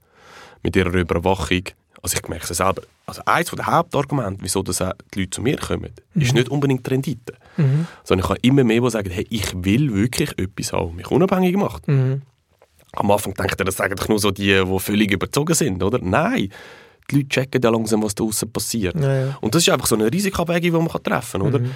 mit 0.61 0.75
ihrer 0.75 0.93
Überwachung, 0.93 1.63
also 2.03 2.17
ich 2.21 2.27
merke 2.27 2.45
es 2.49 2.57
selber, 2.57 2.81
also 3.05 3.21
eines 3.25 3.49
der 3.49 3.65
Hauptargumente, 3.65 4.43
wieso 4.43 4.61
das 4.61 4.83
die 5.13 5.19
Leute 5.21 5.29
zu 5.29 5.41
mir 5.41 5.55
kommen, 5.57 5.93
mhm. 6.13 6.21
ist 6.21 6.33
nicht 6.33 6.49
unbedingt 6.49 6.85
die 6.85 6.89
Rendite. 6.89 7.33
Mhm. 7.55 7.87
Sondern 8.03 8.25
ich 8.25 8.29
habe 8.29 8.39
immer 8.41 8.63
mehr, 8.65 8.81
die 8.81 8.89
sagen, 8.89 9.09
hey, 9.09 9.25
ich 9.29 9.53
will 9.55 9.93
wirklich 9.93 10.37
etwas 10.37 10.73
haben, 10.73 10.97
mich 10.97 11.09
unabhängig 11.09 11.55
macht. 11.55 11.87
Mhm. 11.87 12.21
Am 12.91 13.09
Anfang 13.09 13.33
denkt 13.33 13.57
er, 13.57 13.65
das 13.65 13.77
sagen 13.77 13.95
doch 13.95 14.09
nur 14.09 14.19
so 14.19 14.31
die, 14.31 14.63
die 14.65 14.79
völlig 14.79 15.11
überzogen 15.11 15.55
sind, 15.55 15.81
oder? 15.81 15.97
Nein, 15.99 16.49
die 17.09 17.15
Leute 17.15 17.29
checken 17.29 17.61
ja 17.61 17.69
langsam, 17.69 18.03
was 18.03 18.15
draußen 18.15 18.51
passiert. 18.51 18.99
Ja, 18.99 19.25
ja. 19.25 19.37
Und 19.39 19.55
das 19.55 19.63
ist 19.63 19.69
einfach 19.73 19.87
so 19.87 19.95
eine 19.95 20.11
Risikoabwägung, 20.11 20.81
die 20.81 20.89
man 20.91 21.03
treffen 21.03 21.41
kann, 21.41 21.47
oder? 21.47 21.59
Mhm. 21.59 21.71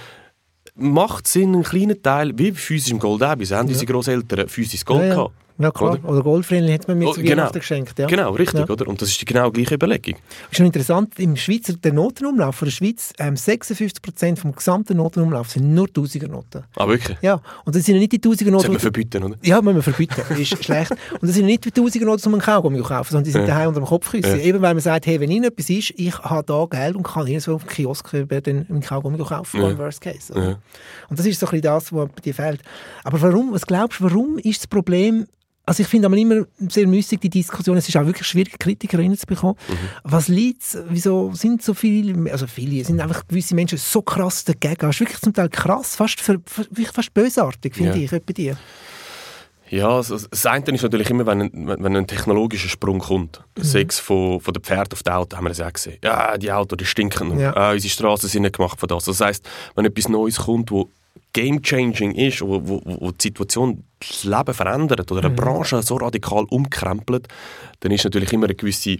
Macht 0.76 1.28
Sinn, 1.28 1.56
einen 1.56 1.64
kleinen 1.64 2.04
Teil, 2.04 2.38
wie 2.38 2.52
bei 2.52 2.58
physischem 2.58 3.00
Gold 3.00 3.24
auch, 3.24 3.30
haben 3.30 3.42
ja. 3.44 3.62
unsere 3.62 3.86
Großeltern 3.86 4.50
physisches 4.50 4.86
Gold 4.86 5.04
ja, 5.04 5.16
gehabt. 5.16 5.34
Ja, 5.60 5.72
klar. 5.72 5.94
Oder, 5.94 6.10
oder 6.10 6.24
Goldfriendly 6.24 6.74
hat 6.74 6.88
man 6.88 7.00
mir 7.00 7.08
oh, 7.08 7.14
zu 7.14 7.22
genau. 7.22 7.50
geschenkt. 7.50 7.98
Ja. 7.98 8.06
Genau, 8.06 8.32
richtig, 8.32 8.60
ja. 8.60 8.70
oder? 8.70 8.88
Und 8.88 9.02
das 9.02 9.10
ist 9.10 9.22
die 9.22 9.26
genau 9.26 9.52
gleiche 9.52 9.76
Überlegung. 9.76 10.16
Ist 10.52 10.58
schon 10.58 10.68
interessant, 10.68 11.18
im 11.18 11.36
Schweizer 11.36 11.74
der 11.74 11.94
Notenumlauf 11.94 12.56
von 12.56 12.68
der 12.68 12.74
Schweiz, 12.74 13.12
ähm, 13.18 13.34
56% 13.34 14.38
vom 14.38 14.54
gesamten 14.54 14.98
Notenumlauf 14.98 15.50
sind 15.50 15.74
nur 15.74 15.92
Tausigernoten. 15.92 16.64
Ah, 16.76 16.88
wirklich? 16.88 17.18
Ja, 17.22 17.42
und 17.66 17.76
das 17.76 17.86
sind 17.86 17.96
ja 17.96 18.00
nicht 18.00 18.12
die 18.12 18.20
Tausigernoten... 18.20 18.72
Das 18.74 18.82
verbieten, 18.82 19.24
oder? 19.24 19.36
Ja, 19.42 19.62
müssen 19.62 19.78
wir 19.78 19.84
verbieten, 19.84 20.22
ist 20.38 20.64
schlecht. 20.64 20.92
Und 20.92 21.24
das 21.24 21.34
sind 21.34 21.42
ja 21.42 21.48
nicht 21.48 21.66
die 21.66 21.72
Tausigernoten, 21.72 22.22
die 22.22 22.30
man 22.30 22.40
Kaugummi 22.40 22.82
kaufen, 22.82 23.12
sondern 23.12 23.24
die 23.24 23.32
sind 23.32 23.42
ja. 23.42 23.48
daheim 23.48 23.70
unter 23.70 23.82
dem 23.82 23.88
Kopfkissen. 23.88 24.40
Ja. 24.40 24.46
Eben 24.46 24.62
weil 24.62 24.76
man 24.76 24.82
sagt, 24.82 25.08
hey, 25.08 25.20
wenn 25.20 25.32
Ihnen 25.32 25.46
etwas 25.46 25.70
ist, 25.70 25.94
ich 25.96 26.18
habe 26.20 26.44
da 26.46 26.66
Geld 26.66 26.96
und 26.96 27.04
kann 27.04 27.26
Ihnen 27.26 27.40
so 27.40 27.56
auf 27.56 27.64
dem 27.64 27.70
Kiosk 27.70 28.12
den 28.12 28.82
Kaugummi 28.82 29.18
kaufen, 29.18 29.62
ja. 29.62 29.78
Worst 29.78 30.02
Case. 30.02 30.34
Ja. 30.36 30.60
Und 31.10 31.18
das 31.18 31.26
ist 31.26 31.40
so 31.40 31.48
ein 31.48 31.52
bisschen 31.52 31.64
das, 31.64 31.92
was 31.92 32.10
bei 32.10 32.22
dir 32.22 32.34
fehlt. 32.34 32.62
Aber 33.04 33.20
warum, 33.22 33.54
was 33.54 33.66
glaubst 33.66 34.00
du, 34.00 34.04
warum 34.04 34.38
ist 34.38 34.60
das 34.60 34.68
Problem 34.68 35.26
also 35.68 35.84
ich 35.84 35.90
finde 35.90 36.08
immer 36.18 36.46
sehr 36.60 36.88
müßig 36.88 37.20
die 37.20 37.30
Diskussion. 37.30 37.76
Es 37.76 37.90
ist 37.90 37.98
auch 37.98 38.06
wirklich 38.06 38.26
schwierig, 38.26 38.58
Kritikerinnen 38.58 39.18
zu 39.18 39.28
bekommen. 39.28 39.56
Mhm. 39.68 39.74
Was 40.06 40.30
liegt, 40.30 40.64
wieso 40.88 41.34
sind 41.34 41.62
so 41.62 41.74
viele, 41.74 42.32
also 42.32 42.48
viele, 42.48 42.86
sind 42.86 43.02
einfach 43.02 43.28
gewisse 43.28 43.54
Menschen 43.54 43.78
so 43.78 44.02
krass 44.02 44.46
dagegen. 44.46 44.78
Das 44.80 44.96
ist 44.96 45.02
wirklich 45.02 45.20
zum 45.20 45.34
Teil 45.34 45.50
krass, 45.50 45.98
fast, 45.98 46.22
für, 46.22 46.40
fast 46.46 47.14
bösartig, 47.14 47.76
finde 47.76 48.00
ja. 48.00 48.06
ich, 48.06 48.12
bei 48.12 48.34
dir. 48.34 48.58
Ja, 49.70 49.90
also 49.90 50.18
das 50.18 50.46
eine 50.46 50.64
ist 50.72 50.84
natürlich 50.84 51.10
immer, 51.10 51.26
wenn 51.26 51.42
ein, 51.42 51.84
wenn 51.84 51.98
ein 51.98 52.08
technologischer 52.08 52.70
Sprung 52.70 53.00
kommt. 53.00 53.42
Mhm. 53.58 53.64
Sechs 53.64 54.00
von, 54.00 54.40
von 54.40 54.54
den 54.54 54.64
Pferden 54.64 54.94
auf 54.94 55.04
die 55.04 55.12
Auto 55.12 55.36
haben 55.36 55.44
wir 55.44 55.50
das 55.50 55.60
auch 55.60 55.74
gesehen. 55.74 55.98
Ja, 56.02 56.38
die 56.38 56.50
Autos, 56.50 56.78
die 56.78 56.86
stinken. 56.86 57.38
Ja. 57.38 57.54
Ah, 57.58 57.72
unsere 57.74 57.92
Straßen 57.92 58.30
sind 58.30 58.44
nicht 58.44 58.56
gemacht 58.56 58.80
für 58.80 58.88
das. 58.88 59.04
Das 59.04 59.20
heisst, 59.20 59.46
wenn 59.76 59.84
etwas 59.84 60.08
Neues 60.08 60.38
kommt, 60.38 60.72
wo 60.72 60.90
game-changing 61.34 62.16
ist, 62.16 62.42
wo, 62.42 62.62
wo, 62.68 62.82
wo, 62.84 63.12
die 63.12 63.28
Situation 63.28 63.84
das 64.00 64.24
Leben 64.24 64.54
verändert 64.54 65.12
oder 65.12 65.22
eine 65.22 65.30
mhm. 65.30 65.36
Branche 65.36 65.82
so 65.82 65.96
radikal 65.98 66.46
umkrempelt, 66.50 67.28
dann 67.80 67.92
ist 67.92 68.04
natürlich 68.04 68.32
immer 68.34 68.46
eine 68.46 68.56
gewisse 68.56 68.98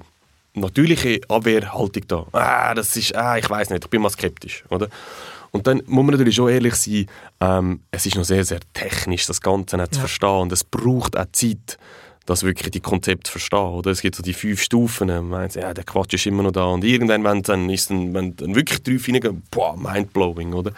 natürliche 0.54 1.22
Abwehrhaltung 1.30 2.04
da. 2.08 2.26
Ah, 2.32 2.74
das 2.74 2.96
ist, 2.96 3.16
ah, 3.16 3.38
ich 3.38 3.50
weiß 3.50 3.70
nicht, 3.70 3.84
ich 3.84 3.90
bin 3.90 4.02
mal 4.02 4.10
skeptisch, 4.10 4.64
oder? 4.70 4.88
Und 5.52 5.66
dann 5.68 5.82
muss 5.86 6.04
man 6.04 6.14
natürlich 6.14 6.36
schon 6.36 6.50
ehrlich 6.50 6.76
sein, 6.76 7.06
ähm, 7.40 7.82
es 7.92 8.06
ist 8.06 8.16
noch 8.16 8.26
sehr, 8.26 8.44
sehr 8.44 8.60
technisch, 8.74 9.26
das 9.28 9.42
Ganze 9.42 9.78
nicht 9.78 9.94
zu 9.94 10.00
verstehen 10.02 10.42
und 10.42 10.52
es 10.52 10.64
braucht 10.64 11.18
auch 11.18 11.26
Zeit, 11.32 11.78
das 12.26 12.44
wirklich 12.44 12.72
die 12.72 12.82
Konzepte 12.82 13.24
zu 13.24 13.32
verstehen. 13.32 13.60
Oder? 13.60 13.92
Es 13.92 14.02
gibt 14.02 14.16
so 14.16 14.22
die 14.22 14.34
fünf 14.34 14.62
Stufen, 14.62 15.08
man 15.08 15.30
meint, 15.30 15.56
ja, 15.56 15.74
der 15.74 15.86
Quatsch 15.86 16.14
ist 16.14 16.26
immer 16.26 16.44
noch 16.44 16.52
da 16.52 16.66
und 16.66 16.84
irgendwann, 16.84 17.24
wenn 17.24 17.42
dann, 17.42 17.70
ist 17.70 17.90
dann, 17.90 18.14
wenn 18.14 18.36
dann 18.36 18.54
wirklich 18.54 18.84
drauf 18.84 19.06
hineingehen, 19.06 19.42
boah, 19.50 19.76
mindblowing, 19.78 20.54
oder? 20.54 20.72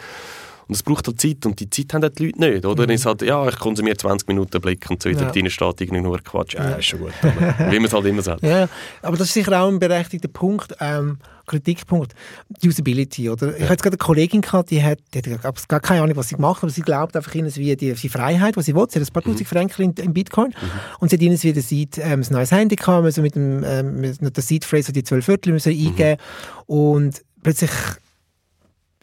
Und 0.70 0.76
es 0.76 0.84
braucht 0.84 1.04
halt 1.08 1.20
Zeit 1.20 1.44
und 1.46 1.58
die 1.58 1.68
Zeit 1.68 1.92
haben 1.94 2.08
die 2.16 2.26
Leute 2.26 2.38
nicht, 2.38 2.64
oder? 2.64 2.84
Mhm. 2.84 2.90
Dann 2.90 3.04
halt, 3.04 3.22
ja, 3.22 3.48
ich 3.48 3.58
konsumiere 3.58 3.96
20 3.96 4.28
Minuten 4.28 4.60
Blick 4.60 4.88
und 4.88 5.02
so 5.02 5.10
weiter, 5.10 5.22
ja. 5.22 5.30
drin 5.32 5.50
steht 5.50 5.80
irgendwie 5.80 6.00
nur 6.00 6.16
Quatsch. 6.20 6.54
Ja, 6.54 6.76
ist 6.76 6.84
schon 6.84 7.00
gut. 7.00 7.12
wie 7.22 7.74
man 7.80 7.86
es 7.86 7.92
halt 7.92 8.04
immer 8.06 8.22
sagt. 8.22 8.44
Ja, 8.44 8.68
aber 9.02 9.16
das 9.16 9.26
ist 9.26 9.34
sicher 9.34 9.60
auch 9.60 9.66
ein 9.66 9.80
berechtigter 9.80 10.28
Punkt, 10.28 10.76
ähm, 10.78 11.18
Kritikpunkt, 11.46 12.14
die 12.62 12.68
Usability, 12.68 13.28
oder? 13.30 13.56
Ich 13.56 13.64
hatte 13.64 13.82
gerade 13.82 13.94
eine 13.94 13.96
Kollegin 13.96 14.42
gehabt, 14.42 14.70
die 14.70 14.80
hat, 14.80 15.00
die 15.12 15.36
hat 15.36 15.68
gar 15.68 15.80
keine 15.80 16.02
Ahnung, 16.02 16.16
was 16.16 16.28
sie 16.28 16.36
macht, 16.36 16.62
aber 16.62 16.70
sie 16.70 16.82
glaubt 16.82 17.16
einfach 17.16 17.34
ihnen 17.34 17.52
wie 17.56 17.74
die, 17.74 17.92
die 17.92 18.08
Freiheit, 18.08 18.56
was 18.56 18.66
sie 18.66 18.76
will. 18.76 18.86
Sie 18.88 19.00
hat 19.00 19.08
ein 19.08 19.12
paar 19.12 19.24
mhm. 19.26 19.32
tausend 19.32 19.48
Franken 19.48 19.82
in, 19.82 19.92
in, 19.94 20.14
Bitcoin 20.14 20.50
mhm. 20.50 20.70
und 21.00 21.10
sie 21.10 21.16
hat 21.16 21.22
ihnen 21.22 21.42
wieder 21.42 21.62
sieht, 21.62 21.98
ähm, 21.98 22.20
ein 22.20 22.26
neues 22.30 22.52
Handy 22.52 22.76
gehabt, 22.76 23.04
also 23.04 23.22
mit 23.22 23.34
dem, 23.34 23.64
ähm, 23.64 24.00
mit 24.00 24.36
der 24.36 24.42
Seed-Phrase, 24.44 24.92
die 24.92 25.02
zwölf 25.02 25.24
Viertel 25.24 25.52
müssen 25.52 25.72
eingeben 25.72 26.20
mhm. 26.68 26.74
und 26.74 27.22
plötzlich 27.42 27.72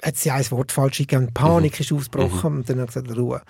hat 0.01 0.15
sie 0.15 0.31
ein 0.31 0.49
Wort 0.51 0.71
falsch 0.71 0.99
gegeben, 0.99 1.33
Panik 1.33 1.73
mhm. 1.73 1.79
ist 1.81 1.91
ausgebrochen 1.91 2.51
mhm. 2.51 2.59
und 2.59 2.69
dann 2.69 2.81
hat 2.81 2.91
sie 2.91 3.01
gesagt, 3.01 3.19
Ruhe. 3.19 3.41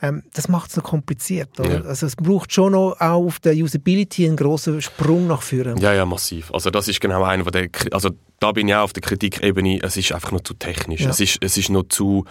Ähm, 0.00 0.24
das 0.32 0.48
macht 0.48 0.70
es 0.70 0.76
noch 0.76 0.82
kompliziert. 0.82 1.58
Oder? 1.60 1.80
Ja. 1.80 1.82
Also 1.82 2.06
es 2.06 2.16
braucht 2.16 2.52
schon 2.52 2.72
noch 2.72 2.96
auch 2.98 3.24
auf 3.24 3.38
der 3.38 3.54
Usability 3.54 4.26
einen 4.26 4.36
grossen 4.36 4.82
Sprung 4.82 5.28
nach 5.28 5.42
vorne. 5.42 5.76
Ja, 5.78 5.94
ja, 5.94 6.04
massiv. 6.04 6.52
Also 6.52 6.70
das 6.70 6.88
ist 6.88 7.00
genau 7.00 7.22
einer 7.22 7.44
der, 7.44 7.68
also 7.92 8.10
da 8.40 8.50
bin 8.50 8.66
ich 8.66 8.74
auch 8.74 8.82
auf 8.82 8.92
der 8.92 9.02
Kritikebene, 9.02 9.80
es 9.82 9.96
ist 9.96 10.12
einfach 10.12 10.32
noch 10.32 10.40
zu 10.40 10.54
technisch, 10.54 11.02
ja. 11.02 11.10
es, 11.10 11.20
ist, 11.20 11.38
es 11.40 11.56
ist 11.56 11.70
noch 11.70 11.84
zu 11.84 12.24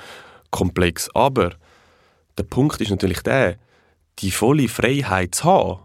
komplex. 0.49 1.09
Aber 1.13 1.51
der 2.37 2.43
Punkt 2.43 2.81
ist 2.81 2.89
natürlich 2.89 3.21
der, 3.21 3.55
die 4.19 4.31
volle 4.31 4.67
Freiheit 4.67 5.35
zu 5.35 5.45
haben, 5.45 5.79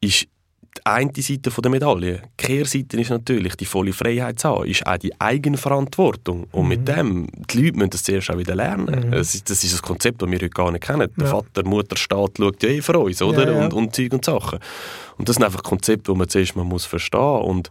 ist 0.00 0.26
die 0.78 0.86
eine 0.86 1.10
Seite 1.16 1.50
der 1.50 1.70
Medaille. 1.70 2.22
Die 2.40 2.46
Kehrseite 2.46 3.00
ist 3.00 3.10
natürlich, 3.10 3.56
die 3.56 3.64
volle 3.64 3.92
Freiheit 3.92 4.40
zu 4.40 4.48
haben, 4.48 4.66
ist 4.66 4.86
auch 4.86 4.96
die 4.96 5.18
Eigenverantwortung. 5.20 6.46
Und 6.52 6.62
mhm. 6.62 6.68
mit 6.68 6.88
dem, 6.88 7.28
die 7.50 7.62
Leute 7.62 7.76
müssen 7.78 7.90
das 7.90 8.02
zuerst 8.04 8.30
auch 8.30 8.38
wieder 8.38 8.54
lernen. 8.54 9.08
Mhm. 9.08 9.10
Das, 9.12 9.34
ist, 9.34 9.50
das 9.50 9.64
ist 9.64 9.74
ein 9.74 9.82
Konzept, 9.82 10.22
das 10.22 10.30
wir 10.30 10.36
heute 10.36 10.50
gar 10.50 10.70
nicht 10.70 10.84
kennen. 10.84 11.10
Der 11.16 11.26
Vater, 11.26 11.64
Mutter, 11.64 11.96
Staat 11.96 12.38
schaut 12.38 12.62
ja 12.62 12.68
eh 12.68 12.82
für 12.82 12.98
uns, 12.98 13.20
oder? 13.20 13.46
Ja, 13.46 13.58
ja. 13.58 13.64
Und, 13.64 13.74
und 13.74 13.94
Zeug 13.94 14.12
und 14.12 14.24
Sachen. 14.24 14.58
Und 15.16 15.28
das 15.28 15.36
sind 15.36 15.44
einfach 15.44 15.62
Konzepte, 15.62 16.12
die 16.12 16.18
man 16.18 16.28
zuerst 16.28 16.56
mal 16.56 16.64
muss 16.64 16.84
verstehen 16.84 17.20
muss. 17.20 17.46
Und 17.46 17.70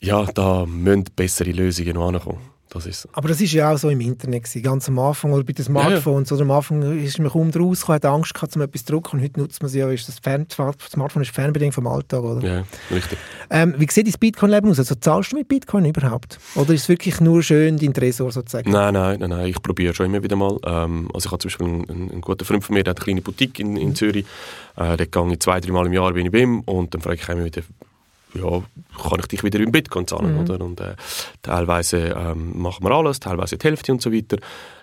ja, 0.00 0.24
da 0.24 0.64
müssen 0.66 1.04
bessere 1.16 1.50
Lösungen 1.50 1.94
noch 1.94 2.08
ankommen. 2.08 2.57
Das 2.78 2.86
ist 2.86 3.02
so. 3.02 3.08
Aber 3.12 3.28
das 3.28 3.40
ist 3.40 3.52
ja 3.52 3.72
auch 3.72 3.76
so 3.76 3.90
im 3.90 4.00
Internet 4.00 4.44
gewesen, 4.44 4.62
ganz 4.62 4.88
am 4.88 4.98
Anfang 4.98 5.32
oder 5.32 5.44
bei 5.44 5.52
den 5.52 5.64
Smartphones. 5.64 6.30
Ja, 6.30 6.36
ja. 6.36 6.42
Oder 6.42 6.50
am 6.50 6.56
Anfang 6.56 6.98
ist 7.00 7.18
man 7.18 7.30
kaum 7.30 7.50
raus, 7.50 7.88
hat 7.88 8.04
Angst 8.04 8.34
gehabt, 8.34 8.54
um 8.56 8.62
etwas 8.62 8.84
zu 8.84 8.92
drucken 8.92 9.16
und 9.16 9.24
heute 9.24 9.40
nutzt 9.40 9.60
man 9.62 9.68
sie 9.68 9.80
ja, 9.80 9.90
ist 9.90 10.08
das 10.08 10.18
Fern 10.20 10.46
Smartphone 10.48 11.22
ist 11.22 11.30
Fernbedienung 11.30 11.72
vom 11.72 11.86
Alltag, 11.86 12.22
oder? 12.22 12.46
Ja, 12.46 12.64
richtig. 12.90 13.18
Ähm, 13.50 13.74
wie 13.78 13.86
sieht 13.90 14.06
das 14.06 14.18
Bitcoin-Leben 14.18 14.70
aus? 14.70 14.78
Also 14.78 14.94
zahlst 14.94 15.32
du 15.32 15.36
mit 15.36 15.48
Bitcoin 15.48 15.84
überhaupt? 15.84 16.38
Oder 16.54 16.74
ist 16.74 16.82
es 16.82 16.88
wirklich 16.88 17.20
nur 17.20 17.42
schön 17.42 17.78
dein 17.78 17.92
Tresor 17.92 18.30
sozusagen? 18.30 18.70
Nein, 18.70 18.94
nein, 18.94 19.18
nein, 19.20 19.30
nein. 19.30 19.46
ich 19.46 19.60
probiere 19.62 19.94
schon 19.94 20.06
immer 20.06 20.22
wieder 20.22 20.36
mal. 20.36 20.56
Ähm, 20.64 21.08
also 21.12 21.26
ich 21.26 21.32
habe 21.32 21.38
zum 21.38 21.48
Beispiel 21.48 21.66
einen, 21.66 22.10
einen, 22.10 22.20
guten 22.20 22.44
Freund 22.44 22.64
von 22.64 22.74
mir, 22.74 22.84
der 22.84 22.92
hat 22.92 22.98
eine 22.98 23.04
kleine 23.04 23.22
Boutique 23.22 23.58
in, 23.60 23.76
in 23.76 23.88
mhm. 23.88 23.94
Zürich. 23.94 24.26
Äh, 24.76 24.96
dort 24.96 25.12
gehe 25.12 25.32
ich 25.32 25.40
zwei, 25.40 25.60
drei 25.60 25.72
Mal 25.72 25.86
im 25.86 25.92
Jahr 25.92 26.12
bin 26.12 26.26
ich 26.26 26.32
bei 26.32 26.40
ihm 26.40 26.60
und 26.60 26.94
dann 26.94 27.00
frage 27.00 27.18
ich 27.20 27.28
immer 27.28 27.44
wieder, 27.44 27.62
ja, 28.34 28.62
kann 29.08 29.20
ich 29.20 29.26
dich 29.26 29.42
wieder 29.42 29.60
im 29.60 29.72
Bitcoin 29.72 30.06
zahlen, 30.06 30.34
mhm. 30.34 30.40
oder? 30.40 30.64
Und 30.64 30.80
äh, 30.80 30.94
teilweise 31.42 31.98
ähm, 31.98 32.60
machen 32.60 32.84
wir 32.84 32.90
alles, 32.92 33.20
teilweise 33.20 33.56
die 33.56 33.66
Hälfte 33.66 33.92
und 33.92 34.02
so 34.02 34.12
weiter. 34.12 34.36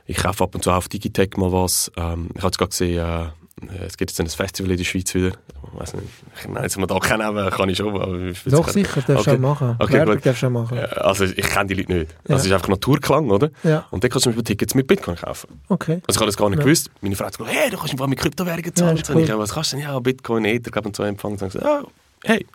Ich 0.06 0.18
kaufe 0.18 0.44
ab 0.44 0.56
und 0.56 0.64
zu 0.64 0.72
auf 0.72 0.88
Digitech 0.88 1.38
mal 1.38 1.52
was. 1.52 1.92
Ähm, 1.98 2.30
ich 2.34 2.38
habe 2.38 2.48
jetzt 2.48 2.58
gerade 2.58 2.70
gesehen, 2.70 3.32
äh, 3.62 3.86
es 3.86 3.98
gibt 3.98 4.12
jetzt 4.12 4.20
ein 4.20 4.28
Festival 4.28 4.72
in 4.72 4.78
der 4.78 4.84
Schweiz 4.84 5.14
wieder. 5.14 5.30
Ich 5.30 5.80
weiß 5.80 5.94
nicht, 5.96 6.08
ich 6.40 6.48
meine, 6.48 6.66
jetzt 6.66 6.78
wir 6.78 6.88
da 6.88 7.00
kennen, 7.00 7.50
kann 7.52 7.70
ich 7.70 7.78
schon. 7.78 8.00
Aber 8.00 8.18
ich 8.20 8.44
Doch, 8.44 8.68
sicher, 8.68 9.02
darfst 9.02 9.28
okay. 9.28 9.38
du 9.38 9.42
machen. 9.42 9.76
Okay, 9.80 9.94
Werbung 9.94 10.22
darfst 10.22 10.44
du 10.44 10.50
machen. 10.50 10.78
Also 10.78 11.26
ich 11.26 11.36
kenne 11.36 11.68
die 11.68 11.74
Leute 11.76 11.94
nicht. 11.94 12.12
Ja. 12.12 12.36
Also 12.36 12.42
es 12.42 12.46
ist 12.46 12.52
einfach 12.52 12.68
Naturklang, 12.68 13.30
oder? 13.30 13.50
Ja. 13.64 13.86
Und 13.92 14.04
dann 14.04 14.12
kannst 14.12 14.26
du 14.26 14.32
zum 14.32 14.34
Beispiel 14.34 14.44
Tickets 14.44 14.76
mit 14.76 14.88
Bitcoin 14.88 15.16
kaufen. 15.16 15.62
Okay. 15.70 16.02
Also 16.08 16.10
ich 16.10 16.16
habe 16.18 16.26
das 16.26 16.38
gar 16.38 16.50
nicht 16.50 16.60
ja. 16.60 16.66
gewusst. 16.66 16.92
Meine 17.02 17.16
Frau 17.16 17.26
hat 17.26 17.38
gesagt, 17.38 17.56
hey, 17.56 17.70
du 17.70 17.78
kannst 17.78 17.94
einfach 17.94 18.08
mit 18.08 18.20
Kryptowährungen 18.20 18.76
zahlen. 18.76 18.98
Ja, 18.98 19.16
cool. 19.16 19.22
ich, 19.22 19.38
was 19.38 19.54
kannst 19.54 19.72
du 19.72 19.78
denn? 19.78 19.86
Ja, 19.86 20.00
Bitcoin, 20.00 20.46
Ether 20.46 20.86
und 20.86 20.96
so 20.96 21.04
empfangen. 21.04 21.38
Und 21.38 21.48
ich 21.48 21.54
gesagt, 21.54 21.66
ja, 21.66 21.84
hey, 22.24 22.46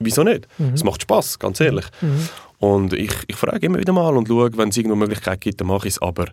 wieso 0.00 0.24
nicht? 0.24 0.48
Mhm. 0.58 0.74
Es 0.74 0.84
macht 0.84 1.02
Spaß, 1.02 1.38
ganz 1.38 1.60
ehrlich. 1.60 1.86
Mhm. 2.00 2.28
Und 2.58 2.92
ich, 2.92 3.12
ich 3.26 3.36
frage 3.36 3.64
immer 3.64 3.78
wieder 3.78 3.92
mal 3.92 4.16
und 4.16 4.28
schaue, 4.28 4.50
wenn 4.56 4.68
es 4.68 4.76
irgendwo 4.76 4.96
Möglichkeit 4.96 5.40
gibt, 5.40 5.60
dann 5.60 5.68
mache 5.68 5.88
ich 5.88 5.94
es. 5.94 6.02
Aber 6.02 6.26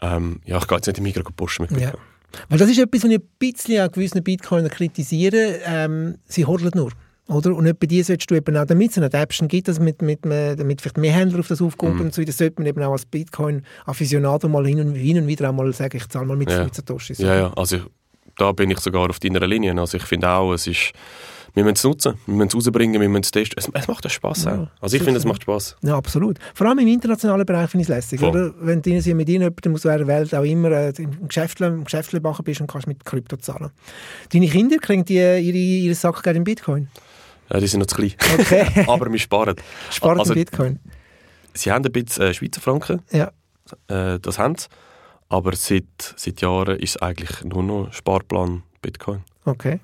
ähm, 0.00 0.40
ja, 0.44 0.58
ich 0.58 0.66
gehe 0.66 0.76
jetzt 0.76 0.86
nicht 0.86 0.98
im 0.98 1.04
Mikro 1.04 1.22
pushen 1.34 1.62
mit 1.62 1.70
Bitcoin. 1.70 1.94
Ja. 1.94 2.42
Weil 2.48 2.58
das 2.58 2.70
ist 2.70 2.78
etwas, 2.78 3.04
was 3.04 3.10
ich 3.10 3.18
ein 3.18 3.28
bisschen 3.38 3.80
an 3.80 3.90
gewissen 3.90 4.22
Bitcoiner 4.22 4.68
kritisiere. 4.68 5.60
Ähm, 5.64 6.18
sie 6.26 6.44
hodeln 6.44 6.72
nur. 6.74 6.92
Oder? 7.28 7.54
Und 7.54 7.78
bei 7.78 7.86
dir 7.86 8.04
solltest 8.04 8.30
du 8.30 8.34
eben 8.34 8.56
auch, 8.56 8.66
damit 8.66 8.90
es 8.90 8.96
eine 8.96 9.06
Adaption 9.06 9.48
gibt, 9.48 9.68
also 9.68 9.82
mit, 9.82 10.02
mit, 10.02 10.24
damit 10.24 10.80
vielleicht 10.80 10.98
mehr 10.98 11.12
Händler 11.12 11.40
auf 11.40 11.48
das 11.48 11.62
aufkommen 11.62 11.96
mhm. 11.96 12.00
und 12.02 12.14
so 12.14 12.20
weiter, 12.20 12.32
sollte 12.32 12.60
man 12.60 12.66
eben 12.66 12.82
auch 12.82 12.92
als 12.92 13.06
Bitcoin-Afficionado 13.06 14.48
mal 14.48 14.66
hin 14.66 14.80
und, 14.80 14.94
hin 14.94 15.18
und 15.18 15.26
wieder 15.26 15.48
auch 15.48 15.54
mal 15.54 15.72
sagen, 15.72 15.96
ich 15.96 16.08
zahle 16.08 16.26
mal 16.26 16.36
mit, 16.36 16.50
ja. 16.50 16.64
mit 16.64 16.74
Satoshis. 16.74 17.18
Ja, 17.18 17.34
ja, 17.34 17.52
also 17.54 17.78
da 18.36 18.52
bin 18.52 18.70
ich 18.70 18.80
sogar 18.80 19.08
auf 19.08 19.20
deiner 19.20 19.46
Linie. 19.46 19.78
Also 19.78 19.98
ich 19.98 20.04
finde 20.04 20.28
auch, 20.28 20.52
es 20.52 20.66
ist 20.66 20.92
wir 21.54 21.64
müssen 21.64 21.74
es 21.74 21.84
nutzen, 21.84 22.14
wir 22.26 22.34
müssen 22.34 22.48
es 22.48 22.54
rausbringen, 22.54 23.00
wir 23.00 23.08
müssen 23.08 23.24
es 23.24 23.30
testen. 23.30 23.58
Es, 23.58 23.68
es 23.72 23.88
macht 23.88 24.10
Spaß 24.10 24.44
ja, 24.44 24.70
Also 24.80 24.96
ich 24.96 25.02
finde, 25.02 25.18
es 25.18 25.26
macht 25.26 25.42
Spaß. 25.42 25.76
Ja, 25.82 25.96
absolut. 25.96 26.38
Vor 26.54 26.66
allem 26.66 26.78
im 26.78 26.88
internationalen 26.88 27.44
Bereich 27.44 27.70
finde 27.70 27.82
ich 27.82 27.88
es 27.88 27.94
lässig. 27.94 28.22
Oder? 28.22 28.54
Wenn 28.60 28.80
du 28.80 28.90
mit 29.14 29.28
jemandem 29.28 29.74
aus 29.74 29.82
der 29.82 30.06
Welt 30.06 30.34
auch 30.34 30.44
immer 30.44 30.70
äh, 30.70 30.92
im 30.96 31.28
Geschäftle, 31.28 32.20
machen 32.22 32.44
bist 32.44 32.60
und 32.60 32.68
kannst 32.68 32.86
mit 32.86 33.04
Krypto 33.04 33.36
zahlen. 33.36 33.70
Deine 34.32 34.48
Kinder, 34.48 34.78
kriegen 34.78 35.04
die 35.04 35.14
ihre, 35.14 35.38
ihre 35.38 35.94
Sackgeld 35.94 36.36
in 36.36 36.44
Bitcoin? 36.44 36.88
Ja, 37.52 37.60
die 37.60 37.66
sind 37.66 37.80
noch 37.80 37.86
zu 37.86 37.96
klein. 37.96 38.14
Okay. 38.38 38.66
Aber 38.86 39.12
wir 39.12 39.18
sparen. 39.18 39.56
Sparen 39.90 40.20
also, 40.20 40.32
Bitcoin? 40.32 40.78
Sie 41.52 41.70
haben 41.70 41.84
ein 41.84 41.92
bisschen 41.92 42.22
äh, 42.22 42.34
Schweizer 42.34 42.62
Franken. 42.62 43.02
Ja. 43.10 43.30
Äh, 43.88 44.18
das 44.20 44.38
haben 44.38 44.56
sie. 44.56 44.68
Aber 45.28 45.54
seit, 45.56 46.14
seit 46.16 46.40
Jahren 46.40 46.78
ist 46.78 46.96
es 46.96 47.02
eigentlich 47.02 47.44
nur 47.44 47.62
noch 47.62 47.92
Sparplan 47.92 48.62
Bitcoin. 48.80 49.24
Okay. 49.44 49.80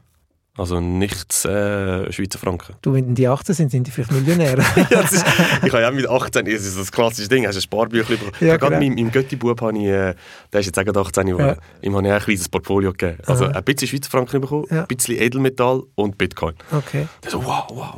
Also 0.59 0.81
nichts 0.81 1.45
äh, 1.45 2.13
Schweizer 2.13 2.39
Franken. 2.39 2.75
Du, 2.83 2.93
wenn 2.93 3.15
die 3.15 3.29
18 3.29 3.55
sind, 3.55 3.71
sind 3.71 3.87
die 3.87 3.93
vielleicht 3.93 4.11
Millionäre. 4.11 4.61
ja, 4.91 5.01
ist, 5.01 5.25
ich 5.65 5.73
habe 5.73 5.83
ja 5.83 5.91
mit 5.93 6.09
18, 6.09 6.45
das 6.45 6.65
ist 6.65 6.77
das 6.77 6.91
klassische 6.91 7.29
Ding, 7.29 7.47
hast 7.47 7.55
du 7.55 7.59
ein 7.61 7.63
Sparbüchlein 7.63 8.19
bekommen. 8.19 8.37
Ja, 8.41 8.57
genau. 8.57 8.71
Gerade 8.71 8.85
meinem, 8.85 9.11
Götti-Bub 9.13 9.61
habe 9.61 9.79
ich, 9.79 9.85
äh, 9.85 10.15
der 10.53 10.61
ist 10.61 10.67
jetzt 10.67 10.79
auch 10.79 11.07
18 11.07 11.29
Jahre, 11.29 11.47
ja. 11.47 11.57
ihm 11.81 11.95
habe 11.95 12.09
ich 12.09 12.13
ein 12.13 12.21
kleines 12.21 12.49
Portfolio 12.49 12.91
gegeben. 12.91 13.19
Also 13.25 13.45
Aha. 13.45 13.53
ein 13.53 13.65
bisschen 13.65 13.87
Schweizer 13.87 14.11
Franken 14.11 14.41
bekommen, 14.41 14.67
ja. 14.69 14.81
ein 14.81 14.87
bisschen 14.89 15.17
Edelmetall 15.17 15.85
und 15.95 16.19
Bitcoin. 16.19 16.55
Okay. 16.73 17.07
Das 17.21 17.33
so, 17.33 17.45
wow, 17.45 17.65
wow. 17.71 17.95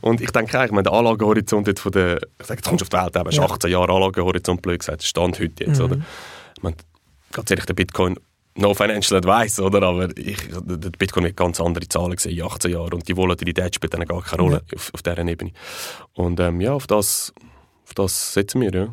und 0.00 0.22
ich 0.22 0.30
denke 0.30 0.58
eigentlich, 0.58 0.82
der 0.82 0.92
Anlagehorizont 0.92 1.66
jetzt 1.66 1.80
von 1.80 1.92
der, 1.92 2.16
ich 2.40 2.46
sage, 2.46 2.58
jetzt 2.58 2.68
kommst 2.68 2.80
du 2.80 2.96
auf 2.96 3.12
die 3.12 3.18
Welt, 3.18 3.26
eben, 3.26 3.36
ja. 3.36 3.42
18 3.42 3.70
Jahre 3.70 3.92
Anlagehorizont, 3.92 4.62
blöd 4.62 4.78
gesagt, 4.78 5.02
Stand 5.02 5.38
heute 5.38 5.64
jetzt, 5.64 5.78
mhm. 5.78 5.84
oder? 5.84 5.96
Ich 6.56 6.62
meine, 6.62 6.76
ganz 7.32 7.50
ehrlich, 7.50 7.66
der 7.66 7.74
Bitcoin 7.74 8.18
No 8.56 8.72
financial 8.74 9.18
advice, 9.18 9.60
oder? 9.60 9.82
Aber 9.82 10.08
ich, 10.16 10.38
der 10.48 10.90
Bitcoin 10.90 11.24
wird 11.24 11.36
ganz 11.36 11.60
andere 11.60 11.86
Zahlen 11.88 12.16
gesehen 12.16 12.38
in 12.38 12.42
18 12.42 12.70
Jahren 12.70 12.94
und 12.94 13.06
die 13.06 13.16
Volatilität 13.16 13.74
spielt 13.74 13.92
dann 13.94 14.04
gar 14.04 14.22
keine 14.22 14.42
Rolle 14.42 14.62
ja. 14.70 14.76
auf, 14.76 14.92
auf 14.94 15.02
dieser 15.02 15.18
Ebene. 15.18 15.52
Und 16.14 16.40
ähm, 16.40 16.60
ja, 16.60 16.72
auf 16.72 16.86
das, 16.86 17.34
auf 17.84 17.94
das 17.94 18.32
setzen 18.32 18.62
wir, 18.62 18.72
ja. 18.72 18.88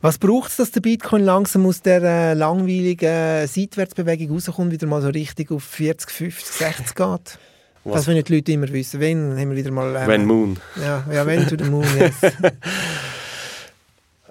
Was 0.00 0.18
braucht 0.18 0.50
es, 0.50 0.56
dass 0.56 0.70
der 0.70 0.80
Bitcoin 0.80 1.22
langsam 1.22 1.66
aus 1.66 1.80
der 1.80 2.02
äh, 2.02 2.34
langweiligen 2.34 3.46
Seitwärtsbewegung 3.46 4.34
rauskommt, 4.34 4.72
wieder 4.72 4.86
mal 4.86 5.00
so 5.00 5.08
richtig 5.08 5.50
auf 5.50 5.64
40, 5.64 6.10
50, 6.10 6.46
60 6.56 6.94
geht? 6.94 7.38
Was? 7.84 7.96
Das 7.96 8.08
wollen 8.08 8.22
die 8.24 8.34
Leute 8.34 8.52
immer 8.52 8.68
wissen. 8.68 9.00
Wenn 9.00 9.38
haben 9.38 9.50
wir 9.50 9.56
wieder 9.56 9.70
mal... 9.70 9.94
Äh, 9.94 10.06
when 10.06 10.26
Moon. 10.26 10.58
Ja, 10.80 11.04
ja, 11.12 11.26
wenn 11.26 11.46
to 11.46 11.56
the 11.58 11.70
Moon, 11.70 11.86
yes. 11.98 12.14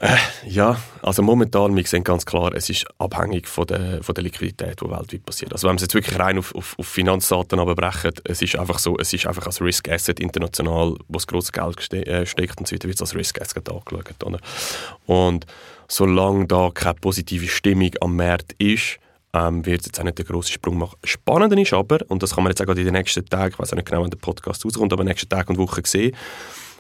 Äh, 0.04 0.18
ja, 0.46 0.76
also 1.02 1.22
momentan, 1.22 1.74
wir 1.78 1.84
sehen 1.86 2.04
ganz 2.04 2.26
klar, 2.26 2.54
es 2.54 2.70
ist 2.70 2.86
abhängig 2.98 3.48
von 3.48 3.66
der, 3.66 4.04
von 4.04 4.14
der 4.14 4.26
Liquidität, 4.26 4.82
die 4.82 4.90
weltweit 4.90 5.26
passiert. 5.26 5.54
Also 5.54 5.70
wenn 5.70 5.76
wir 5.76 5.78
es 5.78 5.84
jetzt 5.84 5.94
wirklich 5.94 6.20
rein 6.20 6.38
auf, 6.38 6.54
auf, 6.56 6.76
auf 6.78 6.86
Finanzdaten 6.86 7.58
brechen, 7.74 8.12
es 8.26 8.42
ist 8.42 8.58
einfach 8.58 8.80
so, 8.80 8.98
es 8.98 9.14
ist 9.14 9.26
einfach 9.26 9.46
als 9.46 9.62
Risk 9.62 9.88
Asset 9.88 10.20
international, 10.20 10.98
wo 11.08 11.14
das 11.14 11.26
grosses 11.26 11.54
Geld 11.54 11.80
ste 11.80 12.06
äh, 12.06 12.26
steckt 12.26 12.60
und 12.60 12.68
so 12.68 12.76
weiter, 12.76 12.90
wird 12.90 12.96
es 12.96 13.02
als 13.02 13.16
Risk 13.16 13.40
Asset 13.40 13.70
angeschaut. 13.70 14.22
Oder? 14.26 14.40
Und 15.06 15.46
solange 15.88 16.48
da 16.48 16.70
keine 16.74 16.96
positive 16.96 17.48
Stimmung 17.48 17.92
am 18.02 18.18
Markt 18.18 18.56
ist, 18.58 19.00
ähm, 19.34 19.66
wird 19.66 19.80
es 19.80 19.86
jetzt 19.86 20.02
auch 20.02 20.04
nicht 20.04 20.20
den 20.20 20.26
grossen 20.26 20.52
Sprung 20.52 20.80
machen. 20.80 20.98
Spannend 21.06 21.58
ist 21.58 21.72
aber, 21.72 22.00
und 22.10 22.22
das 22.22 22.36
kann 22.36 22.44
man 22.44 22.52
jetzt 22.52 22.62
auch 22.62 22.76
in 22.76 22.84
den 22.84 22.92
nächsten 22.92 23.26
Tagen, 23.26 23.54
ich 23.54 23.60
weiß 23.60 23.72
auch 23.72 23.78
nicht 23.78 23.88
genau, 23.88 24.02
wann 24.02 24.10
der 24.10 24.18
Podcast 24.18 24.66
rauskommt, 24.66 24.92
aber 24.92 25.04
in 25.04 25.08
den 25.08 25.14
nächsten 25.14 25.30
Tagen 25.30 25.56
und 25.56 25.60
Wochen 25.60 25.86
sehen, 25.86 26.14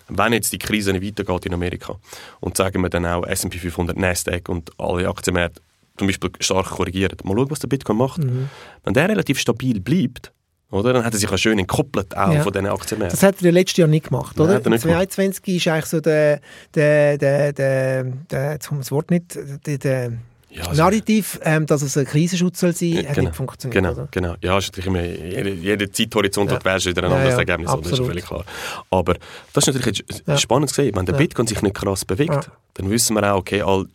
wenn 0.09 0.33
jetzt 0.33 0.53
die 0.53 0.59
Krise 0.59 0.93
nicht 0.93 1.05
weitergeht 1.05 1.45
in 1.45 1.53
Amerika 1.53 1.95
und 2.39 2.57
sagen 2.57 2.81
wir 2.81 2.89
dann 2.89 3.05
auch 3.05 3.25
S&P 3.25 3.57
500, 3.57 3.97
Nasdaq 3.97 4.49
und 4.49 4.71
alle 4.79 5.07
Aktienmärkte 5.07 5.61
zum 5.97 6.07
Beispiel 6.07 6.31
stark 6.39 6.71
korrigieren, 6.71 7.17
mal 7.23 7.35
schauen, 7.35 7.51
was 7.51 7.59
der 7.59 7.67
Bitcoin 7.67 7.97
macht. 7.97 8.23
Mhm. 8.23 8.49
Wenn 8.83 8.93
der 8.93 9.09
relativ 9.09 9.39
stabil 9.39 9.79
bleibt, 9.79 10.31
oder? 10.71 10.91
Dann 10.91 11.05
hat 11.05 11.13
er 11.13 11.19
sich 11.19 11.31
auch 11.31 11.37
schön 11.37 11.59
entkoppelt 11.59 12.17
auch 12.17 12.33
ja. 12.33 12.41
von 12.41 12.51
diesen 12.51 12.65
Aktienmärkten. 12.65 13.15
Das 13.15 13.21
hat 13.21 13.35
er 13.41 13.45
ja 13.45 13.51
letztes 13.51 13.77
Jahr 13.77 13.87
nicht 13.87 14.07
gemacht, 14.07 14.39
oder? 14.39 14.53
Nein, 14.53 14.63
2021 14.63 15.55
ist 15.57 15.67
eigentlich 15.67 15.85
so 15.85 16.01
der, 16.01 16.41
der, 16.73 17.17
der, 17.19 17.53
der, 17.53 18.03
der 18.03 18.51
jetzt 18.53 18.69
kommt 18.69 18.81
das 18.81 18.91
Wort 18.91 19.11
nicht, 19.11 19.37
der, 19.67 19.77
der 19.77 20.13
ja, 20.53 20.65
also 20.65 20.83
Narrativ, 20.83 21.39
ähm, 21.43 21.65
dass 21.65 21.81
es 21.81 21.97
ein 21.97 22.05
Krisenschutz 22.05 22.59
soll 22.59 22.73
sein, 22.73 22.89
ja, 22.89 23.09
hat 23.09 23.15
genau, 23.15 23.29
nicht 23.29 23.35
funktioniert. 23.35 23.83
Genau, 23.83 23.93
oder? 23.93 24.07
genau. 24.11 24.35
Ja, 24.41 24.57
ist 24.57 24.67
natürlich 24.67 24.87
immer, 24.87 25.01
jeder, 25.01 25.49
jeder 25.49 25.91
Zeithorizont 25.91 26.51
ja. 26.51 26.57
hat 26.57 26.65
wäre 26.65 26.85
wieder 26.85 27.03
ein 27.03 27.11
anderes 27.11 27.33
ja, 27.33 27.39
Ergebnis, 27.39 27.71
das 27.81 27.91
ist 27.91 28.05
völlig 28.05 28.25
klar. 28.25 28.45
Aber 28.89 29.15
das 29.53 29.67
ist 29.67 29.75
natürlich 29.75 30.03
jetzt 30.07 30.41
spannend 30.41 30.69
zu 30.69 30.75
sehen. 30.75 30.95
Wenn 30.95 31.05
der 31.05 31.13
Bitcoin 31.13 31.47
sich 31.47 31.61
nicht 31.61 31.75
krass 31.75 32.05
bewegt, 32.05 32.51
dann 32.75 32.89
wissen 32.89 33.15
wir 33.15 33.33
auch, 33.33 33.39
okay, 33.39 33.61
all 33.61 33.87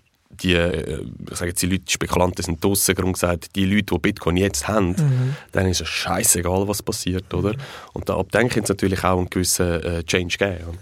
die, 0.43 0.55
äh, 0.55 1.05
ich 1.31 1.37
sage 1.37 1.51
jetzt, 1.51 1.63
die 1.63 1.67
Leute, 1.67 1.85
die 1.85 1.93
Spekulanten 1.93 2.45
sind 2.45 2.63
draussen, 2.63 2.95
gesagt, 3.13 3.57
die 3.57 3.65
Leute, 3.65 3.95
die 3.95 3.99
Bitcoin 3.99 4.37
jetzt 4.37 4.69
haben, 4.69 4.91
mhm. 4.91 5.37
dann 5.53 5.67
ist 5.67 5.81
es 5.81 5.89
scheißegal, 5.89 6.69
was 6.69 6.83
passiert, 6.83 7.33
oder? 7.35 7.55
Und 7.93 8.09
da 8.09 8.23
denke 8.23 8.61
ich 8.61 8.69
natürlich 8.69 9.03
auch 9.05 9.19
einen 9.19 9.31
gewissen 9.31 9.83
äh, 9.83 10.05
Change 10.05 10.37
geben. 10.39 10.79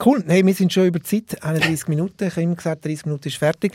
Cool, 0.00 0.24
hey, 0.26 0.44
wir 0.44 0.54
sind 0.54 0.72
schon 0.72 0.86
über 0.86 0.98
die 0.98 1.04
Zeit, 1.04 1.42
31 1.44 1.86
Minuten. 1.86 2.24
Ich 2.24 2.32
habe 2.32 2.42
immer 2.42 2.56
gesagt, 2.56 2.84
30 2.84 3.06
Minuten 3.06 3.28
ist 3.28 3.36
fertig. 3.36 3.72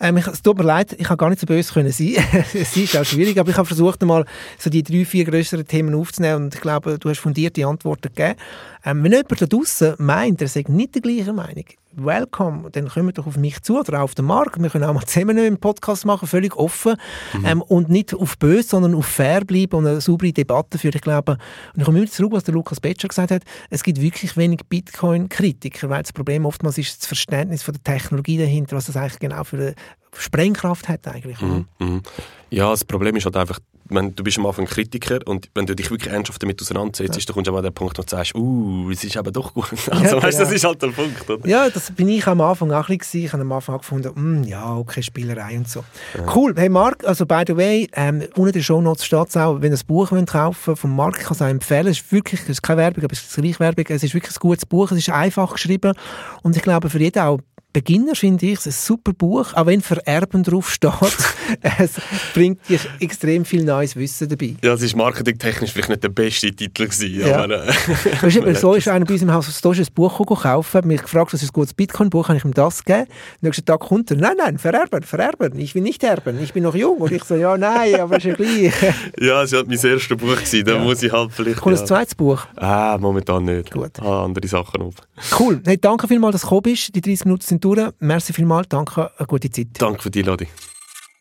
Ähm, 0.00 0.16
ich, 0.16 0.26
es 0.26 0.40
tut 0.40 0.56
mir 0.56 0.64
leid, 0.64 0.94
ich 0.96 1.08
habe 1.08 1.18
gar 1.18 1.28
nicht 1.28 1.40
so 1.40 1.46
böse 1.46 1.72
können 1.72 1.92
sein. 1.92 2.14
es 2.54 2.76
ist 2.76 2.96
auch 2.96 3.04
schwierig, 3.04 3.38
aber 3.38 3.50
ich 3.50 3.56
habe 3.56 3.66
versucht, 3.66 4.00
einmal 4.00 4.24
so 4.58 4.70
die 4.70 4.82
drei, 4.82 5.04
vier 5.04 5.24
größeren 5.24 5.66
Themen 5.66 5.94
aufzunehmen 5.94 6.44
und 6.44 6.54
ich 6.54 6.60
glaube, 6.60 6.98
du 6.98 7.10
hast 7.10 7.18
fundierte 7.18 7.66
Antworten 7.66 8.08
gegeben. 8.14 8.38
Ähm, 8.84 9.02
wenn 9.02 9.12
jemand 9.12 9.42
da 9.42 9.46
draußen 9.46 9.94
meint, 9.98 10.40
er 10.40 10.48
sagt 10.48 10.68
nicht 10.68 10.94
die 10.94 11.00
gleiche 11.00 11.32
Meinung, 11.32 11.64
welcome, 11.96 12.70
dann 12.70 12.88
kommt 12.88 13.18
doch 13.18 13.26
auf 13.26 13.36
mich 13.36 13.62
zu 13.62 13.78
oder 13.78 14.02
auf 14.02 14.14
den 14.14 14.24
Markt. 14.24 14.60
Wir 14.60 14.70
können 14.70 14.84
auch 14.84 14.92
mal 14.92 15.04
zusammen 15.06 15.38
einen 15.38 15.58
Podcast 15.58 16.04
machen, 16.04 16.28
völlig 16.28 16.56
offen 16.56 16.96
mhm. 17.32 17.44
ähm, 17.44 17.62
und 17.62 17.88
nicht 17.88 18.14
auf 18.14 18.38
böse, 18.38 18.68
sondern 18.68 18.94
auf 18.94 19.06
fair 19.06 19.44
bleiben 19.44 19.76
und 19.76 19.86
eine 19.86 20.00
saubere 20.00 20.32
Debatte 20.32 20.78
führen. 20.78 20.94
Ich 20.96 21.02
glaube, 21.02 21.32
und 21.74 21.80
ich 21.80 21.84
komme 21.84 21.98
immer 21.98 22.10
zurück, 22.10 22.32
was 22.32 22.44
der 22.44 22.54
Lukas 22.54 22.80
Betscher 22.80 23.08
gesagt 23.08 23.30
hat, 23.30 23.42
es 23.70 23.82
gibt 23.82 24.00
wirklich 24.00 24.36
wenig 24.36 24.60
Bitcoin-Kritiker, 24.68 25.88
weil 25.88 26.02
das 26.02 26.12
Problem 26.12 26.46
oftmals 26.46 26.78
ist 26.78 27.00
das 27.00 27.06
Verständnis 27.06 27.62
von 27.62 27.74
der 27.74 27.82
Technologie 27.82 28.38
dahinter, 28.38 28.76
was 28.76 28.86
das 28.86 28.96
eigentlich 28.96 29.18
genau 29.18 29.44
für 29.44 29.56
eine 29.56 29.74
Sprengkraft 30.16 30.88
hat 30.88 31.06
eigentlich. 31.08 31.40
Mhm. 31.40 31.66
Mhm. 31.78 32.02
Ja, 32.50 32.70
das 32.70 32.84
Problem 32.84 33.16
ist 33.16 33.24
halt 33.24 33.36
einfach, 33.36 33.58
wenn, 33.88 34.14
du 34.14 34.24
bist 34.24 34.38
am 34.38 34.46
Anfang 34.46 34.66
Kritiker 34.66 35.18
und 35.26 35.48
wenn 35.54 35.66
du 35.66 35.74
dich 35.74 35.90
wirklich 35.90 36.12
ernsthaft 36.12 36.42
damit 36.42 36.60
auseinandersetzt, 36.60 37.16
ja. 37.16 37.24
dann 37.26 37.34
kommst 37.34 37.48
du 37.48 37.56
an 37.56 37.62
den 37.62 37.72
Punkt, 37.72 37.98
wo 37.98 38.02
du 38.02 38.08
sagst, 38.08 38.34
uh, 38.34 38.90
es 38.90 39.04
ist 39.04 39.16
aber 39.16 39.30
doch 39.30 39.54
gut. 39.54 39.66
Also, 39.96 40.16
ja, 40.16 40.22
weißt, 40.22 40.40
das 40.40 40.52
ist 40.52 40.64
halt 40.64 40.82
der 40.82 40.88
Punkt. 40.88 41.28
Oder? 41.28 41.48
Ja, 41.48 41.70
das 41.70 41.90
bin 41.90 42.08
ich 42.08 42.26
am 42.26 42.40
Anfang 42.40 42.70
auch 42.72 42.88
ein 42.88 42.98
bisschen. 42.98 43.24
Ich 43.24 43.32
habe 43.32 43.42
am 43.42 43.52
Anfang 43.52 43.78
gefunden, 43.78 44.12
mm, 44.14 44.44
ja, 44.44 44.76
okay, 44.76 45.02
Spielerei 45.02 45.56
und 45.56 45.68
so. 45.68 45.84
Ja. 46.14 46.34
Cool. 46.34 46.54
Hey 46.56 46.68
Marc, 46.68 47.04
also 47.04 47.24
by 47.24 47.44
the 47.46 47.56
way, 47.56 47.88
ähm, 47.92 48.24
unter 48.34 48.52
den 48.52 48.62
Shownotes 48.62 49.04
steht 49.04 49.28
es 49.28 49.36
auch, 49.36 49.60
wenn 49.60 49.72
ihr 49.72 49.78
ein 49.78 49.86
Buch 49.86 50.10
wollt 50.10 50.26
kaufen 50.28 50.76
von 50.76 50.94
Marc, 50.94 51.14
kann 51.14 51.24
ich 51.24 51.30
es 51.30 51.42
auch 51.42 51.46
empfehlen. 51.46 51.86
Es 51.86 51.98
ist 51.98 52.12
wirklich, 52.12 52.40
es 52.42 52.48
ist 52.48 52.62
keine 52.62 52.78
Werbung, 52.78 53.04
aber 53.04 53.12
es 53.12 53.22
ist 53.22 53.34
gleich 53.34 53.58
Werbung. 53.60 53.84
Es 53.88 54.02
ist 54.02 54.14
wirklich 54.14 54.36
ein 54.36 54.40
gutes 54.40 54.66
Buch, 54.66 54.90
es 54.90 54.98
ist 54.98 55.10
einfach 55.10 55.52
geschrieben 55.52 55.94
und 56.42 56.56
ich 56.56 56.62
glaube 56.62 56.90
für 56.90 56.98
jeden 56.98 57.22
auch 57.22 57.38
Beginner 57.76 58.14
finde 58.14 58.46
ich 58.46 58.60
es 58.60 58.66
ein 58.66 58.72
super 58.72 59.12
Buch, 59.12 59.52
auch 59.52 59.66
wenn 59.66 59.82
Vererben 59.82 60.42
drauf 60.42 60.70
steht. 60.70 60.90
es 61.78 62.00
bringt 62.32 62.66
dich 62.70 62.80
extrem 63.00 63.44
viel 63.44 63.64
neues 63.64 63.94
Wissen 63.96 64.30
dabei. 64.30 64.56
Ja, 64.64 64.72
es 64.72 64.80
ist 64.80 64.96
marketingtechnisch 64.96 65.72
vielleicht 65.72 65.90
nicht 65.90 66.02
der 66.02 66.08
beste 66.08 66.50
Titel 66.52 66.86
gewesen. 66.86 67.20
Ja. 67.20 67.44
Aber, 67.44 67.66
äh, 67.66 67.68
weißt 68.22 68.36
du, 68.36 68.54
so 68.58 68.72
ist 68.72 68.88
einer 68.88 69.04
bei 69.04 69.12
uns 69.12 69.20
im 69.20 69.30
Haus 69.30 69.60
du 69.60 69.70
ein 69.72 69.86
Buch 69.94 70.16
gekauft, 70.26 70.86
mich 70.86 71.02
gefragt, 71.02 71.34
was 71.34 71.42
ist 71.42 71.50
ein 71.50 71.52
gutes 71.52 71.74
Bitcoin-Buch, 71.74 72.30
habe 72.30 72.38
ich 72.38 72.46
ihm 72.46 72.54
das 72.54 72.82
gegeben. 72.82 73.08
Am 73.10 73.38
nächsten 73.42 73.66
Tag 73.66 73.80
kommt 73.80 74.10
er, 74.10 74.16
nein, 74.16 74.36
nein, 74.38 74.56
vererben, 74.56 75.02
vererben, 75.02 75.58
ich 75.58 75.74
will 75.74 75.82
nicht 75.82 76.02
erben, 76.02 76.42
ich 76.42 76.54
bin 76.54 76.62
noch 76.62 76.74
jung. 76.74 76.96
Und 76.96 77.12
ich 77.12 77.24
so, 77.24 77.34
ja, 77.34 77.58
nein, 77.58 78.00
aber 78.00 78.16
ist 78.16 78.24
ja 78.24 78.32
gleich. 78.32 78.72
ja, 79.20 79.42
es 79.42 79.52
war 79.52 79.58
halt 79.58 79.68
mein 79.68 79.78
erstes 79.78 80.16
Buch, 80.16 80.34
gewesen. 80.34 80.64
da 80.64 80.76
ja. 80.76 80.78
muss 80.78 81.02
ich 81.02 81.12
halt 81.12 81.30
vielleicht... 81.30 81.60
Kommt 81.60 81.76
ja. 81.76 81.82
ein 81.82 81.86
zweites 81.86 82.14
Buch? 82.14 82.46
Ah, 82.56 82.96
momentan 82.98 83.44
nicht. 83.44 83.70
Gut. 83.70 84.00
Ah, 84.00 84.24
andere 84.24 84.48
Sachen 84.48 84.80
auf. 84.80 84.94
Cool, 85.38 85.60
hey, 85.66 85.76
danke 85.76 86.08
vielmals, 86.08 86.32
dass 86.32 86.40
du 86.40 86.46
gekommen 86.46 86.62
bist. 86.62 86.94
Die 86.94 87.02
30 87.02 87.26
Minuten 87.26 87.42
sind 87.42 87.65
durch. 87.74 87.92
Merci 88.00 88.32
vielmals, 88.32 88.68
danke, 88.68 89.10
eine 89.16 89.26
gute 89.26 89.50
Zeit. 89.50 89.68
Danke 89.78 90.02
für 90.02 90.10
die 90.10 90.20
Einladung. 90.20 90.48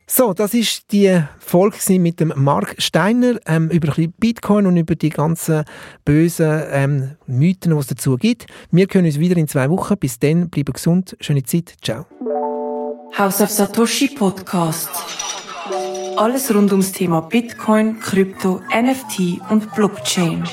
So, 0.08 0.34
das 0.34 0.53
ist 0.53 0.91
die 0.91 1.19
Folge 1.39 1.99
mit 1.99 2.19
dem 2.19 2.31
Mark 2.36 2.75
Steiner 2.77 3.39
ähm, 3.47 3.69
über 3.71 3.88
ein 3.88 3.95
bisschen 3.95 4.13
Bitcoin 4.19 4.67
und 4.67 4.77
über 4.77 4.93
die 4.93 5.10
ganzen 5.10 5.65
bösen 6.05 6.62
ähm, 6.69 7.12
Mythen, 7.25 7.71
die 7.71 7.77
es 7.79 7.88
dazu 7.88 8.15
gibt. 8.15 8.45
Wir 8.69 8.86
können 8.86 9.08
uns 9.08 9.17
wieder 9.19 9.36
in 9.36 9.47
zwei 9.47 9.67
Wochen. 9.71 9.97
Bis 9.97 10.19
dann, 10.19 10.49
bleiben 10.51 10.73
gesund, 10.73 11.17
schöne 11.19 11.41
Zeit, 11.43 11.73
ciao. 11.81 12.05
House 13.17 13.41
of 13.41 13.49
Satoshi 13.49 14.10
Podcast. 14.10 14.89
Alles 16.17 16.53
rund 16.53 16.71
ums 16.71 16.91
Thema 16.91 17.21
Bitcoin, 17.21 17.99
Krypto, 17.99 18.62
NFT 18.71 19.41
und 19.49 19.73
Blockchain. 19.73 20.43